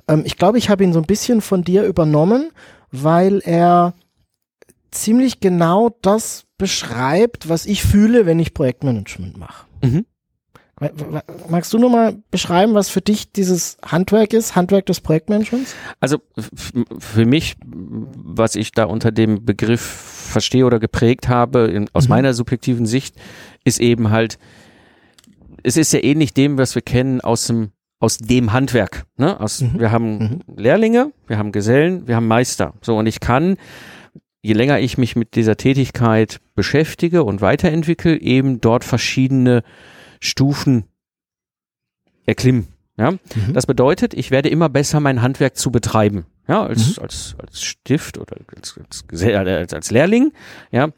Ähm, 0.08 0.24
ich 0.26 0.38
glaube, 0.38 0.58
ich 0.58 0.70
habe 0.70 0.84
ihn 0.84 0.92
so 0.94 1.00
ein 1.00 1.06
bisschen 1.06 1.40
von 1.42 1.64
dir 1.64 1.84
übernommen, 1.84 2.52
weil 2.92 3.40
er 3.46 3.94
ziemlich 4.92 5.40
genau 5.40 5.96
das 6.02 6.46
beschreibt, 6.58 7.48
was 7.48 7.66
ich 7.66 7.84
fühle, 7.84 8.26
wenn 8.26 8.40
ich 8.40 8.54
Projektmanagement 8.54 9.38
mache. 9.38 9.66
Mhm. 9.84 10.06
Magst 11.50 11.74
du 11.74 11.78
noch 11.78 11.90
mal 11.90 12.18
beschreiben, 12.32 12.74
was 12.74 12.90
für 12.90 13.02
dich 13.02 13.32
dieses 13.32 13.78
Handwerk 13.86 14.34
ist, 14.34 14.56
Handwerk 14.56 14.86
des 14.86 15.02
Projektmanagements? 15.02 15.76
Also 16.00 16.20
für 17.00 17.26
mich, 17.26 17.58
was 17.66 18.56
ich 18.56 18.72
da 18.72 18.86
unter 18.86 19.12
dem 19.12 19.46
Begriff 19.46 19.82
verstehe 19.82 20.66
oder 20.66 20.80
geprägt 20.80 21.28
habe, 21.28 21.68
in, 21.68 21.90
aus 21.94 22.06
Mhm. 22.06 22.10
meiner 22.10 22.34
subjektiven 22.34 22.86
Sicht, 22.86 23.16
ist 23.66 23.80
eben 23.82 24.10
halt, 24.10 24.40
es 25.64 25.76
ist 25.76 25.92
ja 25.92 26.02
ähnlich 26.02 26.34
dem, 26.34 26.58
was 26.58 26.76
wir 26.76 26.82
kennen 26.82 27.22
aus 27.22 27.48
dem 27.48 27.72
aus 28.02 28.18
dem 28.18 28.54
Handwerk. 28.54 29.04
Ne? 29.18 29.38
Aus, 29.40 29.60
mhm. 29.60 29.78
Wir 29.78 29.92
haben 29.92 30.18
mhm. 30.18 30.40
Lehrlinge, 30.56 31.12
wir 31.28 31.38
haben 31.38 31.52
Gesellen, 31.52 32.08
wir 32.08 32.16
haben 32.16 32.28
Meister. 32.28 32.74
So, 32.82 32.98
und 32.98 33.08
ich 33.08 33.20
kann, 33.20 33.58
je 34.42 34.54
länger 34.54 34.80
ich 34.80 34.98
mich 34.98 35.18
mit 35.18 35.36
dieser 35.36 35.58
Tätigkeit 35.58 36.40
beschäftige 36.56 37.26
und 37.26 37.42
weiterentwickle, 37.42 38.18
eben 38.22 38.62
dort 38.62 38.86
verschiedene 38.86 39.64
Stufen 40.20 40.86
erklimmen. 42.26 42.68
Ja? 42.98 43.12
Mhm. 43.12 43.54
Das 43.54 43.66
bedeutet, 43.66 44.14
ich 44.14 44.32
werde 44.32 44.50
immer 44.50 44.70
besser 44.70 45.00
mein 45.00 45.22
Handwerk 45.22 45.58
zu 45.58 45.72
betreiben. 45.72 46.26
Ja, 46.48 46.64
als, 46.64 46.98
mhm. 46.98 47.04
als, 47.04 47.36
als 47.38 47.62
Stift 47.62 48.18
oder 48.18 48.38
als, 48.56 48.76
als, 48.78 49.06
als, 49.36 49.74
als 49.74 49.92
Lehrling. 49.92 50.34
Ja, 50.72 50.90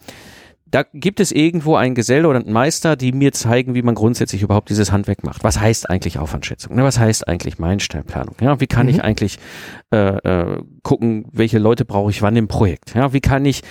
da 0.71 0.86
gibt 0.93 1.19
es 1.19 1.34
irgendwo 1.34 1.75
einen 1.75 1.95
Geselle 1.95 2.27
oder 2.29 2.39
einen 2.39 2.53
Meister, 2.53 2.95
die 2.95 3.12
mir 3.12 3.34
zeigen, 3.34 3.75
wie 3.75 3.81
man 3.81 3.93
grundsätzlich 3.93 4.41
überhaupt 4.41 4.69
dieses 4.69 4.91
Handwerk 4.93 5.23
macht. 5.25 5.43
Was 5.43 5.60
heißt 5.60 5.89
eigentlich 5.89 6.17
Aufwandschätzung? 6.17 6.75
Ne? 6.75 6.84
Was 6.84 6.97
heißt 6.97 7.27
eigentlich 7.27 7.60
Meilensteinplanung? 7.60 8.36
Ja, 8.39 8.62
wie 8.62 8.67
kann 8.67 8.86
mhm. 8.86 8.93
ich 8.93 9.03
eigentlich 9.03 9.38
äh, 9.91 9.97
äh, 9.97 10.63
gucken, 10.81 11.25
welche 11.34 11.60
Leute 11.60 11.84
brauche 11.84 12.10
ich 12.10 12.21
wann 12.21 12.38
im 12.38 12.47
Projekt? 12.47 12.95
Ja, 12.95 13.12
wie 13.12 13.19
kann 13.19 13.43
ich, 13.43 13.63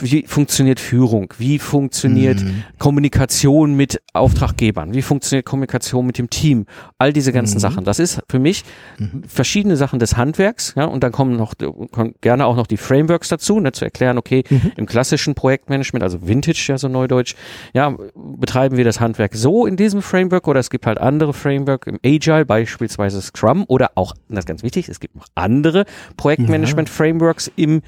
wie 0.00 0.24
funktioniert 0.26 0.80
Führung? 0.80 1.32
Wie 1.38 1.58
funktioniert 1.58 2.42
mhm. 2.42 2.64
Kommunikation 2.78 3.74
mit 3.74 4.00
Auftraggebern? 4.12 4.94
Wie 4.94 5.02
funktioniert 5.02 5.46
Kommunikation 5.46 6.06
mit 6.06 6.18
dem 6.18 6.30
Team? 6.30 6.66
All 6.98 7.12
diese 7.12 7.32
ganzen 7.32 7.56
mhm. 7.56 7.60
Sachen. 7.60 7.84
Das 7.84 7.98
ist 7.98 8.22
für 8.28 8.38
mich 8.38 8.64
mhm. 8.98 9.24
verschiedene 9.26 9.76
Sachen 9.76 9.98
des 9.98 10.16
Handwerks. 10.16 10.74
Ja, 10.76 10.84
und 10.84 11.02
dann 11.02 11.12
kommen 11.12 11.36
noch 11.36 11.54
kommen 11.90 12.14
gerne 12.20 12.46
auch 12.46 12.56
noch 12.56 12.66
die 12.66 12.76
Frameworks 12.76 13.28
dazu, 13.28 13.60
ne, 13.60 13.72
zu 13.72 13.84
erklären, 13.84 14.18
okay, 14.18 14.44
mhm. 14.48 14.72
im 14.76 14.86
klassischen 14.86 15.34
Projektmanagement, 15.34 16.02
also 16.02 16.26
Vintage, 16.26 16.66
ja 16.68 16.78
so 16.78 16.88
neudeutsch, 16.88 17.34
ja, 17.72 17.94
betreiben 18.14 18.76
wir 18.76 18.84
das 18.84 19.00
Handwerk 19.00 19.34
so 19.34 19.66
in 19.66 19.76
diesem 19.76 20.02
Framework 20.02 20.48
oder 20.48 20.60
es 20.60 20.70
gibt 20.70 20.86
halt 20.86 20.98
andere 20.98 21.32
Framework 21.32 21.86
im 21.86 21.98
Agile, 22.04 22.44
beispielsweise 22.44 23.20
Scrum 23.20 23.64
oder 23.68 23.92
auch, 23.94 24.14
das 24.28 24.40
ist 24.40 24.46
ganz 24.46 24.62
wichtig, 24.62 24.88
es 24.88 25.00
gibt 25.00 25.16
noch 25.16 25.26
andere 25.34 25.84
Projektmanagement-Frameworks 26.16 27.50
im 27.56 27.82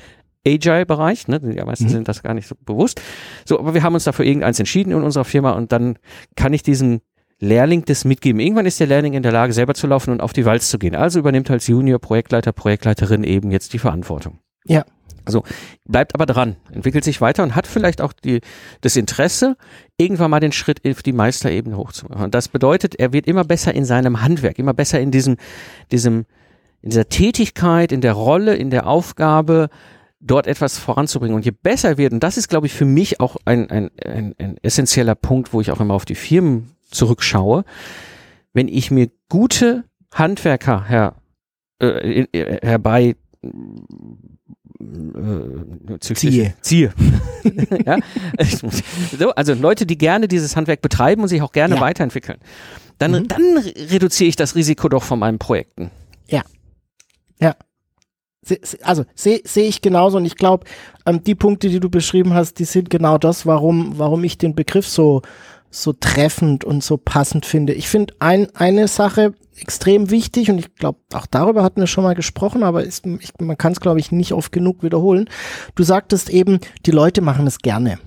Agile-Bereich, 0.46 1.28
ne? 1.28 1.40
Die 1.40 1.62
meisten 1.62 1.84
mhm. 1.84 1.90
sind 1.90 2.08
das 2.08 2.22
gar 2.22 2.34
nicht 2.34 2.46
so 2.46 2.54
bewusst. 2.64 3.00
So, 3.44 3.58
aber 3.58 3.74
wir 3.74 3.82
haben 3.82 3.94
uns 3.94 4.04
dafür 4.04 4.24
irgendeins 4.24 4.58
entschieden 4.58 4.92
in 4.92 5.02
unserer 5.02 5.24
Firma 5.24 5.52
und 5.52 5.72
dann 5.72 5.98
kann 6.36 6.52
ich 6.52 6.62
diesen 6.62 7.00
Lehrling 7.40 7.84
das 7.86 8.04
mitgeben. 8.04 8.40
Irgendwann 8.40 8.66
ist 8.66 8.80
der 8.80 8.86
Lehrling 8.86 9.14
in 9.14 9.22
der 9.22 9.32
Lage, 9.32 9.52
selber 9.52 9.74
zu 9.74 9.86
laufen 9.86 10.10
und 10.10 10.20
auf 10.20 10.32
die 10.32 10.44
Walz 10.44 10.68
zu 10.68 10.78
gehen. 10.78 10.94
Also 10.94 11.18
übernimmt 11.18 11.50
als 11.50 11.66
Junior 11.66 11.98
Projektleiter, 11.98 12.52
Projektleiterin 12.52 13.24
eben 13.24 13.50
jetzt 13.50 13.72
die 13.72 13.78
Verantwortung. 13.78 14.38
Ja. 14.66 14.84
Also 15.24 15.44
bleibt 15.86 16.14
aber 16.14 16.26
dran, 16.26 16.56
entwickelt 16.72 17.04
sich 17.04 17.20
weiter 17.20 17.42
und 17.42 17.54
hat 17.54 17.66
vielleicht 17.66 18.00
auch 18.00 18.12
die, 18.12 18.40
das 18.80 18.96
Interesse, 18.96 19.56
irgendwann 19.96 20.30
mal 20.30 20.40
den 20.40 20.52
Schritt 20.52 20.80
auf 20.86 21.02
die 21.02 21.12
Meisterebene 21.12 21.76
hochzumachen. 21.76 22.24
Und 22.24 22.34
das 22.34 22.48
bedeutet, 22.48 22.96
er 22.96 23.12
wird 23.12 23.26
immer 23.26 23.44
besser 23.44 23.74
in 23.74 23.84
seinem 23.84 24.22
Handwerk, 24.22 24.58
immer 24.58 24.74
besser 24.74 25.00
in 25.00 25.10
diesem, 25.10 25.36
diesem, 25.92 26.24
in 26.82 26.90
dieser 26.90 27.08
Tätigkeit, 27.08 27.92
in 27.92 28.00
der 28.00 28.14
Rolle, 28.14 28.56
in 28.56 28.70
der 28.70 28.86
Aufgabe, 28.86 29.68
dort 30.20 30.46
etwas 30.46 30.78
voranzubringen. 30.78 31.34
Und 31.34 31.44
je 31.44 31.50
besser 31.50 31.98
wird, 31.98 32.12
und 32.12 32.22
das 32.22 32.36
ist, 32.36 32.48
glaube 32.48 32.66
ich, 32.66 32.72
für 32.72 32.84
mich 32.84 33.20
auch 33.20 33.36
ein, 33.44 33.70
ein, 33.70 33.90
ein, 34.04 34.34
ein 34.38 34.56
essentieller 34.62 35.14
Punkt, 35.14 35.52
wo 35.52 35.60
ich 35.60 35.70
auch 35.70 35.80
immer 35.80 35.94
auf 35.94 36.04
die 36.04 36.14
Firmen 36.14 36.70
zurückschaue, 36.90 37.64
wenn 38.52 38.68
ich 38.68 38.90
mir 38.90 39.10
gute 39.28 39.84
Handwerker 40.12 40.84
her, 40.84 41.14
äh, 41.78 42.26
herbei 42.62 43.16
äh, 44.80 45.98
ziehe. 46.00 46.54
ziehe. 46.60 46.92
ja? 47.86 47.98
so, 49.18 49.30
also 49.30 49.54
Leute, 49.54 49.86
die 49.86 49.96
gerne 49.96 50.28
dieses 50.28 50.56
Handwerk 50.56 50.82
betreiben 50.82 51.22
und 51.22 51.28
sich 51.28 51.42
auch 51.42 51.52
gerne 51.52 51.76
ja. 51.76 51.80
weiterentwickeln. 51.80 52.38
Dann, 52.98 53.12
mhm. 53.12 53.28
dann 53.28 53.58
reduziere 53.58 54.28
ich 54.28 54.36
das 54.36 54.54
Risiko 54.54 54.88
doch 54.88 55.02
von 55.02 55.18
meinen 55.18 55.38
Projekten. 55.38 55.90
Ja. 56.28 56.42
Ja. 57.40 57.56
Also 58.82 59.04
sehe 59.14 59.42
seh 59.44 59.68
ich 59.68 59.82
genauso 59.82 60.16
und 60.16 60.24
ich 60.24 60.36
glaube, 60.36 60.64
ähm, 61.06 61.22
die 61.22 61.34
Punkte, 61.34 61.68
die 61.68 61.80
du 61.80 61.90
beschrieben 61.90 62.32
hast, 62.32 62.58
die 62.58 62.64
sind 62.64 62.88
genau 62.88 63.18
das, 63.18 63.44
warum, 63.44 63.98
warum 63.98 64.24
ich 64.24 64.38
den 64.38 64.54
Begriff 64.54 64.88
so, 64.88 65.22
so 65.70 65.92
treffend 65.92 66.64
und 66.64 66.82
so 66.82 66.96
passend 66.96 67.44
finde. 67.44 67.74
Ich 67.74 67.88
finde 67.88 68.14
ein, 68.18 68.48
eine 68.54 68.88
Sache 68.88 69.34
extrem 69.60 70.10
wichtig 70.10 70.50
und 70.50 70.58
ich 70.58 70.74
glaube, 70.74 70.98
auch 71.12 71.26
darüber 71.26 71.62
hatten 71.62 71.80
wir 71.80 71.86
schon 71.86 72.04
mal 72.04 72.14
gesprochen, 72.14 72.62
aber 72.62 72.82
ist, 72.82 73.04
ich, 73.06 73.32
man 73.38 73.58
kann 73.58 73.72
es, 73.72 73.80
glaube 73.80 74.00
ich, 74.00 74.10
nicht 74.10 74.32
oft 74.32 74.52
genug 74.52 74.82
wiederholen. 74.82 75.28
Du 75.74 75.82
sagtest 75.82 76.30
eben, 76.30 76.60
die 76.86 76.92
Leute 76.92 77.20
machen 77.20 77.46
es 77.46 77.58
gerne. 77.58 77.98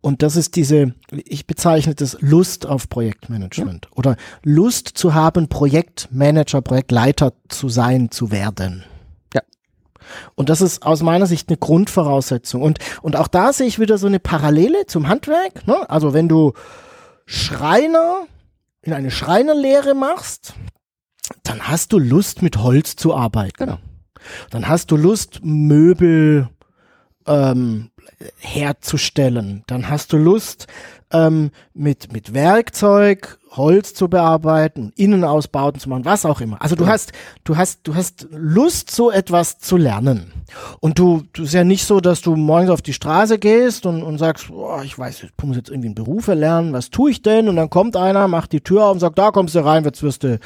Und 0.00 0.22
das 0.22 0.36
ist 0.36 0.54
diese, 0.54 0.94
ich 1.10 1.48
bezeichne 1.48 1.96
das 1.96 2.16
Lust 2.20 2.66
auf 2.66 2.88
Projektmanagement 2.88 3.86
ja. 3.86 3.90
oder 3.96 4.16
Lust 4.44 4.88
zu 4.88 5.14
haben, 5.14 5.48
Projektmanager, 5.48 6.62
Projektleiter 6.62 7.32
zu 7.48 7.68
sein, 7.68 8.12
zu 8.12 8.30
werden. 8.30 8.84
Und 10.34 10.48
das 10.48 10.60
ist 10.60 10.84
aus 10.84 11.02
meiner 11.02 11.26
Sicht 11.26 11.48
eine 11.48 11.56
Grundvoraussetzung. 11.56 12.62
Und, 12.62 12.78
und 13.02 13.16
auch 13.16 13.28
da 13.28 13.52
sehe 13.52 13.66
ich 13.66 13.78
wieder 13.78 13.98
so 13.98 14.06
eine 14.06 14.20
Parallele 14.20 14.86
zum 14.86 15.08
Handwerk. 15.08 15.66
Ne? 15.66 15.88
Also 15.88 16.14
wenn 16.14 16.28
du 16.28 16.52
Schreiner 17.26 18.26
in 18.82 18.92
eine 18.92 19.10
Schreinerlehre 19.10 19.94
machst, 19.94 20.54
dann 21.42 21.68
hast 21.68 21.92
du 21.92 21.98
Lust, 21.98 22.42
mit 22.42 22.58
Holz 22.58 22.96
zu 22.96 23.14
arbeiten. 23.14 23.56
Genau. 23.56 23.78
Dann 24.50 24.68
hast 24.68 24.90
du 24.90 24.96
Lust, 24.96 25.40
Möbel 25.42 26.48
ähm, 27.26 27.90
herzustellen. 28.38 29.64
Dann 29.66 29.88
hast 29.88 30.12
du 30.12 30.16
Lust, 30.16 30.66
ähm, 31.12 31.50
mit, 31.74 32.12
mit 32.12 32.34
Werkzeug 32.34 33.38
Holz 33.56 33.94
zu 33.94 34.08
bearbeiten, 34.08 34.92
Innenausbauten 34.96 35.80
zu 35.80 35.88
machen, 35.88 36.04
was 36.04 36.26
auch 36.26 36.40
immer. 36.40 36.60
Also 36.60 36.76
du 36.76 36.84
ja. 36.84 36.90
hast, 36.90 37.12
du 37.44 37.56
hast, 37.56 37.80
du 37.84 37.94
hast 37.94 38.28
Lust, 38.30 38.90
so 38.90 39.10
etwas 39.10 39.58
zu 39.58 39.76
lernen. 39.76 40.32
Und 40.80 40.98
du, 40.98 41.24
du 41.32 41.44
ist 41.44 41.54
ja 41.54 41.64
nicht 41.64 41.86
so, 41.86 42.00
dass 42.00 42.20
du 42.20 42.36
morgens 42.36 42.70
auf 42.70 42.82
die 42.82 42.92
Straße 42.92 43.38
gehst 43.38 43.86
und, 43.86 44.02
und 44.02 44.18
sagst, 44.18 44.48
boah, 44.48 44.82
ich 44.82 44.98
weiß, 44.98 45.22
ich 45.24 45.30
muss 45.42 45.56
jetzt 45.56 45.70
irgendwie 45.70 45.88
einen 45.88 45.94
Beruf 45.94 46.28
erlernen, 46.28 46.72
was 46.72 46.90
tue 46.90 47.10
ich 47.10 47.22
denn? 47.22 47.48
Und 47.48 47.56
dann 47.56 47.70
kommt 47.70 47.96
einer, 47.96 48.28
macht 48.28 48.52
die 48.52 48.60
Tür 48.60 48.84
auf 48.84 48.94
und 48.94 49.00
sagt, 49.00 49.18
da 49.18 49.30
kommst 49.30 49.54
du 49.54 49.64
rein, 49.64 49.84
jetzt 49.84 50.02
wirst 50.02 50.22
du, 50.22 50.38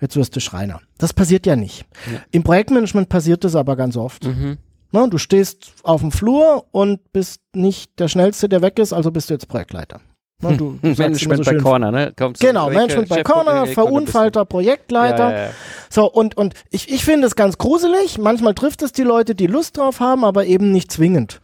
jetzt 0.00 0.16
wirst 0.16 0.36
du 0.36 0.40
Schreiner. 0.40 0.80
Das 0.98 1.12
passiert 1.12 1.46
ja 1.46 1.56
nicht. 1.56 1.84
Ja. 2.12 2.20
Im 2.30 2.44
Projektmanagement 2.44 3.08
passiert 3.08 3.44
das 3.44 3.56
aber 3.56 3.76
ganz 3.76 3.96
oft. 3.96 4.24
Mhm. 4.24 4.58
Na, 4.92 5.06
du 5.06 5.18
stehst 5.18 5.72
auf 5.82 6.02
dem 6.02 6.12
Flur 6.12 6.66
und 6.70 7.12
bist 7.12 7.40
nicht 7.54 7.98
der 7.98 8.08
Schnellste, 8.08 8.48
der 8.48 8.62
weg 8.62 8.78
ist, 8.78 8.92
also 8.92 9.10
bist 9.10 9.30
du 9.30 9.34
jetzt 9.34 9.48
Projektleiter. 9.48 10.00
Du, 10.42 10.78
du 10.82 10.88
Management 10.88 11.44
so 11.44 11.50
bei 11.50 11.58
Corner, 11.58 11.90
ne? 11.90 12.12
Kommst 12.16 12.40
genau, 12.40 12.68
Management 12.68 13.08
bei 13.08 13.22
Corner, 13.22 13.66
verunfallter 13.66 14.44
Projektleiter. 14.44 15.30
Ja, 15.30 15.36
ja, 15.36 15.44
ja. 15.46 15.50
So, 15.88 16.10
und, 16.10 16.36
und 16.36 16.54
ich, 16.70 16.92
ich 16.92 17.04
finde 17.04 17.26
es 17.26 17.36
ganz 17.36 17.58
gruselig. 17.58 18.18
Manchmal 18.18 18.54
trifft 18.54 18.82
es 18.82 18.92
die 18.92 19.02
Leute, 19.02 19.34
die 19.34 19.46
Lust 19.46 19.78
drauf 19.78 20.00
haben, 20.00 20.24
aber 20.24 20.44
eben 20.44 20.72
nicht 20.72 20.90
zwingend. 20.90 21.40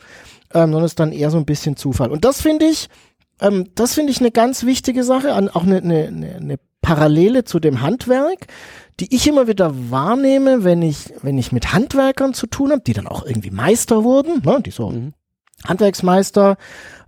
Ähm, 0.52 0.72
sondern 0.72 0.84
es 0.84 0.92
ist 0.92 1.00
dann 1.00 1.12
eher 1.12 1.30
so 1.30 1.38
ein 1.38 1.44
bisschen 1.44 1.76
Zufall. 1.76 2.11
Und 2.11 2.24
das 2.24 2.40
finde 2.40 2.66
ich, 2.66 2.88
ähm, 3.40 3.68
das 3.74 3.94
finde 3.94 4.12
ich 4.12 4.20
eine 4.20 4.30
ganz 4.30 4.64
wichtige 4.64 5.04
Sache, 5.04 5.32
an, 5.32 5.48
auch 5.48 5.62
eine, 5.62 5.78
eine, 5.78 6.37
eine 6.37 6.56
Parallele 6.82 7.44
zu 7.44 7.61
dem 7.61 7.82
Handwerk, 7.82 8.46
die 9.00 9.14
ich 9.14 9.26
immer 9.28 9.46
wieder 9.46 9.90
wahrnehme, 9.90 10.64
wenn 10.64 10.82
ich, 10.82 11.12
wenn 11.22 11.38
ich 11.38 11.52
mit 11.52 11.72
Handwerkern 11.72 12.34
zu 12.34 12.46
tun 12.46 12.72
habe, 12.72 12.82
die 12.82 12.92
dann 12.92 13.06
auch 13.06 13.24
irgendwie 13.24 13.50
Meister 13.50 14.04
wurden, 14.04 14.42
ne, 14.44 14.61
die 14.64 14.70
so 14.70 14.90
mhm. 14.90 15.14
Handwerksmeister. 15.64 16.56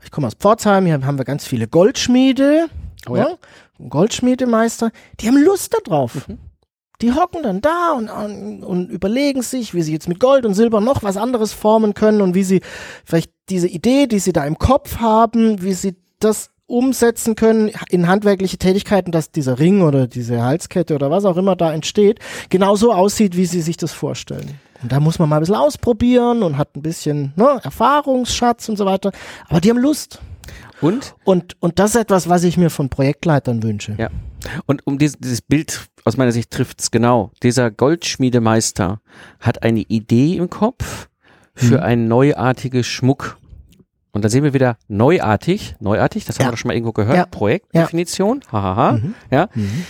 Ich 0.04 0.10
komme 0.10 0.26
aus 0.26 0.34
Pforzheim, 0.34 0.86
hier 0.86 1.04
haben 1.04 1.18
wir 1.18 1.24
ganz 1.24 1.46
viele 1.46 1.68
Goldschmiede, 1.68 2.68
oh, 3.08 3.16
ja. 3.16 3.30
ne, 3.30 3.38
Goldschmiedemeister, 3.88 4.90
die 5.20 5.28
haben 5.28 5.42
Lust 5.42 5.76
darauf. 5.84 6.28
Mhm. 6.28 6.38
Die 7.00 7.14
hocken 7.14 7.42
dann 7.42 7.62
da 7.62 7.92
und, 7.92 8.10
und, 8.10 8.62
und 8.62 8.90
überlegen 8.90 9.40
sich, 9.40 9.72
wie 9.72 9.80
sie 9.80 9.92
jetzt 9.92 10.06
mit 10.06 10.20
Gold 10.20 10.44
und 10.44 10.52
Silber 10.52 10.82
noch 10.82 11.02
was 11.02 11.16
anderes 11.16 11.54
formen 11.54 11.94
können 11.94 12.20
und 12.20 12.34
wie 12.34 12.44
sie 12.44 12.60
vielleicht 13.06 13.32
diese 13.48 13.68
Idee, 13.68 14.06
die 14.06 14.18
sie 14.18 14.34
da 14.34 14.44
im 14.44 14.58
Kopf 14.58 14.98
haben, 14.98 15.62
wie 15.62 15.72
sie 15.72 15.96
das 16.18 16.50
umsetzen 16.70 17.34
können 17.34 17.70
in 17.90 18.08
handwerkliche 18.08 18.56
Tätigkeiten, 18.56 19.12
dass 19.12 19.30
dieser 19.30 19.58
Ring 19.58 19.82
oder 19.82 20.06
diese 20.06 20.42
Halskette 20.42 20.94
oder 20.94 21.10
was 21.10 21.24
auch 21.24 21.36
immer 21.36 21.56
da 21.56 21.72
entsteht, 21.72 22.20
genauso 22.48 22.92
aussieht, 22.92 23.36
wie 23.36 23.46
sie 23.46 23.60
sich 23.60 23.76
das 23.76 23.92
vorstellen. 23.92 24.58
Und 24.82 24.92
da 24.92 25.00
muss 25.00 25.18
man 25.18 25.28
mal 25.28 25.36
ein 25.36 25.40
bisschen 25.40 25.56
ausprobieren 25.56 26.42
und 26.42 26.56
hat 26.56 26.74
ein 26.76 26.82
bisschen 26.82 27.32
ne, 27.36 27.60
Erfahrungsschatz 27.62 28.68
und 28.68 28.76
so 28.76 28.86
weiter. 28.86 29.12
Aber 29.48 29.60
die 29.60 29.70
haben 29.70 29.78
Lust. 29.78 30.20
Und? 30.80 31.14
Und, 31.24 31.56
und 31.60 31.78
das 31.78 31.90
ist 31.90 32.00
etwas, 32.00 32.28
was 32.28 32.44
ich 32.44 32.56
mir 32.56 32.70
von 32.70 32.88
Projektleitern 32.88 33.62
wünsche. 33.62 33.94
Ja. 33.98 34.08
Und 34.64 34.86
um 34.86 34.98
dieses, 34.98 35.18
dieses 35.18 35.42
Bild 35.42 35.88
aus 36.04 36.16
meiner 36.16 36.32
Sicht 36.32 36.50
trifft 36.50 36.80
es 36.80 36.90
genau. 36.90 37.30
Dieser 37.42 37.70
Goldschmiedemeister 37.70 39.00
hat 39.38 39.62
eine 39.62 39.80
Idee 39.80 40.36
im 40.36 40.48
Kopf 40.48 41.08
für 41.54 41.78
mhm. 41.78 41.82
ein 41.82 42.08
neuartiges 42.08 42.86
Schmuck 42.86 43.36
und 44.12 44.22
dann 44.24 44.30
sehen 44.30 44.44
wir 44.44 44.54
wieder 44.54 44.76
neuartig, 44.88 45.76
neuartig, 45.80 46.24
das 46.24 46.36
ja. 46.36 46.44
haben 46.44 46.48
wir 46.48 46.52
doch 46.52 46.58
schon 46.58 46.68
mal 46.68 46.74
irgendwo 46.74 46.92
gehört, 46.92 47.16
ja. 47.16 47.26
Projektdefinition, 47.26 48.40
hahaha, 48.50 48.92
mhm. 48.92 49.14
ja. 49.30 49.48
Mhm. 49.54 49.84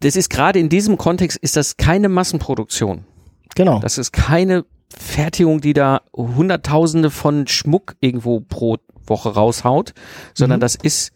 Das 0.00 0.16
ist 0.16 0.30
gerade 0.30 0.58
in 0.58 0.68
diesem 0.68 0.96
Kontext 0.96 1.36
ist 1.38 1.56
das 1.56 1.76
keine 1.76 2.08
Massenproduktion. 2.08 3.04
Genau. 3.56 3.80
Das 3.80 3.98
ist 3.98 4.12
keine 4.12 4.64
Fertigung, 4.96 5.60
die 5.60 5.72
da 5.72 6.02
Hunderttausende 6.16 7.10
von 7.10 7.46
Schmuck 7.46 7.96
irgendwo 8.00 8.40
pro 8.40 8.76
Woche 9.06 9.34
raushaut, 9.34 9.94
sondern 10.34 10.58
mhm. 10.58 10.62
das 10.62 10.76
ist 10.76 11.12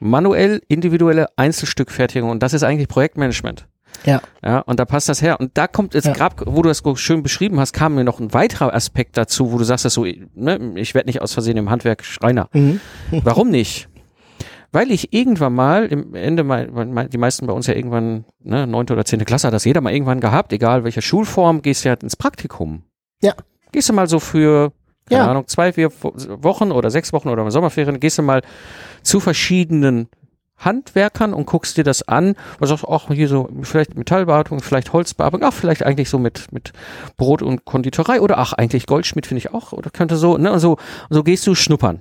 manuell 0.00 0.60
individuelle 0.68 1.28
Einzelstückfertigung 1.36 2.30
und 2.30 2.42
das 2.42 2.54
ist 2.54 2.64
eigentlich 2.64 2.88
Projektmanagement. 2.88 3.68
Ja. 4.04 4.20
Ja, 4.44 4.58
und 4.60 4.80
da 4.80 4.84
passt 4.84 5.08
das 5.08 5.22
her. 5.22 5.38
Und 5.40 5.56
da 5.56 5.68
kommt 5.68 5.94
jetzt 5.94 6.06
Ja. 6.06 6.12
gerade, 6.12 6.36
wo 6.46 6.62
du 6.62 6.68
das 6.68 6.78
so 6.78 6.96
schön 6.96 7.22
beschrieben 7.22 7.60
hast, 7.60 7.72
kam 7.72 7.94
mir 7.94 8.04
noch 8.04 8.18
ein 8.20 8.32
weiterer 8.34 8.74
Aspekt 8.74 9.16
dazu, 9.16 9.52
wo 9.52 9.58
du 9.58 9.64
sagst, 9.64 9.84
dass 9.84 9.94
so, 9.94 10.04
ne, 10.34 10.72
ich 10.76 10.94
werde 10.94 11.08
nicht 11.08 11.22
aus 11.22 11.32
Versehen 11.32 11.56
im 11.56 11.70
Handwerk 11.70 12.04
Schreiner. 12.04 12.48
Mhm. 12.52 12.80
Warum 13.10 13.50
nicht? 13.50 13.88
Weil 14.74 14.90
ich 14.90 15.12
irgendwann 15.12 15.54
mal, 15.54 15.84
im 15.86 16.14
Ende, 16.14 16.44
mal, 16.44 16.66
die 17.08 17.18
meisten 17.18 17.46
bei 17.46 17.52
uns 17.52 17.66
ja 17.66 17.74
irgendwann, 17.74 18.24
ne, 18.42 18.66
neunte 18.66 18.94
oder 18.94 19.04
zehnte 19.04 19.24
Klasse 19.26 19.46
hat 19.46 19.54
das 19.54 19.64
jeder 19.66 19.82
mal 19.82 19.92
irgendwann 19.92 20.20
gehabt, 20.20 20.52
egal 20.52 20.82
welche 20.82 21.02
Schulform, 21.02 21.60
gehst 21.62 21.84
du 21.84 21.90
ja 21.90 21.94
ins 21.94 22.16
Praktikum. 22.16 22.82
Ja. 23.20 23.34
Gehst 23.70 23.88
du 23.90 23.92
mal 23.92 24.08
so 24.08 24.18
für, 24.18 24.72
keine 25.08 25.24
Ja. 25.24 25.30
Ahnung, 25.30 25.46
zwei, 25.46 25.72
vier 25.74 25.90
Wochen 25.92 26.72
oder 26.72 26.90
sechs 26.90 27.12
Wochen 27.12 27.28
oder 27.28 27.48
Sommerferien, 27.50 28.00
gehst 28.00 28.16
du 28.18 28.22
mal 28.22 28.40
zu 29.02 29.20
verschiedenen 29.20 30.08
Handwerkern 30.56 31.34
und 31.34 31.46
guckst 31.46 31.76
dir 31.76 31.84
das 31.84 32.06
an 32.06 32.36
und 32.60 32.66
sagst, 32.66 32.84
ach, 32.88 33.08
hier 33.08 33.28
so, 33.28 33.48
vielleicht 33.62 33.96
Metallbearbeitung, 33.96 34.60
vielleicht 34.60 34.92
Holzbearbeitung, 34.92 35.46
ach, 35.48 35.54
vielleicht 35.54 35.82
eigentlich 35.82 36.08
so 36.08 36.18
mit, 36.18 36.52
mit 36.52 36.72
Brot 37.16 37.42
und 37.42 37.64
Konditorei 37.64 38.20
oder 38.20 38.38
ach, 38.38 38.52
eigentlich 38.52 38.86
Goldschmied 38.86 39.26
finde 39.26 39.38
ich 39.38 39.52
auch 39.52 39.72
oder 39.72 39.90
könnte 39.90 40.16
so, 40.16 40.38
ne, 40.38 40.52
und 40.52 40.60
so, 40.60 40.72
und 40.72 41.14
so 41.14 41.24
gehst 41.24 41.46
du 41.46 41.54
schnuppern. 41.54 42.00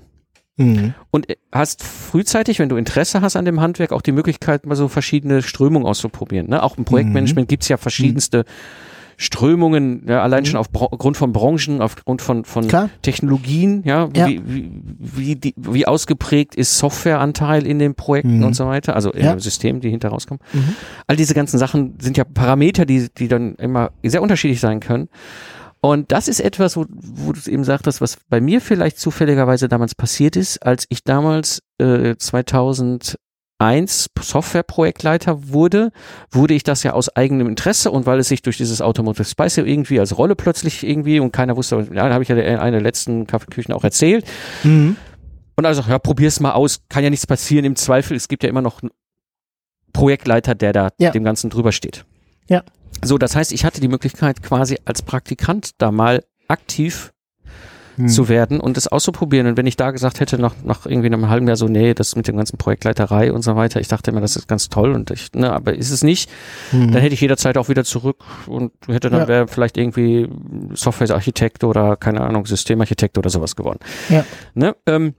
Mhm. 0.57 0.93
Und 1.09 1.27
hast 1.51 1.83
frühzeitig, 1.83 2.59
wenn 2.59 2.69
du 2.69 2.75
Interesse 2.75 3.21
hast 3.21 3.35
an 3.35 3.45
dem 3.45 3.61
Handwerk, 3.61 3.91
auch 3.91 4.01
die 4.01 4.11
Möglichkeit, 4.11 4.65
mal 4.65 4.75
so 4.75 4.87
verschiedene 4.87 5.41
Strömungen 5.41 5.87
auszuprobieren. 5.87 6.49
Ne? 6.49 6.61
Auch 6.61 6.77
im 6.77 6.85
Projektmanagement 6.85 7.47
gibt's 7.47 7.67
ja 7.67 7.77
verschiedenste 7.77 8.45
Strömungen, 9.21 10.03
ja, 10.07 10.23
allein 10.23 10.45
schon 10.45 10.57
aufgrund 10.57 11.15
von 11.15 11.31
Branchen, 11.31 11.79
aufgrund 11.79 12.23
von, 12.23 12.43
von 12.43 12.67
Klar. 12.67 12.89
Technologien, 13.03 13.83
ja, 13.85 14.09
Ja. 14.15 14.27
Wie, 14.27 14.41
wie, 14.45 14.71
wie, 14.97 15.35
die, 15.35 15.53
wie 15.57 15.85
ausgeprägt 15.85 16.55
ist 16.55 16.79
Softwareanteil 16.79 17.67
in 17.67 17.77
den 17.77 17.93
Projekten 17.93 18.39
Mhm. 18.39 18.43
und 18.45 18.55
so 18.55 18.65
weiter, 18.65 18.95
also 18.95 19.11
in 19.11 19.23
Ja. 19.23 19.37
Systemen, 19.39 19.79
die 19.79 19.91
hinter 19.91 20.09
rauskommen. 20.09 20.41
Mhm. 20.53 20.75
All 21.05 21.15
diese 21.15 21.35
ganzen 21.35 21.59
Sachen 21.59 21.97
sind 22.01 22.17
ja 22.17 22.23
Parameter, 22.23 22.85
die, 22.87 23.09
die 23.15 23.27
dann 23.27 23.53
immer 23.55 23.91
sehr 24.03 24.23
unterschiedlich 24.23 24.59
sein 24.59 24.79
können. 24.79 25.07
Und 25.81 26.11
das 26.11 26.27
ist 26.27 26.39
etwas, 26.39 26.75
wo, 26.75 26.85
wo 26.89 27.31
du 27.31 27.39
eben 27.49 27.63
sagtest, 27.63 28.01
was 28.01 28.17
bei 28.29 28.41
mir 28.41 28.59
vielleicht 28.59 28.99
zufälligerweise 28.99 29.67
damals 29.67 29.93
passiert 29.95 30.35
ist, 30.35 30.57
als 30.65 30.85
ich 30.89 31.03
damals 31.03 31.61
äh, 31.79 32.15
2001 33.61 34.09
Softwareprojektleiter 34.19 35.49
wurde, 35.49 35.91
wurde 36.31 36.53
ich 36.53 36.63
das 36.63 36.83
ja 36.83 36.93
aus 36.93 37.15
eigenem 37.15 37.47
Interesse 37.47 37.91
und 37.91 38.05
weil 38.05 38.19
es 38.19 38.27
sich 38.29 38.41
durch 38.41 38.57
dieses 38.57 38.81
Automotive 38.81 39.23
Spice 39.25 39.57
irgendwie 39.57 39.99
als 39.99 40.17
Rolle 40.17 40.35
plötzlich 40.35 40.83
irgendwie 40.83 41.19
und 41.19 41.31
keiner 41.31 41.55
wusste, 41.55 41.87
ja, 41.93 42.07
da 42.07 42.13
habe 42.13 42.23
ich 42.23 42.29
ja 42.29 42.35
der- 42.35 42.61
eine 42.61 42.71
der 42.77 42.81
letzten 42.81 43.27
Kaffeeküchen 43.27 43.73
auch 43.73 43.83
erzählt. 43.83 44.25
Mhm. 44.63 44.95
Und 45.55 45.65
also, 45.65 45.83
ja, 45.87 45.99
probier's 45.99 46.39
mal 46.39 46.53
aus, 46.53 46.81
kann 46.89 47.03
ja 47.03 47.09
nichts 47.09 47.27
passieren. 47.27 47.65
Im 47.65 47.75
Zweifel, 47.75 48.17
es 48.17 48.27
gibt 48.27 48.41
ja 48.43 48.49
immer 48.49 48.61
noch 48.61 48.81
einen 48.81 48.91
Projektleiter, 49.93 50.55
der 50.55 50.73
da 50.73 50.89
Ja. 50.97 51.11
dem 51.11 51.23
Ganzen 51.23 51.49
drüber 51.49 51.71
steht. 51.71 52.05
Ja. 52.49 52.63
So, 53.03 53.17
das 53.17 53.35
heißt, 53.35 53.51
ich 53.51 53.63
hatte 53.65 53.79
die 53.81 53.87
Möglichkeit, 53.87 54.41
quasi 54.41 54.77
als 54.85 55.01
Praktikant 55.01 55.71
da 55.77 55.91
mal 55.91 56.23
aktiv 56.47 57.11
Mhm. 58.01 58.07
zu 58.07 58.29
werden 58.29 58.59
und 58.59 58.77
das 58.77 58.87
auszuprobieren. 58.87 59.47
Und 59.47 59.57
wenn 59.57 59.67
ich 59.67 59.77
da 59.77 59.91
gesagt 59.91 60.19
hätte, 60.19 60.37
nach, 60.39 60.55
nach 60.63 60.85
irgendwie 60.85 61.07
einem 61.07 61.29
halben 61.29 61.47
Jahr 61.47 61.57
so, 61.57 61.67
nee, 61.67 61.93
das 61.93 62.15
mit 62.15 62.27
dem 62.27 62.37
ganzen 62.37 62.57
Projektleiterei 62.57 63.31
und 63.33 63.41
so 63.41 63.55
weiter, 63.55 63.79
ich 63.79 63.87
dachte 63.87 64.11
immer, 64.11 64.21
das 64.21 64.35
ist 64.35 64.47
ganz 64.47 64.69
toll 64.69 64.93
und 64.93 65.11
ich, 65.11 65.31
ne, 65.33 65.51
aber 65.51 65.73
ist 65.73 65.91
es 65.91 66.03
nicht, 66.03 66.29
Mhm. 66.71 66.91
dann 66.91 67.01
hätte 67.01 67.13
ich 67.13 67.21
jederzeit 67.21 67.57
auch 67.57 67.69
wieder 67.69 67.83
zurück 67.83 68.23
und 68.47 68.71
hätte 68.87 69.09
dann 69.09 69.21
Ja. 69.21 69.27
wäre 69.27 69.47
vielleicht 69.47 69.77
irgendwie 69.77 70.27
Softwarearchitekt 70.73 71.63
oder 71.63 71.95
keine 71.97 72.21
Ahnung, 72.21 72.45
Systemarchitekt 72.45 73.17
oder 73.17 73.29
sowas 73.29 73.55
geworden. 73.55 73.79
Ja. 74.09 74.25
Ne? 74.53 74.75
Ähm, 74.85 75.13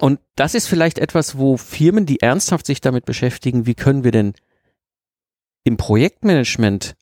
und 0.00 0.20
das 0.36 0.54
ist 0.54 0.66
vielleicht 0.68 0.98
etwas, 0.98 1.36
wo 1.36 1.56
Firmen, 1.56 2.06
die 2.06 2.20
ernsthaft 2.22 2.66
sich 2.66 2.80
damit 2.80 3.04
beschäftigen, 3.04 3.66
wie 3.66 3.74
können 3.74 4.04
wir 4.04 4.10
denn 4.10 4.32
im 5.64 5.76
Projektmanagement 5.76 6.94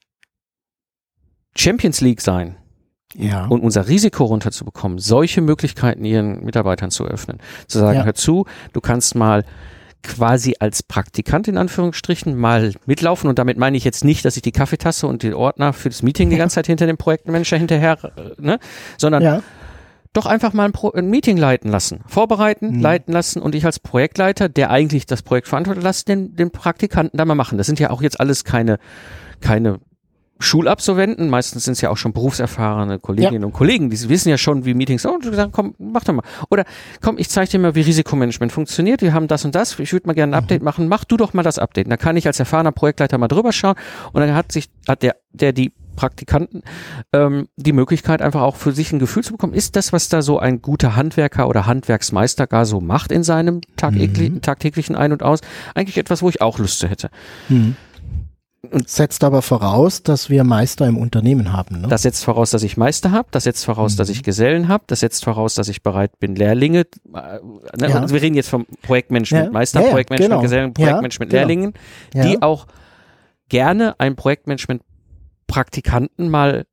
Champions 1.57 2.01
League 2.01 2.21
sein 2.21 2.57
ja. 3.15 3.47
und 3.47 3.61
unser 3.63 3.89
Risiko 3.89 4.25
runterzubekommen, 4.25 4.99
solche 4.99 5.41
Möglichkeiten 5.41 6.05
ihren 6.05 6.45
Mitarbeitern 6.45 6.91
zu 6.91 7.05
öffnen. 7.05 7.39
Zu 7.67 7.79
sagen, 7.79 7.99
Ja. 8.01 8.05
hör 8.05 8.15
zu, 8.15 8.47
du 8.73 8.81
kannst 8.81 9.15
mal 9.15 9.45
quasi 10.03 10.55
als 10.61 10.83
Praktikant 10.83 11.47
in 11.47 11.59
Anführungsstrichen 11.59 12.35
mal 12.35 12.73
mitlaufen 12.87 13.29
und 13.29 13.39
damit 13.39 13.59
meine 13.59 13.77
ich 13.77 13.85
jetzt 13.85 14.03
nicht, 14.05 14.25
dass 14.25 14.35
ich 14.37 14.43
die 14.43 14.53
Kaffeetasse 14.53 15.07
und 15.07 15.23
den 15.23 15.35
Ordner 15.35 15.73
für 15.75 15.91
das 15.91 16.03
Meeting 16.03 16.31
die 16.31 16.37
ganze 16.39 16.55
Zeit 16.55 16.67
hinter 16.69 16.87
dem 16.87 16.97
Projektmanager 16.97 17.59
hinterher, 17.59 17.99
äh, 18.17 18.41
ne, 18.41 18.59
sondern 18.97 19.23
ja. 19.23 19.43
doch 20.15 20.25
einfach 20.25 20.55
mal 20.55 20.65
ein, 20.65 20.73
Pro 20.73 20.91
ein 20.93 21.11
Meeting 21.11 21.37
leiten 21.37 21.71
lassen, 21.71 22.01
vorbereiten, 22.07 22.77
Mhm. 22.77 22.81
leiten 22.81 23.13
lassen 23.13 23.43
und 23.43 23.55
ich 23.55 23.67
als 23.67 23.79
Projektleiter, 23.79 24.49
der 24.49 24.71
eigentlich 24.71 25.05
das 25.05 25.21
Projekt 25.21 25.49
verantwortet, 25.49 25.83
lass 25.83 26.07
den, 26.07 26.35
den 26.35 26.51
Praktikanten 26.51 27.19
da 27.19 27.27
mal 27.27 27.35
machen. 27.35 27.59
Das 27.59 27.67
sind 27.67 27.79
ja 27.79 27.91
auch 27.91 28.01
jetzt 28.01 28.19
alles 28.21 28.45
keine, 28.45 28.79
keine 29.43 29.81
Schulabsolventen, 30.41 31.29
meistens 31.29 31.65
sind 31.65 31.73
es 31.73 31.81
ja 31.83 31.91
auch 31.91 31.97
schon 31.97 32.13
berufserfahrene 32.13 32.99
Kolleginnen 32.99 33.45
und 33.45 33.53
Kollegen, 33.53 33.91
die 33.91 34.09
wissen 34.09 34.31
ja 34.31 34.39
schon, 34.39 34.65
wie 34.65 34.75
Meetings, 34.75 35.05
oh, 35.07 35.13
und 35.13 35.35
sagen, 35.35 35.53
komm, 35.53 35.75
mach 35.79 36.03
doch 36.05 36.15
mal. 36.15 36.25
Oder 36.51 36.65
komm, 37.03 37.19
ich 37.19 37.29
zeige 37.29 37.51
dir 37.51 37.59
mal, 37.59 37.75
wie 37.75 37.83
Risikomanagement 37.83 38.51
funktioniert, 38.51 39.03
wir 39.03 39.13
haben 39.13 39.29
das 39.29 39.45
und 39.45 39.55
das, 39.55 39.79
ich 39.79 39.93
würde 39.93 40.07
mal 40.07 40.15
gerne 40.15 40.35
ein 40.35 40.43
Update 40.43 40.63
machen, 40.63 40.89
mach 40.89 41.05
du 41.05 41.17
doch 41.17 41.35
mal 41.35 41.43
das 41.43 41.59
Update. 41.59 41.87
Und 41.87 41.91
da 41.91 41.97
kann 41.97 42.17
ich 42.17 42.27
als 42.27 42.41
erfahrener 42.41 42.73
Projektleiter 42.73 43.19
mal 43.19 43.29
drüber 43.29 43.53
schauen 43.53 43.77
und 44.13 44.21
dann 44.21 44.35
hat 44.35 44.51
sich, 44.51 44.71
hat 44.89 45.03
der, 45.03 45.17
der 45.33 45.53
die 45.53 45.73
Praktikanten 46.01 46.63
ähm, 47.13 47.49
die 47.57 47.75
Möglichkeit, 47.75 48.23
einfach 48.23 48.41
auch 48.41 48.57
für 48.57 48.73
sich 48.73 48.91
ein 48.93 48.99
Gefühl 48.99 49.23
zu 49.23 49.33
bekommen, 49.33 49.53
ist 49.53 49.77
das, 49.77 49.93
was 49.93 50.09
da 50.09 50.23
so 50.23 50.39
ein 50.39 50.63
guter 50.63 50.97
Handwerker 50.97 51.47
oder 51.47 51.67
Handwerksmeister 51.67 52.47
gar 52.47 52.65
so 52.65 52.81
macht 52.81 53.13
in 53.13 53.23
seinem 53.23 53.61
tagtäglichen, 53.77 54.41
tagtäglichen 54.41 54.97
Ein- 54.97 55.13
und 55.13 55.23
Aus, 55.23 55.41
eigentlich 55.75 55.99
etwas, 55.99 56.23
wo 56.23 56.31
ich 56.31 56.41
auch 56.41 56.59
Lust 56.59 56.79
zu 56.79 56.89
hätte. 56.89 57.11
Mhm. 57.51 57.77
Setzt 58.87 59.25
aber 59.25 59.41
voraus, 59.41 60.03
dass 60.03 60.29
wir 60.29 60.45
Meister 60.45 60.87
im 60.87 60.99
Unternehmen 60.99 61.53
haben. 61.53 61.81
Ne? 61.81 61.89
Das 61.89 62.03
setzt 62.03 62.25
voraus, 62.25 62.51
dass 62.51 62.63
ich 62.63 62.77
Meister 62.77 63.11
habe, 63.11 63.29
das 63.31 63.45
setzt 63.45 63.65
voraus, 63.65 63.97
dass 63.97 64.11
ich 64.11 64.23
Gesellen 64.23 64.69
habe, 64.69 64.85
das 64.87 65.01
setzt 65.01 65.25
voraus, 65.25 65.55
dass 65.55 65.69
ich 65.69 65.83
bereit 65.83 66.19
bin, 66.19 66.37
Lehrlinge, 66.37 66.81
äh, 66.81 66.87
ne, 67.13 67.89
Ja. 67.89 68.11
wir 68.11 68.21
reden 68.21 68.35
jetzt 68.35 68.51
vom 68.51 68.67
Projektmanagement 68.83 69.47
Ja. 69.47 69.51
Meister, 69.53 69.81
Ja, 69.81 69.91
Projektmanagement 69.91 70.31
genau. 70.31 70.43
Gesellen, 70.43 70.75
Projektmanagement 70.75 71.31
genau. 71.31 71.41
Lehrlingen, 71.41 71.75
die 72.15 72.43
auch 72.43 72.67
gerne 73.49 73.99
einen 73.99 74.17
Projektmanagement 74.17 74.83
Praktikanten 75.47 76.29
mal 76.29 76.67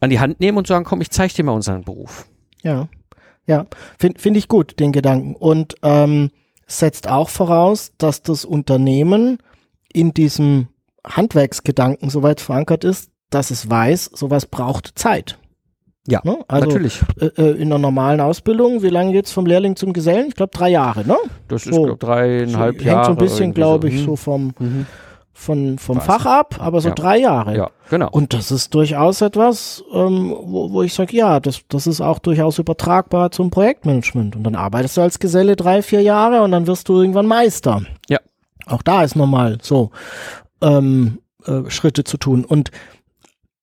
an 0.00 0.10
die 0.10 0.18
Hand 0.20 0.40
nehmen 0.40 0.58
und 0.58 0.66
sagen, 0.66 0.84
komm, 0.84 1.00
ich 1.02 1.10
zeige 1.10 1.34
dir 1.34 1.44
mal 1.44 1.52
unseren 1.52 1.82
Beruf. 1.82 2.26
Ja, 2.62 2.88
ja, 3.46 3.66
finde 3.98 4.20
find 4.20 4.36
ich 4.36 4.48
gut, 4.48 4.80
den 4.80 4.92
Gedanken. 4.92 5.34
Und 5.34 5.76
ähm, 5.82 6.30
setzt 6.66 7.08
auch 7.08 7.28
voraus, 7.28 7.92
dass 7.98 8.22
das 8.22 8.44
Unternehmen 8.44 9.38
in 9.92 10.14
diesem 10.14 10.68
Handwerksgedanken 11.06 12.10
soweit 12.10 12.40
verankert 12.40 12.84
ist, 12.84 13.10
dass 13.30 13.50
es 13.50 13.68
weiß, 13.68 14.10
sowas 14.14 14.46
braucht 14.46 14.92
Zeit. 14.98 15.38
Ja, 16.08 16.20
Ne? 16.24 16.38
Also 16.48 16.66
Natürlich. 16.66 17.00
äh, 17.20 17.26
äh, 17.40 17.50
in 17.52 17.68
einer 17.68 17.78
normalen 17.78 18.20
Ausbildung, 18.20 18.82
wie 18.82 18.88
lange 18.88 19.12
geht's 19.12 19.30
vom 19.32 19.46
Lehrling 19.46 19.76
zum 19.76 19.92
Gesellen? 19.92 20.26
Ich 20.28 20.34
glaube 20.34 20.50
drei 20.52 20.70
Jahre, 20.70 21.06
ne? 21.06 21.16
Das 21.46 21.64
ist 21.64 21.74
so. 21.74 21.84
glaub, 21.84 22.00
dreieinhalb 22.00 22.74
Hängt 22.76 22.84
Jahre. 22.86 23.04
so 23.04 23.10
ein 23.12 23.16
bisschen, 23.18 23.54
glaube 23.54 23.86
so. 23.88 23.94
ich, 23.94 24.00
Hm. 24.00 24.06
so 24.06 24.16
vom, 24.16 24.52
Mhm. 24.58 24.86
von, 25.32 25.78
vom 25.78 25.98
Weiß 25.98 26.04
Fach 26.04 26.26
ab, 26.26 26.56
aber 26.58 26.80
so 26.80 26.88
Ja. 26.88 26.94
drei 26.96 27.18
Jahre. 27.18 27.56
Ja, 27.56 27.70
genau. 27.88 28.08
Und 28.10 28.34
das 28.34 28.50
ist 28.50 28.74
durchaus 28.74 29.20
etwas, 29.20 29.84
ähm, 29.92 30.34
wo, 30.42 30.72
wo 30.72 30.82
ich 30.82 30.92
sage, 30.92 31.16
ja, 31.16 31.38
das, 31.38 31.60
das 31.68 31.86
ist 31.86 32.00
auch 32.00 32.18
durchaus 32.18 32.58
übertragbar 32.58 33.30
zum 33.30 33.50
Projektmanagement. 33.50 34.34
Und 34.34 34.42
dann 34.42 34.56
arbeitest 34.56 34.96
du 34.96 35.02
als 35.02 35.20
Geselle 35.20 35.54
drei, 35.54 35.82
vier 35.82 36.02
Jahre 36.02 36.42
und 36.42 36.50
dann 36.50 36.66
wirst 36.66 36.88
du 36.88 37.00
irgendwann 37.00 37.26
Meister. 37.26 37.82
Ja. 38.08 38.18
Auch 38.66 38.82
da 38.82 39.04
ist 39.04 39.14
normal 39.16 39.58
so 39.62 39.90
ähm, 40.62 41.18
äh, 41.44 41.68
Schritte 41.68 42.04
zu 42.04 42.16
tun. 42.16 42.44
Und 42.44 42.70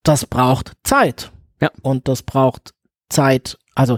das 0.03 0.25
braucht 0.25 0.73
Zeit. 0.83 1.31
Ja. 1.61 1.71
Und 1.81 2.07
das 2.07 2.23
braucht 2.23 2.73
Zeit, 3.09 3.57
also 3.75 3.97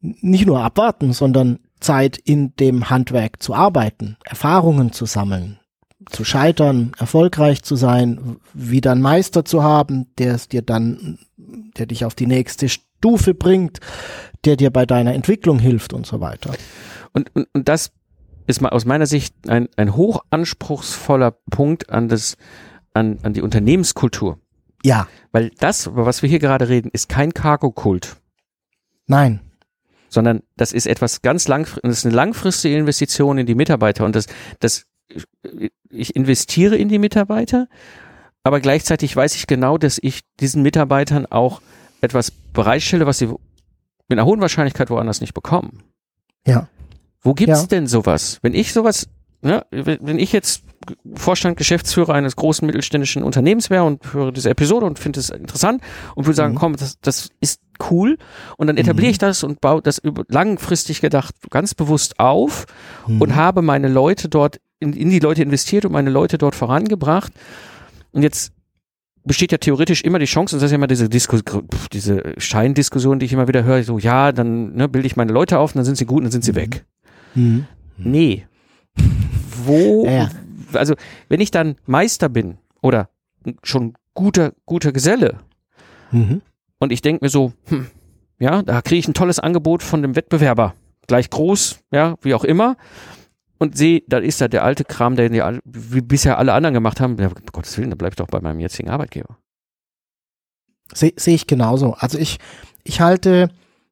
nicht 0.00 0.46
nur 0.46 0.62
abwarten, 0.62 1.12
sondern 1.12 1.58
Zeit 1.80 2.18
in 2.18 2.54
dem 2.56 2.90
Handwerk 2.90 3.42
zu 3.42 3.54
arbeiten, 3.54 4.16
Erfahrungen 4.24 4.92
zu 4.92 5.06
sammeln, 5.06 5.58
zu 6.10 6.24
scheitern, 6.24 6.92
erfolgreich 6.98 7.62
zu 7.62 7.76
sein, 7.76 8.36
wieder 8.52 8.92
einen 8.92 9.02
Meister 9.02 9.44
zu 9.44 9.62
haben, 9.62 10.06
der 10.18 10.34
es 10.34 10.48
dir 10.48 10.62
dann, 10.62 11.18
der 11.36 11.86
dich 11.86 12.04
auf 12.04 12.14
die 12.14 12.26
nächste 12.26 12.68
Stufe 12.68 13.34
bringt, 13.34 13.80
der 14.44 14.56
dir 14.56 14.70
bei 14.70 14.86
deiner 14.86 15.14
Entwicklung 15.14 15.58
hilft 15.58 15.92
und 15.92 16.06
so 16.06 16.20
weiter. 16.20 16.52
Und, 17.12 17.34
und, 17.34 17.48
und 17.52 17.68
das 17.68 17.92
ist 18.46 18.60
mal 18.60 18.70
aus 18.70 18.84
meiner 18.84 19.06
Sicht 19.06 19.34
ein, 19.48 19.68
ein 19.76 19.96
hochanspruchsvoller 19.96 21.32
Punkt 21.50 21.90
an 21.90 22.08
das, 22.08 22.36
an, 22.94 23.18
an 23.22 23.32
die 23.32 23.42
Unternehmenskultur. 23.42 24.38
Ja, 24.84 25.06
Weil 25.30 25.50
das, 25.58 25.86
über 25.86 26.06
was 26.06 26.22
wir 26.22 26.28
hier 26.28 26.40
gerade 26.40 26.68
reden, 26.68 26.90
ist 26.92 27.08
kein 27.08 27.32
Cargo-Kult, 27.32 28.16
nein, 29.06 29.40
sondern 30.08 30.42
das 30.56 30.72
ist 30.72 30.86
etwas 30.86 31.22
ganz 31.22 31.46
langfristig, 31.46 31.82
das 31.84 31.98
ist 31.98 32.06
eine 32.06 32.14
langfristige 32.14 32.76
Investition 32.76 33.38
in 33.38 33.46
die 33.46 33.54
Mitarbeiter 33.54 34.04
und 34.04 34.16
das, 34.16 34.26
das, 34.58 34.84
ich 35.88 36.16
investiere 36.16 36.76
in 36.76 36.88
die 36.88 36.98
Mitarbeiter, 36.98 37.68
aber 38.42 38.60
gleichzeitig 38.60 39.14
weiß 39.14 39.36
ich 39.36 39.46
genau, 39.46 39.78
dass 39.78 39.98
ich 40.02 40.22
diesen 40.40 40.62
Mitarbeitern 40.62 41.26
auch 41.26 41.62
etwas 42.00 42.32
bereitstelle, 42.32 43.06
was 43.06 43.18
sie 43.18 43.26
mit 43.26 44.18
einer 44.18 44.26
hohen 44.26 44.40
Wahrscheinlichkeit 44.40 44.90
woanders 44.90 45.20
nicht 45.20 45.32
bekommen. 45.32 45.84
ja, 46.44 46.68
Wo 47.22 47.34
gibt's 47.34 47.62
Ja. 47.62 47.66
denn 47.66 47.86
sowas? 47.86 48.38
Wenn 48.42 48.54
ich 48.54 48.72
sowas, 48.72 49.08
ne, 49.40 49.64
wenn 49.70 50.18
ich 50.18 50.32
jetzt 50.32 50.64
Vorstand, 51.14 51.56
Geschäftsführer 51.56 52.14
eines 52.14 52.36
großen 52.36 52.66
mittelständischen 52.66 53.22
Unternehmens 53.22 53.70
wäre 53.70 53.84
und 53.84 54.12
höre 54.12 54.32
diese 54.32 54.50
Episode 54.50 54.86
und 54.86 54.98
finde 54.98 55.20
es 55.20 55.30
interessant 55.30 55.82
und 56.16 56.26
würde 56.26 56.36
sagen, 56.36 56.54
mhm. 56.54 56.58
komm, 56.58 56.76
das, 56.76 56.98
das 57.00 57.28
ist 57.40 57.60
cool 57.90 58.18
und 58.56 58.66
dann 58.66 58.76
etabliere 58.76 59.08
mhm. 59.08 59.12
ich 59.12 59.18
das 59.18 59.44
und 59.44 59.60
baue 59.60 59.80
das 59.82 59.98
über, 59.98 60.24
langfristig 60.28 61.00
gedacht 61.00 61.34
ganz 61.50 61.74
bewusst 61.74 62.18
auf 62.18 62.66
mhm. 63.06 63.20
und 63.20 63.36
habe 63.36 63.62
meine 63.62 63.88
Leute 63.88 64.28
dort 64.28 64.60
in, 64.80 64.92
in 64.92 65.10
die 65.10 65.20
Leute 65.20 65.42
investiert 65.42 65.84
und 65.84 65.92
meine 65.92 66.10
Leute 66.10 66.38
dort 66.38 66.56
vorangebracht 66.56 67.32
und 68.10 68.22
jetzt 68.22 68.52
besteht 69.24 69.52
ja 69.52 69.58
theoretisch 69.58 70.02
immer 70.02 70.18
die 70.18 70.26
Chance, 70.26 70.56
und 70.56 70.60
das 70.60 70.66
ist 70.66 70.72
ja 70.72 70.76
immer 70.76 70.88
diese, 70.88 71.08
Diskus 71.08 71.42
diese 71.92 72.34
Scheindiskussion, 72.38 73.18
die 73.18 73.26
ich 73.26 73.32
immer 73.32 73.46
wieder 73.48 73.62
höre, 73.62 73.82
so, 73.84 73.98
ja, 73.98 74.32
dann 74.32 74.74
ne, 74.74 74.88
bilde 74.88 75.06
ich 75.06 75.16
meine 75.16 75.32
Leute 75.32 75.58
auf 75.58 75.72
und 75.72 75.76
dann 75.76 75.84
sind 75.84 75.96
sie 75.96 76.06
gut 76.06 76.18
und 76.18 76.24
dann 76.24 76.32
sind 76.32 76.44
sie 76.44 76.52
mhm. 76.52 76.56
weg. 76.56 76.84
Mhm. 77.34 77.66
Nee. 77.96 78.46
Wo, 79.64 80.04
ja, 80.04 80.12
ja. 80.12 80.30
also, 80.72 80.94
wenn 81.28 81.40
ich 81.40 81.50
dann 81.50 81.76
Meister 81.86 82.28
bin 82.28 82.58
oder 82.80 83.08
schon 83.62 83.94
guter, 84.14 84.52
guter 84.66 84.92
Geselle 84.92 85.38
mhm. 86.10 86.42
und 86.78 86.92
ich 86.92 87.02
denke 87.02 87.24
mir 87.24 87.28
so, 87.28 87.52
hm, 87.66 87.86
ja, 88.38 88.62
da 88.62 88.82
kriege 88.82 88.98
ich 88.98 89.08
ein 89.08 89.14
tolles 89.14 89.38
Angebot 89.38 89.82
von 89.82 90.02
dem 90.02 90.16
Wettbewerber, 90.16 90.74
gleich 91.06 91.30
groß, 91.30 91.80
ja, 91.92 92.16
wie 92.22 92.34
auch 92.34 92.44
immer, 92.44 92.76
und 93.58 93.76
sehe, 93.76 94.02
da 94.08 94.18
ist 94.18 94.40
da 94.40 94.48
der 94.48 94.64
alte 94.64 94.84
Kram, 94.84 95.14
den 95.14 95.32
die, 95.32 95.42
wie 95.64 96.00
bisher 96.00 96.38
alle 96.38 96.52
anderen 96.52 96.74
gemacht 96.74 97.00
haben, 97.00 97.16
ja, 97.18 97.28
um 97.28 97.34
Gottes 97.52 97.78
Willen, 97.78 97.90
da 97.90 97.96
bleib 97.96 98.12
ich 98.12 98.16
doch 98.16 98.26
bei 98.26 98.40
meinem 98.40 98.58
jetzigen 98.58 98.90
Arbeitgeber. 98.90 99.38
Sehe 100.92 101.12
seh 101.16 101.34
ich 101.34 101.46
genauso. 101.46 101.94
Also 101.94 102.18
ich, 102.18 102.38
ich 102.84 103.00
halte, 103.00 103.50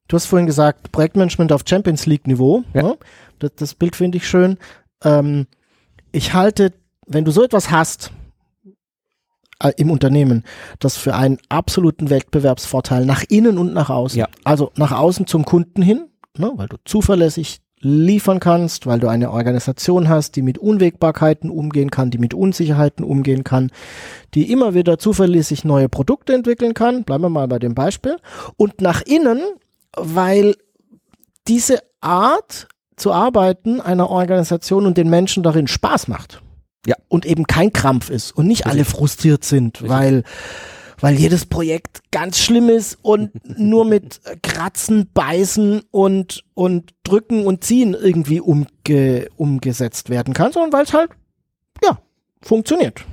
du 0.09 0.16
hast 0.16 0.26
vorhin 0.26 0.47
gesagt, 0.47 0.93
Projektmanagement 0.93 1.53
auf 1.53 1.62
Champions 1.66 2.07
League 2.07 2.26
Niveau. 2.26 2.64
Ja. 2.74 2.82
Ne? 2.82 2.99
Das, 3.41 3.53
das 3.57 3.74
Bild 3.74 3.97
finde 3.97 4.18
ich 4.18 4.28
schön. 4.28 4.59
Ähm, 5.03 5.47
ich 6.12 6.34
halte, 6.34 6.72
wenn 7.07 7.24
du 7.24 7.30
so 7.30 7.43
etwas 7.43 7.70
hast 7.70 8.12
äh, 9.62 9.72
im 9.76 9.91
Unternehmen, 9.91 10.45
das 10.78 10.97
für 10.97 11.14
einen 11.14 11.38
absoluten 11.49 12.11
Wettbewerbsvorteil 12.11 13.05
nach 13.05 13.24
innen 13.28 13.59
und 13.59 13.74
nach 13.74 13.91
außen. 13.91 14.18
Ja. 14.20 14.28
Also 14.45 14.70
nach 14.76 14.93
außen 14.93 15.26
zum 15.26 15.45
Kunden 15.45 15.82
hin, 15.82 16.07
ne, 16.38 16.53
weil 16.55 16.68
du 16.68 16.76
zuverlässig 16.84 17.61
liefern 17.82 18.41
kannst, 18.41 18.86
weil 18.86 19.01
du 19.01 19.09
eine 19.09 19.30
Organisation 19.30 20.09
hast, 20.09 20.36
die 20.36 20.43
mit 20.43 20.59
Unwägbarkeiten 20.59 21.49
umgehen 21.51 21.91
kann, 21.91 22.11
die 22.11 22.18
mit 22.18 22.34
Unsicherheiten 22.34 23.05
umgehen 23.05 23.43
kann, 23.43 23.70
die 24.34 24.53
immer 24.53 24.74
wieder 24.74 24.99
zuverlässig 24.99 25.64
neue 25.64 25.88
Produkte 25.88 26.34
entwickeln 26.34 26.74
kann. 26.74 27.05
Bleiben 27.05 27.24
wir 27.24 27.30
mal 27.30 27.49
bei 27.49 27.59
dem 27.59 27.74
Beispiel. 27.74 28.18
Und 28.59 28.82
nach 28.82 29.01
innen, 29.01 29.41
weil 29.97 30.57
diese 31.49 31.78
Art 32.03 32.68
zu 33.01 33.13
arbeiten 33.13 33.81
einer 33.81 34.11
Organisation 34.11 34.87
und 34.87 34.97
den 34.97 35.11
Menschen 35.11 35.43
darin 35.43 35.67
Spaß 35.67 36.09
macht. 36.09 36.43
Ja. 36.87 36.97
Und 37.09 37.27
eben 37.27 37.45
kein 37.47 37.73
Krampf 37.73 38.11
ist 38.11 38.33
und 38.33 38.47
nicht 38.47 38.67
alle 38.67 38.85
frustriert 38.85 39.45
sind, 39.45 39.87
weil 39.89 40.25
weil 41.01 41.15
jedes 41.15 41.47
Projekt 41.47 42.03
ganz 42.11 42.39
schlimm 42.39 42.69
ist 42.69 42.99
und 43.03 43.31
nur 43.59 43.85
mit 43.85 44.21
Kratzen, 44.43 45.09
Beißen 45.13 45.83
und, 45.91 46.45
und 46.55 46.91
Drücken 47.05 47.47
und 47.47 47.65
Ziehen 47.65 47.95
irgendwie 47.95 48.41
umge, 48.41 49.29
umgesetzt 49.37 50.11
werden 50.11 50.35
kann, 50.35 50.53
sondern 50.53 50.73
weil 50.73 50.85
es 50.85 50.93
halt, 50.93 51.11
ja, 51.83 51.99
funktioniert. 52.43 53.05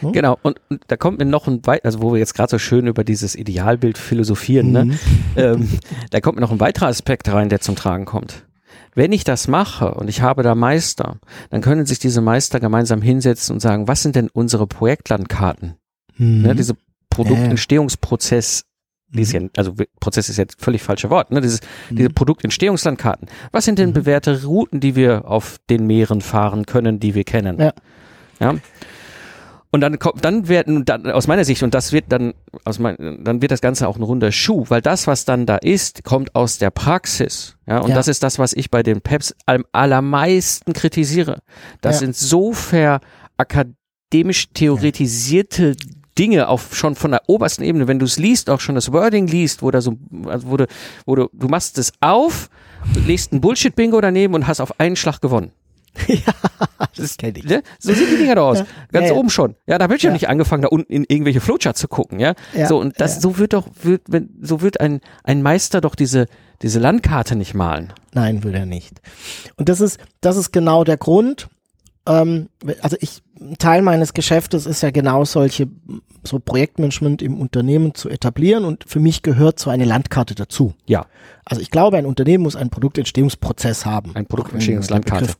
Hm? 0.00 0.12
Genau, 0.12 0.38
und, 0.42 0.60
und, 0.70 0.82
da 0.86 0.96
kommt 0.96 1.18
mir 1.18 1.26
noch 1.26 1.46
ein 1.46 1.66
weiterer, 1.66 1.86
also 1.86 2.02
wo 2.02 2.12
wir 2.12 2.18
jetzt 2.18 2.34
gerade 2.34 2.50
so 2.50 2.58
schön 2.58 2.86
über 2.86 3.04
dieses 3.04 3.34
Idealbild 3.34 3.98
philosophieren, 3.98 4.72
ne? 4.72 4.84
mhm. 4.84 4.90
ne? 4.90 4.98
ähm, 5.36 5.78
da 6.10 6.20
kommt 6.20 6.36
mir 6.36 6.40
noch 6.40 6.52
ein 6.52 6.60
weiterer 6.60 6.86
Aspekt 6.86 7.30
rein, 7.30 7.50
der 7.50 7.60
zum 7.60 7.76
Tragen 7.76 8.06
kommt. 8.06 8.46
Wenn 8.94 9.12
ich 9.12 9.24
das 9.24 9.48
mache 9.48 9.94
und 9.94 10.08
ich 10.08 10.22
habe 10.22 10.42
da 10.42 10.54
Meister, 10.54 11.18
dann 11.50 11.60
können 11.60 11.86
sich 11.86 11.98
diese 11.98 12.20
Meister 12.20 12.60
gemeinsam 12.60 13.02
hinsetzen 13.02 13.54
und 13.54 13.60
sagen, 13.60 13.88
was 13.88 14.02
sind 14.02 14.16
denn 14.16 14.28
unsere 14.32 14.66
Projektlandkarten? 14.66 15.74
Mhm. 16.16 16.42
Ne, 16.42 16.54
diese 16.54 16.74
Produktentstehungsprozess 17.08 18.64
mhm. 18.64 19.22
ja, 19.22 19.40
also 19.56 19.74
Prozess 19.98 20.28
ist 20.28 20.36
jetzt 20.36 20.60
völlig 20.60 20.82
falsche 20.82 21.10
Wort, 21.10 21.30
ne? 21.30 21.40
Dieses, 21.40 21.60
mhm. 21.90 21.96
diese 21.96 22.10
Produktentstehungslandkarten. 22.10 23.28
Was 23.52 23.64
sind 23.64 23.78
denn 23.78 23.90
mhm. 23.90 23.94
bewährte 23.94 24.44
Routen, 24.44 24.80
die 24.80 24.96
wir 24.96 25.26
auf 25.26 25.58
den 25.68 25.86
Meeren 25.86 26.20
fahren 26.20 26.66
können, 26.66 27.00
die 27.00 27.14
wir 27.14 27.24
kennen? 27.24 27.58
Ja. 27.58 27.72
ja? 28.40 28.54
Und 29.72 29.82
dann 29.82 29.98
kommt, 30.00 30.24
dann 30.24 30.48
werden, 30.48 30.84
dann, 30.84 31.06
aus 31.06 31.28
meiner 31.28 31.44
Sicht, 31.44 31.62
und 31.62 31.74
das 31.74 31.92
wird 31.92 32.06
dann, 32.08 32.34
aus 32.64 32.80
mein, 32.80 33.22
dann 33.22 33.40
wird 33.40 33.52
das 33.52 33.60
Ganze 33.60 33.86
auch 33.86 33.96
ein 33.96 34.02
runder 34.02 34.32
Schuh, 34.32 34.64
weil 34.68 34.82
das, 34.82 35.06
was 35.06 35.24
dann 35.24 35.46
da 35.46 35.56
ist, 35.56 36.02
kommt 36.02 36.34
aus 36.34 36.58
der 36.58 36.70
Praxis. 36.70 37.56
Ja, 37.66 37.78
und 37.78 37.90
ja. 37.90 37.94
das 37.94 38.08
ist 38.08 38.22
das, 38.24 38.40
was 38.40 38.52
ich 38.52 38.70
bei 38.70 38.82
den 38.82 39.00
Peps 39.00 39.34
am 39.46 39.64
allermeisten 39.70 40.72
kritisiere. 40.72 41.38
Das 41.80 41.96
ja. 41.96 41.98
sind 42.00 42.16
so 42.16 42.52
ver 42.52 43.00
akademisch 43.36 44.48
theoretisierte 44.52 45.76
Dinge 46.18 46.48
auf 46.48 46.74
schon 46.74 46.96
von 46.96 47.12
der 47.12 47.22
obersten 47.28 47.62
Ebene, 47.62 47.86
wenn 47.86 48.00
du 48.00 48.06
es 48.06 48.18
liest, 48.18 48.50
auch 48.50 48.60
schon 48.60 48.74
das 48.74 48.92
Wording 48.92 49.28
liest, 49.28 49.62
wo 49.62 49.70
da 49.70 49.80
so, 49.80 49.96
also 50.26 50.50
wo 50.50 50.56
du, 50.56 50.66
wo 51.06 51.14
du, 51.14 51.30
du 51.32 51.48
machst 51.48 51.78
es 51.78 51.92
auf, 52.00 52.50
legst 53.06 53.32
ein 53.32 53.40
Bullshit-Bingo 53.40 54.00
daneben 54.00 54.34
und 54.34 54.46
hast 54.48 54.60
auf 54.60 54.80
einen 54.80 54.96
Schlag 54.96 55.20
gewonnen. 55.20 55.52
ja, 56.08 56.32
das 56.96 57.16
kenne 57.16 57.38
ich. 57.38 57.44
Ne? 57.44 57.62
So 57.78 57.92
sehen 57.92 58.06
die 58.10 58.16
Dinger 58.18 58.34
da 58.36 58.42
aus. 58.42 58.58
Ja. 58.58 58.66
Ganz 58.92 59.08
ja, 59.08 59.14
oben 59.14 59.30
schon. 59.30 59.56
Ja, 59.66 59.78
da 59.78 59.84
habe 59.84 59.96
ich 59.96 60.02
ja. 60.02 60.12
nicht 60.12 60.28
angefangen, 60.28 60.62
da 60.62 60.68
unten 60.68 60.92
in 60.92 61.04
irgendwelche 61.08 61.40
Flowcharts 61.40 61.80
zu 61.80 61.88
gucken, 61.88 62.20
ja. 62.20 62.34
So, 62.66 62.78
und 62.78 63.00
das, 63.00 63.20
so 63.20 63.38
wird 63.38 63.52
doch, 63.52 63.68
wird, 63.82 64.02
wenn, 64.08 64.30
so 64.40 64.60
wird 64.60 64.80
ein, 64.80 65.00
ein 65.24 65.42
Meister 65.42 65.80
doch 65.80 65.94
diese, 65.94 66.26
diese 66.62 66.78
Landkarte 66.78 67.36
nicht 67.36 67.54
malen. 67.54 67.92
Nein, 68.12 68.44
will 68.44 68.54
er 68.54 68.66
nicht. 68.66 69.00
Und 69.56 69.68
das 69.68 69.80
ist, 69.80 69.98
das 70.20 70.36
ist 70.36 70.52
genau 70.52 70.84
der 70.84 70.96
Grund, 70.96 71.48
ähm, 72.06 72.48
also 72.82 72.96
ich, 73.00 73.22
Teil 73.58 73.82
meines 73.82 74.12
Geschäftes 74.12 74.66
ist 74.66 74.82
ja 74.82 74.90
genau 74.90 75.24
solche, 75.24 75.68
so 76.24 76.38
Projektmanagement 76.38 77.22
im 77.22 77.40
Unternehmen 77.40 77.94
zu 77.94 78.08
etablieren 78.10 78.64
und 78.64 78.84
für 78.86 79.00
mich 79.00 79.22
gehört 79.22 79.58
so 79.58 79.70
eine 79.70 79.84
Landkarte 79.84 80.34
dazu. 80.34 80.74
Ja. 80.86 81.06
Also 81.44 81.62
ich 81.62 81.70
glaube, 81.70 81.96
ein 81.96 82.06
Unternehmen 82.06 82.44
muss 82.44 82.56
einen 82.56 82.70
Produktentstehungsprozess 82.70 83.86
haben. 83.86 84.14
Ein 84.14 84.26
Produktentstehungslandkarte. 84.26 85.32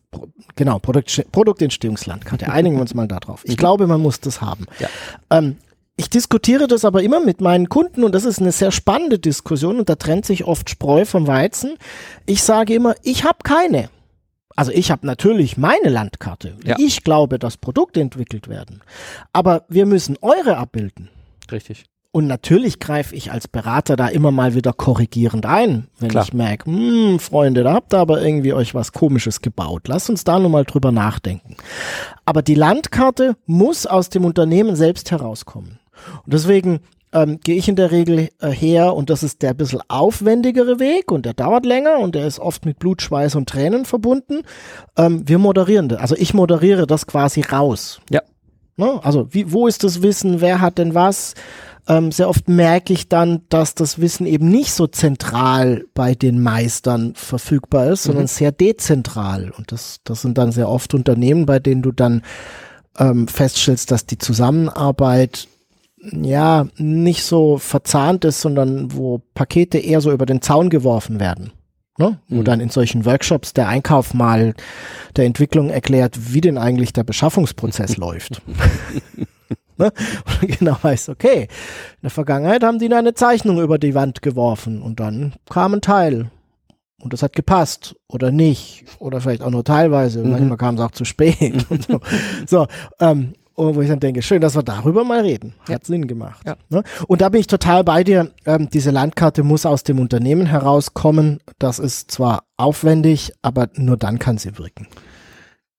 genau, 0.57 0.79
Produkt, 0.79 1.27
Produktentstehungslandkarte. 1.31 2.51
Einigen 2.51 2.77
wir 2.77 2.83
uns 2.83 2.95
mal 2.95 3.07
darauf. 3.07 3.45
Ich 3.45 3.53
mhm. 3.53 3.57
glaube, 3.57 3.87
man 3.87 4.01
muss 4.01 4.21
das 4.21 4.41
haben. 4.41 4.67
Ja. 4.79 4.89
Ähm, 5.31 5.57
ich 5.97 6.09
diskutiere 6.09 6.67
das 6.67 6.87
aber 6.87 7.03
immer 7.03 7.21
mit 7.21 7.43
meinen 7.43 7.69
Kunden 7.69 8.05
und 8.05 8.15
das 8.15 8.25
ist 8.25 8.41
eine 8.41 8.53
sehr 8.53 8.73
spannende 8.73 9.19
Diskussion 9.19 9.79
und 9.79 9.91
da 9.91 9.97
trennt 9.97 10.25
sich 10.25 10.45
oft 10.45 10.71
Spreu 10.71 11.05
vom 11.05 11.27
Weizen. 11.27 11.77
Ich 12.25 12.43
sage 12.43 12.73
immer, 12.75 12.95
ich 13.03 13.25
habe 13.25 13.41
keine. 13.43 13.91
Also 14.61 14.73
ich 14.73 14.91
habe 14.91 15.07
natürlich 15.07 15.57
meine 15.57 15.89
Landkarte. 15.89 16.53
Ja. 16.63 16.77
Ich 16.79 17.03
glaube, 17.03 17.39
dass 17.39 17.57
Produkte 17.57 18.03
entwickelt 18.03 18.47
werden. 18.47 18.83
Aber 19.33 19.65
wir 19.71 19.87
müssen 19.87 20.19
eure 20.21 20.59
abbilden. 20.59 21.09
Richtig. 21.51 21.85
Und 22.13 22.27
natürlich 22.27 22.79
greife 22.79 23.17
ich 23.17 23.33
als 23.33 23.49
Berater 23.49 23.97
da 23.97 24.09
immer 24.09 24.33
mal 24.33 24.55
wieder 24.55 24.75
korrigierend 24.75 25.47
ein, 25.47 25.89
wenn 25.99 26.11
Klar. 26.11 26.25
ich 26.25 26.35
merke, 26.35 26.67
hm, 26.67 27.21
Freunde, 27.21 27.63
da 27.63 27.73
habt 27.73 27.95
ihr 27.95 28.01
aber 28.01 28.21
irgendwie 28.21 28.53
euch 28.53 28.75
was 28.75 28.93
Komisches 28.93 29.41
gebaut. 29.41 29.89
Lasst 29.89 30.11
uns 30.11 30.25
da 30.25 30.39
nochmal 30.39 30.67
drüber 30.67 30.93
nachdenken. 30.93 31.57
Aber 32.27 32.43
die 32.43 32.55
Landkarte 32.55 33.37
muss 33.47 33.87
aus 33.87 34.11
dem 34.11 34.27
Unternehmen 34.27 34.77
selbst 34.77 35.11
herauskommen. 35.11 35.79
Und 36.27 36.35
deswegen 36.35 36.81
ähm, 37.13 37.41
gehe 37.43 37.57
ich 37.57 37.69
in 37.69 37.77
der 37.77 37.91
Regel 37.91 38.29
äh, 38.41 38.51
her 38.51 38.95
und 38.95 39.11
das 39.11 39.23
ist 39.23 39.43
der 39.43 39.55
bisschen 39.55 39.81
aufwendigere 39.89 40.79
Weg 40.79 41.11
und 41.11 41.27
der 41.27 41.35
dauert 41.35 41.67
länger 41.67 41.99
und 41.99 42.15
der 42.15 42.27
ist 42.27 42.39
oft 42.39 42.65
mit 42.65 42.79
Blut, 42.79 43.03
Schweiß 43.03 43.35
und 43.35 43.49
Tränen 43.49 43.85
verbunden. 43.85 44.43
Ähm, 44.97 45.29
wir 45.29 45.39
moderieren 45.39 45.89
das, 45.89 46.01
also 46.01 46.17
ich 46.17 46.35
moderiere 46.35 46.87
das 46.87 47.07
quasi 47.07 47.41
raus. 47.43 48.01
Ja. 48.11 48.23
Ne? 48.77 49.01
Also 49.03 49.29
wie, 49.31 49.53
wo 49.53 49.67
ist 49.67 49.85
das 49.85 50.03
Wissen, 50.03 50.41
wer 50.41 50.61
hat 50.61 50.79
denn 50.79 50.95
was? 50.95 51.35
Ähm, 51.89 52.13
sehr 52.13 52.29
oft 52.29 52.49
merke 52.49 52.93
ich 52.93 53.09
dann, 53.09 53.43
dass 53.49 53.75
das 53.75 54.01
Wissen 54.01 54.27
eben 54.27 54.49
nicht 54.49 54.73
so 54.73 54.87
zentral 54.87 55.85
bei 55.95 56.15
den 56.15 56.41
Meistern 56.41 57.15
verfügbar 57.15 57.89
ist, 57.89 58.05
sondern 58.05 58.25
mhm. 58.25 58.29
sehr 58.29 58.53
dezentral. 58.53 59.51
Und 59.57 59.73
das, 59.73 59.99
das 60.05 60.23
sind 60.23 60.39
dann 60.39 60.53
sehr 60.53 60.69
oft 60.69 60.95
Unternehmen, 60.95 61.47
bei 61.47 61.59
denen 61.59 61.83
du 61.83 61.91
dann 61.91 62.23
ähm, 62.99 63.27
feststellst, 63.27 63.91
dass 63.91 64.07
die 64.07 64.19
Zusammenarbeit 64.19 65.49
ja, 66.01 66.67
nicht 66.77 67.25
so 67.25 67.59
verzahnt 67.59 68.25
ist, 68.25 68.41
sondern 68.41 68.95
wo 68.95 69.21
Pakete 69.35 69.79
eher 69.79 70.01
so 70.01 70.13
über 70.13 70.27
den 70.27 70.43
Zaun 70.43 70.71
geworfen 70.71 71.21
werden. 71.21 71.53
Ne? 71.99 72.19
Mhm. 72.29 72.39
Wo 72.39 72.43
dann 72.43 72.61
in 72.61 72.71
solchen 72.71 73.05
Workshops 73.05 73.53
der 73.53 73.69
Einkauf 73.69 74.15
mal 74.15 74.55
der 75.17 75.27
Entwicklung 75.27 75.69
erklärt, 75.69 76.33
wie 76.33 76.41
denn 76.41 76.59
eigentlich 76.59 76.93
der 76.93 77.05
Beschaffungsprozess 77.05 77.97
läuft. 77.99 78.41
ne? 79.77 79.93
Und 80.41 80.59
genau 80.59 80.77
weiß, 80.81 81.11
okay, 81.11 81.43
in 81.43 82.03
der 82.03 82.11
Vergangenheit 82.11 82.65
haben 82.65 82.79
die 82.79 82.93
eine 82.93 83.15
Zeichnung 83.15 83.61
über 83.61 83.79
die 83.79 83.95
Wand 83.95 84.23
geworfen 84.23 84.81
und 84.81 85.01
dann 85.01 85.35
kam 85.51 85.75
ein 85.75 85.83
Teil. 85.83 86.31
Und 87.03 87.15
das 87.15 87.23
hat 87.23 87.35
gepasst 87.35 87.97
oder 88.09 88.31
nicht. 88.31 88.85
Oder 88.99 89.23
vielleicht 89.23 89.43
auch 89.43 89.51
nur 89.51 89.65
teilweise. 89.65 90.23
Mhm. 90.23 90.33
Manchmal 90.33 90.59
kam 90.59 90.75
es 90.75 90.81
auch 90.83 90.91
zu 90.91 91.05
spät. 91.05 91.67
und 91.71 91.87
so, 91.87 92.01
so 92.47 92.67
ähm, 93.01 93.33
und 93.69 93.77
wo 93.77 93.83
ich 93.83 93.89
dann 93.89 94.01
denke, 94.01 94.23
schön, 94.23 94.41
dass 94.41 94.57
wir 94.57 94.63
darüber 94.63 95.05
mal 95.05 95.21
reden. 95.21 95.55
Hat 95.61 95.69
ja. 95.69 95.79
Sinn 95.83 96.07
gemacht. 96.07 96.47
Ja. 96.47 96.57
Ne? 96.69 96.83
Und 97.07 97.21
da 97.21 97.29
bin 97.29 97.41
ich 97.41 97.47
total 97.47 97.85
bei 97.85 98.05
dir. 98.05 98.31
Ähm, 98.47 98.69
diese 98.71 98.91
Landkarte 98.91 99.43
muss 99.43 99.67
aus 99.67 99.83
dem 99.83 99.99
Unternehmen 99.99 100.47
herauskommen. 100.47 101.41
Das 101.59 101.79
ist 101.79 102.11
zwar 102.11 102.45
aufwendig, 102.57 103.33
aber 103.43 103.69
nur 103.75 103.97
dann 103.97 104.19
kann 104.19 104.39
sie 104.39 104.59
wirken. 104.59 104.87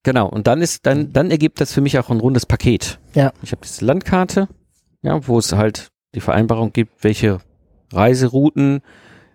Genau, 0.04 0.28
und 0.28 0.48
dann 0.48 0.62
ist, 0.62 0.86
dann, 0.86 1.14
dann 1.14 1.30
ergibt 1.30 1.62
das 1.62 1.74
für 1.74 1.82
mich 1.82 2.00
auch 2.00 2.10
ein 2.10 2.20
rundes 2.20 2.46
Paket. 2.46 3.00
Ja. 3.14 3.34
Ich 3.44 3.52
habe 3.52 3.62
diese 3.64 3.86
Landkarte, 3.86 4.48
ja, 5.02 5.28
wo 5.28 5.38
es 5.38 5.52
halt 5.54 5.90
die 6.16 6.22
Vereinbarung 6.22 6.74
gibt, 6.74 7.04
welche 7.04 7.40
Reiserouten 7.94 8.82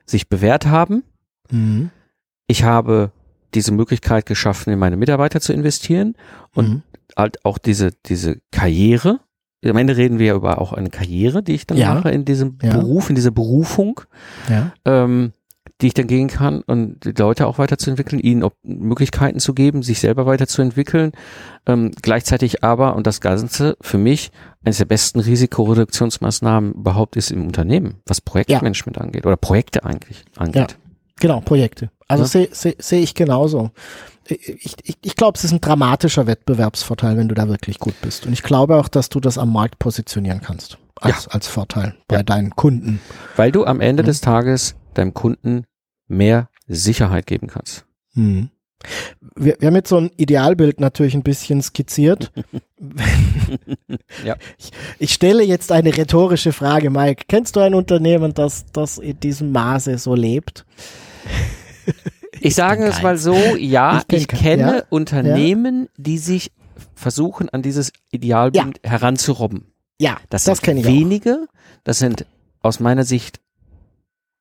sich 0.06 0.28
bewährt 0.28 0.66
haben. 0.66 1.04
Mhm. 1.50 1.90
Ich 2.48 2.64
habe 2.64 3.10
diese 3.54 3.72
Möglichkeit 3.72 4.26
geschaffen, 4.26 4.72
in 4.72 4.78
meine 4.78 4.96
Mitarbeiter 4.96 5.40
zu 5.40 5.52
investieren 5.52 6.14
und 6.54 6.68
Mhm. 6.68 6.82
Halt 7.16 7.44
auch 7.44 7.58
diese, 7.58 7.90
diese 8.06 8.40
Karriere. 8.50 9.20
Am 9.64 9.76
Ende 9.76 9.96
reden 9.96 10.18
wir 10.18 10.26
ja 10.26 10.34
über 10.34 10.60
auch 10.60 10.72
eine 10.72 10.90
Karriere, 10.90 11.42
die 11.42 11.54
ich 11.54 11.66
dann 11.66 11.78
Ja. 11.78 11.94
mache 11.94 12.10
in 12.10 12.24
diesem 12.24 12.58
Ja. 12.62 12.76
Beruf, 12.76 13.08
in 13.08 13.16
dieser 13.16 13.30
Berufung, 13.32 14.00
Ja. 14.48 14.72
ähm, 14.84 15.32
die 15.80 15.88
ich 15.88 15.94
dann 15.94 16.06
gehen 16.06 16.28
kann 16.28 16.62
und 16.62 17.04
die 17.04 17.10
Leute 17.10 17.46
auch 17.46 17.58
weiterzuentwickeln, 17.58 18.20
ihnen 18.20 18.42
auch 18.42 18.52
Möglichkeiten 18.62 19.40
zu 19.40 19.52
geben, 19.54 19.82
sich 19.82 19.98
selber 20.00 20.24
weiterzuentwickeln. 20.24 21.12
Ähm, 21.66 21.90
gleichzeitig 22.00 22.62
aber, 22.64 22.94
und 22.96 23.06
das 23.06 23.20
Ganze 23.20 23.76
für 23.80 23.98
mich, 23.98 24.30
eines 24.64 24.78
der 24.78 24.84
besten 24.86 25.20
Risikoreduktionsmaßnahmen 25.20 26.74
überhaupt 26.74 27.16
ist 27.16 27.30
im 27.30 27.46
Unternehmen, 27.46 27.96
was 28.06 28.20
Projektmanagement 28.20 28.98
angeht 28.98 29.26
oder 29.26 29.36
Projekte 29.36 29.84
eigentlich 29.84 30.24
angeht. 30.36 30.76
Genau, 31.18 31.40
Projekte. 31.40 31.90
Also 32.08 32.24
Ja. 32.24 32.28
sehe 32.28 32.48
seh, 32.52 32.74
seh 32.78 32.98
ich 33.00 33.14
genauso. 33.14 33.70
Ich, 34.28 34.74
ich, 34.82 34.96
ich 35.02 35.16
glaube, 35.16 35.36
es 35.38 35.44
ist 35.44 35.52
ein 35.52 35.60
dramatischer 35.60 36.26
Wettbewerbsvorteil, 36.26 37.16
wenn 37.16 37.28
du 37.28 37.34
da 37.34 37.48
wirklich 37.48 37.78
gut 37.78 37.94
bist. 38.02 38.26
Und 38.26 38.32
ich 38.32 38.42
glaube 38.42 38.76
auch, 38.76 38.88
dass 38.88 39.08
du 39.08 39.20
das 39.20 39.38
am 39.38 39.52
Markt 39.52 39.78
positionieren 39.78 40.40
kannst. 40.42 40.78
Als, 41.00 41.28
als 41.28 41.46
Vorteil 41.46 41.94
bei 42.08 42.16
Ja. 42.16 42.22
deinen 42.22 42.50
Kunden. 42.56 43.00
Weil 43.36 43.52
du 43.52 43.64
am 43.66 43.80
Ende 43.80 44.02
Mhm. 44.02 44.06
des 44.06 44.20
Tages 44.22 44.74
deinem 44.94 45.12
Kunden 45.14 45.64
mehr 46.08 46.48
Sicherheit 46.66 47.26
geben 47.26 47.48
kannst. 47.48 47.84
Hm. 48.14 48.48
Wir, 49.36 49.56
wir 49.58 49.68
haben 49.68 49.74
jetzt 49.76 49.88
so 49.90 49.98
ein 49.98 50.10
Idealbild 50.16 50.80
natürlich 50.80 51.14
ein 51.14 51.22
bisschen 51.22 51.62
skizziert. 51.62 52.32
Ja. 54.24 54.36
ich, 54.58 54.70
ich 54.98 55.12
stelle 55.14 55.42
jetzt 55.44 55.70
eine 55.72 55.96
rhetorische 55.96 56.52
Frage, 56.52 56.90
Mike. 56.90 57.24
Kennst 57.28 57.56
du 57.56 57.60
ein 57.60 57.74
Unternehmen, 57.74 58.34
das, 58.34 58.66
das 58.72 58.98
in 58.98 59.18
diesem 59.20 59.52
Maße 59.52 59.96
so 59.98 60.14
lebt? 60.14 60.66
Ich 62.40 62.54
sage 62.54 62.84
es 62.86 63.02
mal 63.02 63.16
so, 63.18 63.34
ja, 63.56 64.02
Ich 64.10 64.16
ich 64.22 64.28
kenne 64.28 64.76
ja, 64.78 64.82
Unternehmen, 64.90 65.88
die 65.96 66.18
sich 66.18 66.52
versuchen, 66.94 67.48
an 67.48 67.62
dieses 67.62 67.92
Idealbild 68.10 68.80
heranzurobben. 68.82 69.66
Ja, 70.00 70.18
Das, 70.28 70.44
das 70.44 70.58
sind 70.58 70.64
kenne 70.64 70.80
ich 70.80 70.86
auch. 70.86 70.90
wenige, 70.90 71.48
das 71.84 71.98
sind 71.98 72.26
aus 72.60 72.80
meiner 72.80 73.04
Sicht 73.04 73.40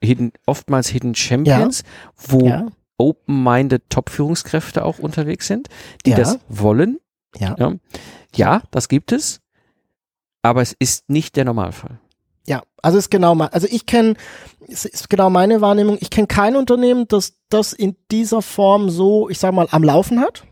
hidden, 0.04 0.32
oftmals 0.46 0.90
Hidden 0.90 1.16
Champions, 1.16 1.84
wo 2.18 2.46
Ja, 2.46 2.68
open-minded 2.98 3.84
Top-Führungskräfte 3.90 4.84
auch 4.84 5.00
unterwegs 5.00 5.48
sind, 5.48 5.70
die 6.06 6.12
Ja. 6.12 6.18
das 6.18 6.40
wollen. 6.50 7.00
ja. 7.38 7.56
Ja. 7.58 7.74
ja, 8.36 8.62
das 8.72 8.88
gibt 8.90 9.12
es, 9.12 9.42
aber 10.42 10.62
es 10.62 10.76
ist 10.80 11.10
nicht 11.10 11.36
der 11.36 11.46
Normalfall. 11.46 12.00
Ja, 12.48 12.62
also 12.82 12.98
ist 12.98 13.10
genau 13.10 13.34
mein, 13.36 13.50
also 13.50 13.68
ich 13.70 13.86
kenne, 13.86 14.16
es 14.68 14.86
ist 14.86 15.10
genau 15.10 15.30
meine 15.30 15.62
Wahrnehmung, 15.62 15.98
ich 16.00 16.10
kenne 16.10 16.28
kein 16.28 16.56
Unternehmen, 16.56 17.08
das 17.08 17.34
das 17.50 17.74
in 17.74 17.96
dieser 18.12 18.42
Form 18.42 18.90
so, 18.90 19.30
ich 19.30 19.40
sag 19.40 19.54
mal, 19.54 19.68
am 19.72 19.84
Laufen 19.84 20.20
hat. 20.20 20.44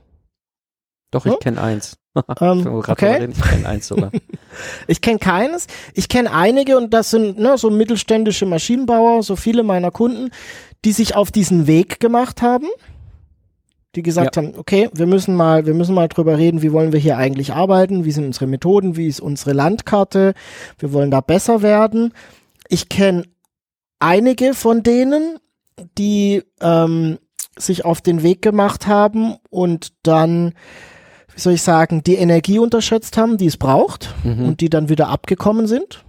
Doch, 1.11 1.25
Hm? 1.25 1.33
ich 1.33 1.39
kenne 1.39 1.61
eins. 1.61 1.97
Ähm, 2.39 2.63
wir 2.63 2.81
gerade 2.81 2.91
okay. 2.91 3.29
Ich 3.31 3.41
kenne 3.41 3.67
eins 3.67 3.87
sogar. 3.87 4.11
Ich 4.87 5.01
kenne 5.01 5.17
keines. 5.17 5.65
Ich 5.95 6.09
kenne 6.09 6.31
einige 6.31 6.77
und 6.77 6.93
das 6.93 7.09
sind 7.09 7.39
ne, 7.39 7.57
so 7.57 7.71
mittelständische 7.71 8.45
Maschinenbauer, 8.45 9.23
so 9.23 9.35
viele 9.35 9.63
meiner 9.63 9.89
Kunden, 9.89 10.29
die 10.85 10.91
sich 10.91 11.15
auf 11.15 11.31
diesen 11.31 11.65
Weg 11.65 11.99
gemacht 11.99 12.43
haben, 12.43 12.67
die 13.95 14.03
gesagt 14.03 14.37
haben, 14.37 14.53
okay, 14.57 14.89
wir 14.93 15.05
müssen 15.05 15.35
mal, 15.35 15.65
wir 15.65 15.73
müssen 15.73 15.93
mal 15.93 16.07
drüber 16.07 16.37
reden, 16.37 16.61
wie 16.61 16.71
wollen 16.71 16.91
wir 16.91 16.99
hier 16.99 17.17
eigentlich 17.17 17.53
arbeiten, 17.53 18.05
wie 18.05 18.11
sind 18.11 18.25
unsere 18.25 18.47
Methoden, 18.47 18.95
wie 18.97 19.07
ist 19.07 19.19
unsere 19.19 19.53
Landkarte, 19.53 20.33
wir 20.79 20.93
wollen 20.93 21.11
da 21.11 21.21
besser 21.21 21.61
werden. 21.61 22.13
Ich 22.69 22.89
kenne 22.89 23.23
einige 23.99 24.53
von 24.53 24.81
denen, 24.83 25.37
die 25.97 26.43
ähm, 26.59 27.19
sich 27.57 27.85
auf 27.85 28.01
den 28.01 28.23
Weg 28.23 28.41
gemacht 28.41 28.87
haben 28.87 29.35
und 29.49 29.93
dann, 30.03 30.53
wie 31.33 31.39
soll 31.39 31.53
ich 31.53 31.61
sagen, 31.61 32.01
die 32.03 32.15
Energie 32.15 32.57
unterschätzt 32.59 33.17
haben, 33.17 33.37
die 33.37 33.45
es 33.47 33.57
braucht 33.57 34.13
Mhm. 34.23 34.45
und 34.45 34.61
die 34.61 34.69
dann 34.69 34.89
wieder 34.89 35.09
abgekommen 35.09 35.67
sind. 35.67 36.03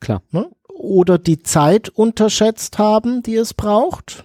Klar. 0.00 0.22
Ne? 0.30 0.48
Oder 0.68 1.18
die 1.18 1.42
Zeit 1.42 1.88
unterschätzt 1.88 2.78
haben, 2.78 3.22
die 3.22 3.34
es 3.36 3.54
braucht. 3.54 4.24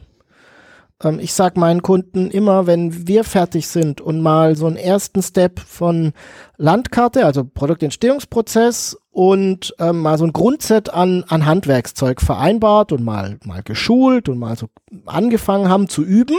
Ähm, 1.03 1.19
ich 1.19 1.33
sag 1.33 1.57
meinen 1.57 1.81
Kunden 1.81 2.29
immer, 2.29 2.67
wenn 2.67 3.07
wir 3.07 3.23
fertig 3.23 3.67
sind 3.67 4.01
und 4.01 4.21
mal 4.21 4.55
so 4.55 4.67
einen 4.67 4.77
ersten 4.77 5.21
Step 5.21 5.59
von 5.59 6.13
Landkarte, 6.57 7.25
also 7.25 7.43
Produktentstehungsprozess 7.43 8.97
und 9.11 9.75
ähm, 9.79 10.01
mal 10.01 10.17
so 10.17 10.25
ein 10.25 10.33
Grundset 10.33 10.93
an, 10.93 11.23
an 11.27 11.45
Handwerkszeug 11.45 12.21
vereinbart 12.21 12.91
und 12.91 13.03
mal, 13.03 13.37
mal 13.45 13.63
geschult 13.63 14.29
und 14.29 14.37
mal 14.37 14.55
so 14.55 14.67
angefangen 15.05 15.69
haben 15.69 15.89
zu 15.89 16.03
üben, 16.03 16.37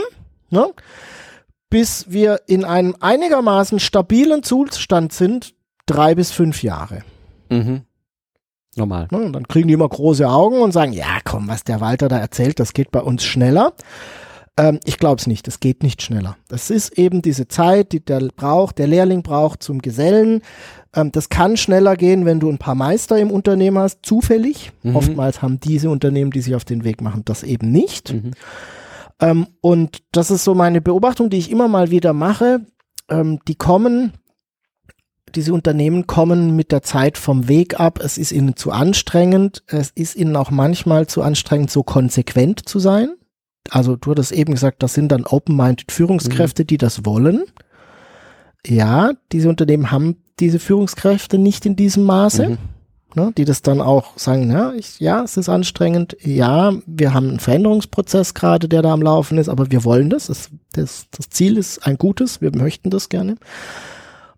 ne? 0.49 0.67
bis 1.69 2.11
wir 2.11 2.41
in 2.47 2.65
einem 2.65 2.95
einigermaßen 2.99 3.79
stabilen 3.79 4.43
Zustand 4.43 5.11
sind, 5.13 5.55
drei 5.85 6.15
bis 6.15 6.31
fünf 6.31 6.63
Jahre. 6.63 7.01
Mhm. 7.49 7.81
Normal. 8.75 9.07
Ne? 9.11 9.19
Und 9.19 9.33
dann 9.33 9.47
kriegen 9.47 9.67
die 9.67 9.73
immer 9.73 9.89
große 9.89 10.27
Augen 10.27 10.61
und 10.61 10.71
sagen, 10.71 10.93
ja, 10.93 11.19
komm, 11.23 11.47
was 11.47 11.63
der 11.63 11.81
Walter 11.81 12.07
da 12.07 12.17
erzählt, 12.17 12.59
das 12.59 12.73
geht 12.73 12.91
bei 12.91 13.01
uns 13.01 13.23
schneller. 13.23 13.73
Ähm, 14.57 14.79
ich 14.85 14.99
glaube 14.99 15.19
es 15.19 15.27
nicht, 15.27 15.47
das 15.47 15.59
geht 15.59 15.81
nicht 15.81 16.01
schneller. 16.01 16.37
Das 16.47 16.69
ist 16.69 16.97
eben 16.97 17.21
diese 17.21 17.47
Zeit, 17.47 17.91
die 17.91 18.05
der 18.05 18.19
braucht, 18.35 18.77
der 18.77 18.87
Lehrling 18.87 19.23
braucht 19.23 19.63
zum 19.63 19.81
Gesellen. 19.81 20.41
Ähm, 20.95 21.11
das 21.11 21.29
kann 21.29 21.57
schneller 21.57 21.95
gehen, 21.95 22.25
wenn 22.25 22.39
du 22.39 22.49
ein 22.49 22.59
paar 22.59 22.75
Meister 22.75 23.17
im 23.17 23.31
Unternehmen 23.31 23.79
hast, 23.79 24.05
zufällig. 24.05 24.71
Mhm. 24.83 24.95
Oftmals 24.95 25.41
haben 25.41 25.59
diese 25.59 25.89
Unternehmen, 25.89 26.31
die 26.31 26.41
sich 26.41 26.55
auf 26.55 26.65
den 26.65 26.83
Weg 26.83 27.01
machen, 27.01 27.23
das 27.25 27.41
eben 27.41 27.71
nicht. 27.71 28.13
Mhm. 28.13 28.31
Ähm, 29.19 29.47
und 29.61 30.03
das 30.11 30.29
ist 30.29 30.43
so 30.43 30.53
meine 30.53 30.81
Beobachtung, 30.81 31.29
die 31.31 31.37
ich 31.37 31.49
immer 31.49 31.67
mal 31.67 31.89
wieder 31.89 32.13
mache. 32.13 32.61
Ähm, 33.09 33.39
die 33.47 33.55
kommen, 33.55 34.13
diese 35.33 35.53
Unternehmen 35.53 36.05
kommen 36.05 36.55
mit 36.55 36.71
der 36.71 36.83
Zeit 36.83 37.17
vom 37.17 37.47
Weg 37.47 37.79
ab. 37.79 37.99
Es 38.03 38.19
ist 38.19 38.31
ihnen 38.31 38.55
zu 38.55 38.71
anstrengend. 38.71 39.63
Es 39.65 39.89
ist 39.89 40.15
ihnen 40.15 40.35
auch 40.35 40.51
manchmal 40.51 41.07
zu 41.07 41.23
anstrengend, 41.23 41.71
so 41.71 41.81
konsequent 41.81 42.69
zu 42.69 42.77
sein. 42.77 43.15
Also 43.69 43.95
du 43.95 44.11
hattest 44.11 44.31
eben 44.31 44.53
gesagt, 44.53 44.83
das 44.83 44.93
sind 44.93 45.11
dann 45.11 45.25
open-minded 45.25 45.91
Führungskräfte, 45.91 46.65
die 46.65 46.77
das 46.77 47.05
wollen. 47.05 47.43
Ja, 48.65 49.11
diese 49.31 49.49
Unternehmen 49.49 49.91
haben 49.91 50.17
diese 50.39 50.59
Führungskräfte 50.59 51.37
nicht 51.37 51.65
in 51.65 51.75
diesem 51.75 52.03
Maße 52.03 52.49
Mhm. 52.49 52.57
ne, 53.15 53.31
die 53.37 53.45
das 53.45 53.61
dann 53.61 53.81
auch 53.81 54.17
sagen, 54.17 54.51
ja, 54.51 54.73
ich, 54.73 54.99
ja, 54.99 55.23
es 55.23 55.37
ist 55.37 55.47
anstrengend, 55.49 56.17
ja, 56.21 56.73
wir 56.87 57.13
haben 57.13 57.29
einen 57.29 57.39
Veränderungsprozess 57.39 58.33
gerade, 58.33 58.67
der 58.67 58.81
da 58.81 58.91
am 58.93 59.01
Laufen 59.01 59.37
ist, 59.37 59.49
aber 59.49 59.69
wir 59.71 59.83
wollen 59.83 60.09
das, 60.09 60.29
es, 60.29 60.49
das, 60.71 61.05
das 61.11 61.29
Ziel 61.29 61.57
ist 61.57 61.85
ein 61.85 61.97
gutes, 61.97 62.41
wir 62.41 62.55
möchten 62.55 62.89
das 62.89 63.09
gerne. 63.09 63.35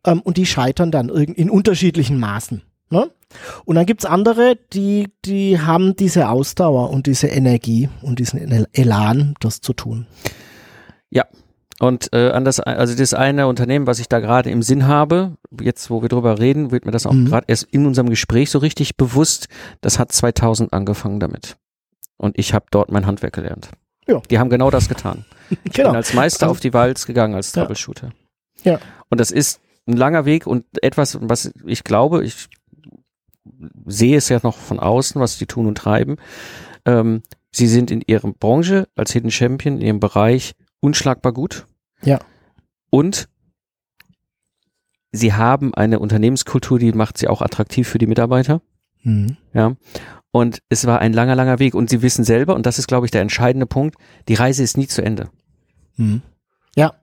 Ähm, 0.05 0.21
und 0.21 0.38
die 0.38 0.45
scheitern 0.45 0.91
dann 0.91 1.09
irgend- 1.09 1.38
in 1.38 1.49
unterschiedlichen 1.49 2.19
Maßen. 2.19 2.61
Ne? 2.89 3.09
Und 3.65 3.75
dann 3.75 3.86
gibt's 3.86 4.05
andere, 4.05 4.57
die, 4.73 5.09
die 5.25 5.59
haben 5.59 5.95
diese 5.95 6.29
Ausdauer 6.29 6.89
und 6.91 7.07
diese 7.07 7.27
Energie 7.27 7.89
und 8.01 8.19
diesen 8.19 8.39
El- 8.39 8.67
Elan, 8.73 9.33
das 9.39 9.59
zu 9.61 9.73
tun. 9.73 10.07
Und 11.81 12.13
äh, 12.13 12.29
an 12.31 12.45
das, 12.45 12.61
also 12.61 12.95
das 12.95 13.13
eine 13.13 13.47
Unternehmen, 13.47 13.86
was 13.86 13.99
ich 13.99 14.07
da 14.07 14.21
gerade 14.21 14.49
im 14.49 14.61
Sinn 14.61 14.88
habe, 14.88 15.36
jetzt 15.59 15.89
wo 15.89 16.01
wir 16.01 16.07
drüber 16.07 16.39
reden, 16.39 16.71
wird 16.71 16.86
mir 16.86 16.93
das 16.93 17.05
auch 17.05 17.11
Mhm. 17.11 17.25
gerade 17.25 17.43
erst 17.49 17.63
in 17.69 17.86
unserem 17.86 18.09
Gespräch 18.09 18.49
so 18.49 18.59
richtig 18.59 18.95
bewusst. 18.95 19.49
Das 19.81 19.99
hat 19.99 20.13
2000 20.13 20.71
angefangen 20.71 21.19
damit. 21.19 21.57
Und 22.15 22.39
ich 22.39 22.53
habe 22.53 22.67
dort 22.71 22.93
mein 22.93 23.05
Handwerk 23.05 23.33
gelernt. 23.33 23.71
Ja. 24.07 24.21
Die 24.31 24.39
haben 24.39 24.49
genau 24.49 24.71
das 24.71 24.88
getan. 24.88 25.25
Ich 25.65 25.73
bin 25.73 25.86
als 25.88 26.13
Meister 26.13 26.43
Also- 26.45 26.51
auf 26.51 26.59
die 26.61 26.73
Walz 26.73 27.05
gegangen, 27.05 27.36
als 27.36 27.53
Ja. 27.53 27.63
Troubleshooter. 27.63 28.11
Ja. 28.63 28.79
Und 29.09 29.19
das 29.19 29.31
ist 29.31 29.59
ein 29.86 29.97
langer 29.97 30.23
Weg 30.23 30.47
und 30.47 30.63
etwas, 30.81 31.17
was 31.21 31.51
ich 31.65 31.83
glaube, 31.83 32.23
ich 32.23 32.47
sehe 33.85 34.17
es 34.17 34.29
ja 34.29 34.39
noch 34.43 34.57
von 34.57 34.79
außen, 34.79 35.19
was 35.21 35.37
die 35.37 35.45
tun 35.45 35.67
und 35.67 35.77
treiben. 35.77 36.17
Ähm, 36.85 37.23
sie 37.51 37.67
sind 37.67 37.91
in 37.91 38.01
ihrer 38.05 38.31
Branche 38.31 38.87
als 38.95 39.11
Hidden 39.11 39.31
Champion, 39.31 39.75
in 39.75 39.81
ihrem 39.81 39.99
Bereich 39.99 40.53
unschlagbar 40.79 41.33
gut. 41.33 41.65
Ja. 42.03 42.19
Und 42.89 43.27
sie 45.11 45.33
haben 45.33 45.73
eine 45.73 45.99
Unternehmenskultur, 45.99 46.79
die 46.79 46.91
macht 46.91 47.17
sie 47.17 47.27
auch 47.27 47.41
attraktiv 47.41 47.87
für 47.87 47.97
die 47.97 48.07
Mitarbeiter. 48.07 48.61
Mhm. 49.03 49.37
Ja. 49.53 49.75
Und 50.31 50.59
es 50.67 50.85
war 50.85 50.99
ein 50.99 51.13
langer, 51.13 51.35
langer 51.35 51.59
Weg. 51.59 51.75
Und 51.75 51.89
sie 51.89 52.01
wissen 52.01 52.25
selber, 52.25 52.55
und 52.55 52.65
das 52.65 52.77
ist, 52.77 52.87
glaube 52.87 53.07
ich, 53.07 53.11
der 53.11 53.21
entscheidende 53.21 53.65
Punkt, 53.65 53.95
die 54.27 54.33
Reise 54.33 54.63
ist 54.63 54.77
nie 54.77 54.87
zu 54.87 55.01
Ende. 55.01 55.29
Mhm. 55.95 56.21
Ja, 56.75 56.93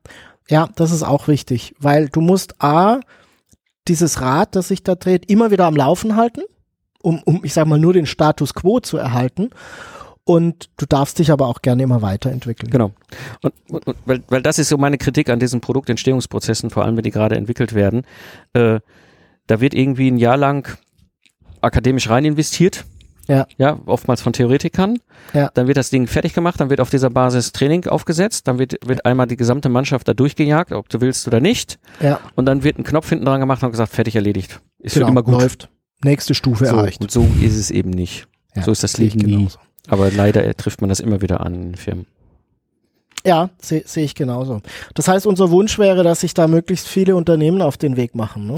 ja, 0.48 0.68
das 0.76 0.90
ist 0.90 1.02
auch 1.02 1.28
wichtig, 1.28 1.74
weil 1.78 2.08
du 2.08 2.20
musst 2.20 2.62
A, 2.62 3.00
dieses 3.88 4.20
Rad, 4.20 4.54
das 4.56 4.68
sich 4.68 4.82
da 4.82 4.94
dreht, 4.94 5.30
immer 5.30 5.50
wieder 5.50 5.66
am 5.66 5.76
Laufen 5.76 6.16
halten, 6.16 6.42
um, 7.02 7.22
um 7.24 7.44
ich 7.44 7.52
sag 7.52 7.66
mal, 7.66 7.78
nur 7.78 7.92
den 7.92 8.06
Status 8.06 8.54
quo 8.54 8.80
zu 8.80 8.96
erhalten. 8.96 9.50
und 10.24 10.70
du 10.76 10.86
darfst 10.86 11.18
dich 11.18 11.30
aber 11.32 11.48
auch 11.48 11.62
gerne 11.62 11.82
immer 11.82 12.00
weiterentwickeln. 12.02 12.70
Genau. 12.70 12.92
Und, 13.42 13.52
und, 13.68 13.86
und 13.86 13.96
weil, 14.04 14.22
weil 14.28 14.42
das 14.42 14.58
ist 14.58 14.68
so 14.68 14.78
meine 14.78 14.98
Kritik 14.98 15.28
an 15.28 15.40
diesen 15.40 15.60
Produktentstehungsprozessen, 15.60 16.70
vor 16.70 16.84
allem 16.84 16.96
wenn 16.96 17.02
die 17.02 17.10
gerade 17.10 17.36
entwickelt 17.36 17.74
werden. 17.74 18.02
Äh, 18.52 18.80
da 19.46 19.60
wird 19.60 19.74
irgendwie 19.74 20.10
ein 20.10 20.18
Jahr 20.18 20.36
lang 20.36 20.78
akademisch 21.60 22.08
rein 22.08 22.24
investiert. 22.24 22.84
Ja. 23.32 23.46
Ja, 23.56 23.78
oftmals 23.86 24.20
von 24.20 24.32
Theoretikern. 24.32 24.98
Ja. 25.32 25.50
Dann 25.54 25.66
wird 25.66 25.76
das 25.78 25.88
Ding 25.90 26.06
fertig 26.06 26.34
gemacht, 26.34 26.60
dann 26.60 26.68
wird 26.70 26.80
auf 26.80 26.90
dieser 26.90 27.08
Basis 27.08 27.52
Training 27.52 27.86
aufgesetzt, 27.86 28.46
dann 28.46 28.58
wird, 28.58 28.76
wird 28.86 29.06
einmal 29.06 29.26
die 29.26 29.36
gesamte 29.36 29.68
Mannschaft 29.68 30.06
da 30.06 30.12
durchgejagt, 30.14 30.72
ob 30.72 30.88
du 30.90 31.00
willst 31.00 31.26
oder 31.26 31.40
nicht. 31.40 31.78
Ja, 32.00 32.20
Und 32.34 32.44
dann 32.46 32.62
wird 32.62 32.78
ein 32.78 32.84
Knopf 32.84 33.08
hinten 33.08 33.24
dran 33.24 33.40
gemacht 33.40 33.62
und 33.62 33.70
gesagt, 33.70 33.92
fertig 33.92 34.16
erledigt. 34.16 34.60
Ist 34.80 34.94
genau, 34.94 35.06
für 35.06 35.10
immer 35.12 35.22
gut. 35.22 35.40
läuft. 35.40 35.68
Nächste 36.04 36.34
Stufe 36.34 36.66
So, 36.66 36.76
erreicht. 36.76 37.00
und 37.00 37.10
so 37.10 37.26
ist 37.40 37.56
es 37.56 37.70
eben 37.70 37.90
nicht. 37.90 38.26
Ja, 38.54 38.62
so 38.64 38.72
ist 38.72 38.82
das 38.82 38.98
Leben 38.98 39.18
nie. 39.20 39.36
genauso. 39.36 39.58
Aber 39.88 40.10
leider 40.10 40.54
trifft 40.56 40.80
man 40.82 40.88
das 40.90 41.00
immer 41.00 41.22
wieder 41.22 41.40
an 41.40 41.54
in 41.54 41.74
Firmen. 41.76 42.06
Ja, 43.24 43.50
sehe 43.60 43.82
seh 43.86 44.02
ich 44.04 44.14
genauso. 44.14 44.60
Das 44.94 45.06
heißt, 45.08 45.26
unser 45.26 45.50
Wunsch 45.50 45.78
wäre, 45.78 46.02
dass 46.02 46.20
sich 46.20 46.34
da 46.34 46.48
möglichst 46.48 46.88
viele 46.88 47.14
Unternehmen 47.16 47.62
auf 47.62 47.76
den 47.76 47.96
Weg 47.96 48.14
machen. 48.16 48.46
Ne? 48.46 48.56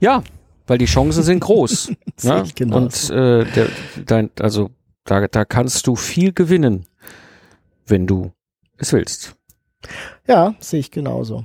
Ja, 0.00 0.22
weil 0.66 0.78
die 0.78 0.86
Chancen 0.86 1.22
sind 1.22 1.40
groß. 1.40 1.92
Sehe 2.16 2.34
ne? 2.34 2.42
ich 2.44 2.54
genauso. 2.54 3.12
Und 3.14 3.18
äh, 3.18 3.44
der, 3.44 3.68
dein, 4.06 4.30
also 4.40 4.70
da, 5.04 5.26
da 5.28 5.44
kannst 5.44 5.86
du 5.86 5.96
viel 5.96 6.32
gewinnen, 6.32 6.86
wenn 7.86 8.06
du 8.06 8.32
es 8.76 8.92
willst. 8.92 9.34
Ja, 10.28 10.54
sehe 10.60 10.80
ich 10.80 10.90
genauso. 10.90 11.44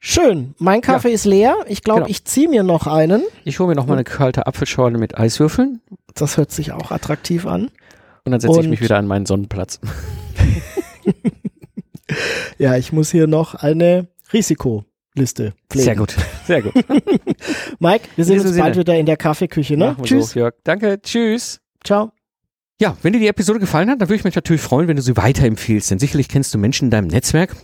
Schön. 0.00 0.54
Mein 0.58 0.80
Kaffee 0.82 1.12
ist 1.12 1.24
leer. 1.24 1.56
Ich 1.66 1.82
glaube, 1.82 2.00
Genau. 2.00 2.10
ich 2.10 2.24
ziehe 2.24 2.48
mir 2.48 2.62
noch 2.62 2.86
einen. 2.86 3.22
Ich 3.44 3.58
hole 3.58 3.68
mir 3.70 3.74
noch 3.74 3.86
mal 3.86 3.94
eine 3.94 4.04
kalte 4.04 4.46
Apfelschorle 4.46 4.98
mit 4.98 5.16
Eiswürfeln 5.16 5.80
Das 6.14 6.36
hört 6.36 6.50
sich 6.50 6.72
auch 6.72 6.90
attraktiv 6.90 7.46
an. 7.46 7.70
und 8.24 8.32
dann 8.32 8.40
setze 8.40 8.60
ich 8.60 8.68
mich 8.68 8.80
wieder 8.82 8.98
an 8.98 9.06
meinen 9.06 9.26
Sonnenplatz. 9.26 9.80
Ja, 12.58 12.76
ich 12.76 12.92
muss 12.92 13.10
hier 13.10 13.26
noch 13.26 13.54
eine 13.54 14.06
Risikoliste 15.16 15.54
pflegen. 15.70 15.84
Sehr 15.84 15.96
gut, 15.96 16.16
sehr 16.46 16.62
gut. 16.62 16.74
Mike, 17.78 18.08
wir 18.16 18.24
sehen 18.24 18.40
uns 18.40 18.56
bald 18.56 18.74
Sinne. 18.74 18.76
wieder 18.76 18.96
in 18.96 19.06
der 19.06 19.16
Kaffeeküche. 19.16 19.76
Ne? 19.76 19.96
Tschüss. 20.02 20.30
So, 20.30 20.40
Jörg. 20.40 20.54
Danke, 20.64 21.00
tschüss. 21.00 21.60
Ciao. 21.84 22.12
Ja, 22.80 22.96
wenn 23.02 23.12
dir 23.12 23.20
die 23.20 23.28
Episode 23.28 23.60
gefallen 23.60 23.88
hat, 23.88 24.00
dann 24.00 24.08
würde 24.08 24.16
ich 24.16 24.24
mich 24.24 24.34
natürlich 24.34 24.62
freuen, 24.62 24.88
wenn 24.88 24.96
du 24.96 25.02
sie 25.02 25.16
weiterempfiehlst, 25.16 25.90
denn 25.90 25.98
sicherlich 25.98 26.28
kennst 26.28 26.52
du 26.52 26.58
Menschen 26.58 26.86
in 26.86 26.90
deinem 26.90 27.06
Netzwerk, 27.06 27.54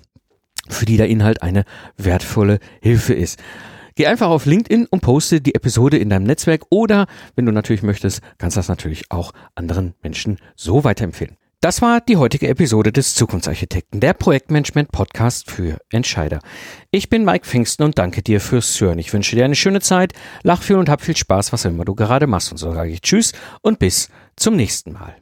für 0.69 0.85
die 0.85 0.97
der 0.97 1.09
Inhalt 1.09 1.43
eine 1.43 1.65
wertvolle 1.97 2.61
Hilfe 2.81 3.15
ist. 3.15 3.41
Geh 3.97 4.07
einfach 4.07 4.29
auf 4.29 4.47
LinkedIn 4.47 4.87
und 4.87 5.01
poste 5.01 5.41
die 5.41 5.57
Episode 5.57 5.99
in 5.99 6.11
deinem 6.11 6.25
Netzwerk 6.25 6.63
oder, 6.71 7.07
wenn 7.35 7.45
du 7.45 7.53
natürlich 7.53 7.83
möchtest, 7.83 8.21
kannst 8.39 8.57
du 8.57 8.61
das 8.61 8.69
natürlich 8.69 9.11
auch 9.11 9.33
anderen 9.57 9.95
Menschen 10.03 10.39
so 10.55 10.85
weiterempfehlen. 10.85 11.37
Das 11.63 11.83
war 11.83 12.01
die 12.01 12.17
heutige 12.17 12.49
Episode 12.49 12.91
des 12.91 13.15
Zukunftsarchitekten, 13.15 14.01
der 14.01 14.15
Projektmanagement-Podcast 14.15 15.51
für 15.51 15.77
Entscheider. 15.91 16.39
Ich 16.91 17.11
bin 17.11 17.23
Mike 17.23 17.45
Pfingsten 17.45 17.83
und 17.83 17.99
danke 17.99 18.23
dir 18.23 18.41
fürs 18.41 18.81
Hören. 18.81 18.99
Ich 18.99 19.13
wünsche 19.13 19.37
dir 19.37 19.45
eine 19.45 19.55
schöne 19.55 19.83
Zeit, 19.83 20.15
lach 20.43 20.63
viel 20.63 20.77
und 20.77 20.89
hab 20.89 21.03
viel 21.03 21.19
Spaß, 21.19 21.53
was 21.53 21.67
immer 21.67 21.85
du 21.85 21.95
gerade 21.95 22.27
machst. 22.27 22.51
Und 22.51 22.57
so 22.57 22.73
sage 22.73 22.93
ich 22.93 23.03
Tschüss 23.03 23.35
und 23.61 23.79
bis 23.79 24.09
zum 24.37 24.57
nächsten 24.57 24.93
Mal. 24.95 25.17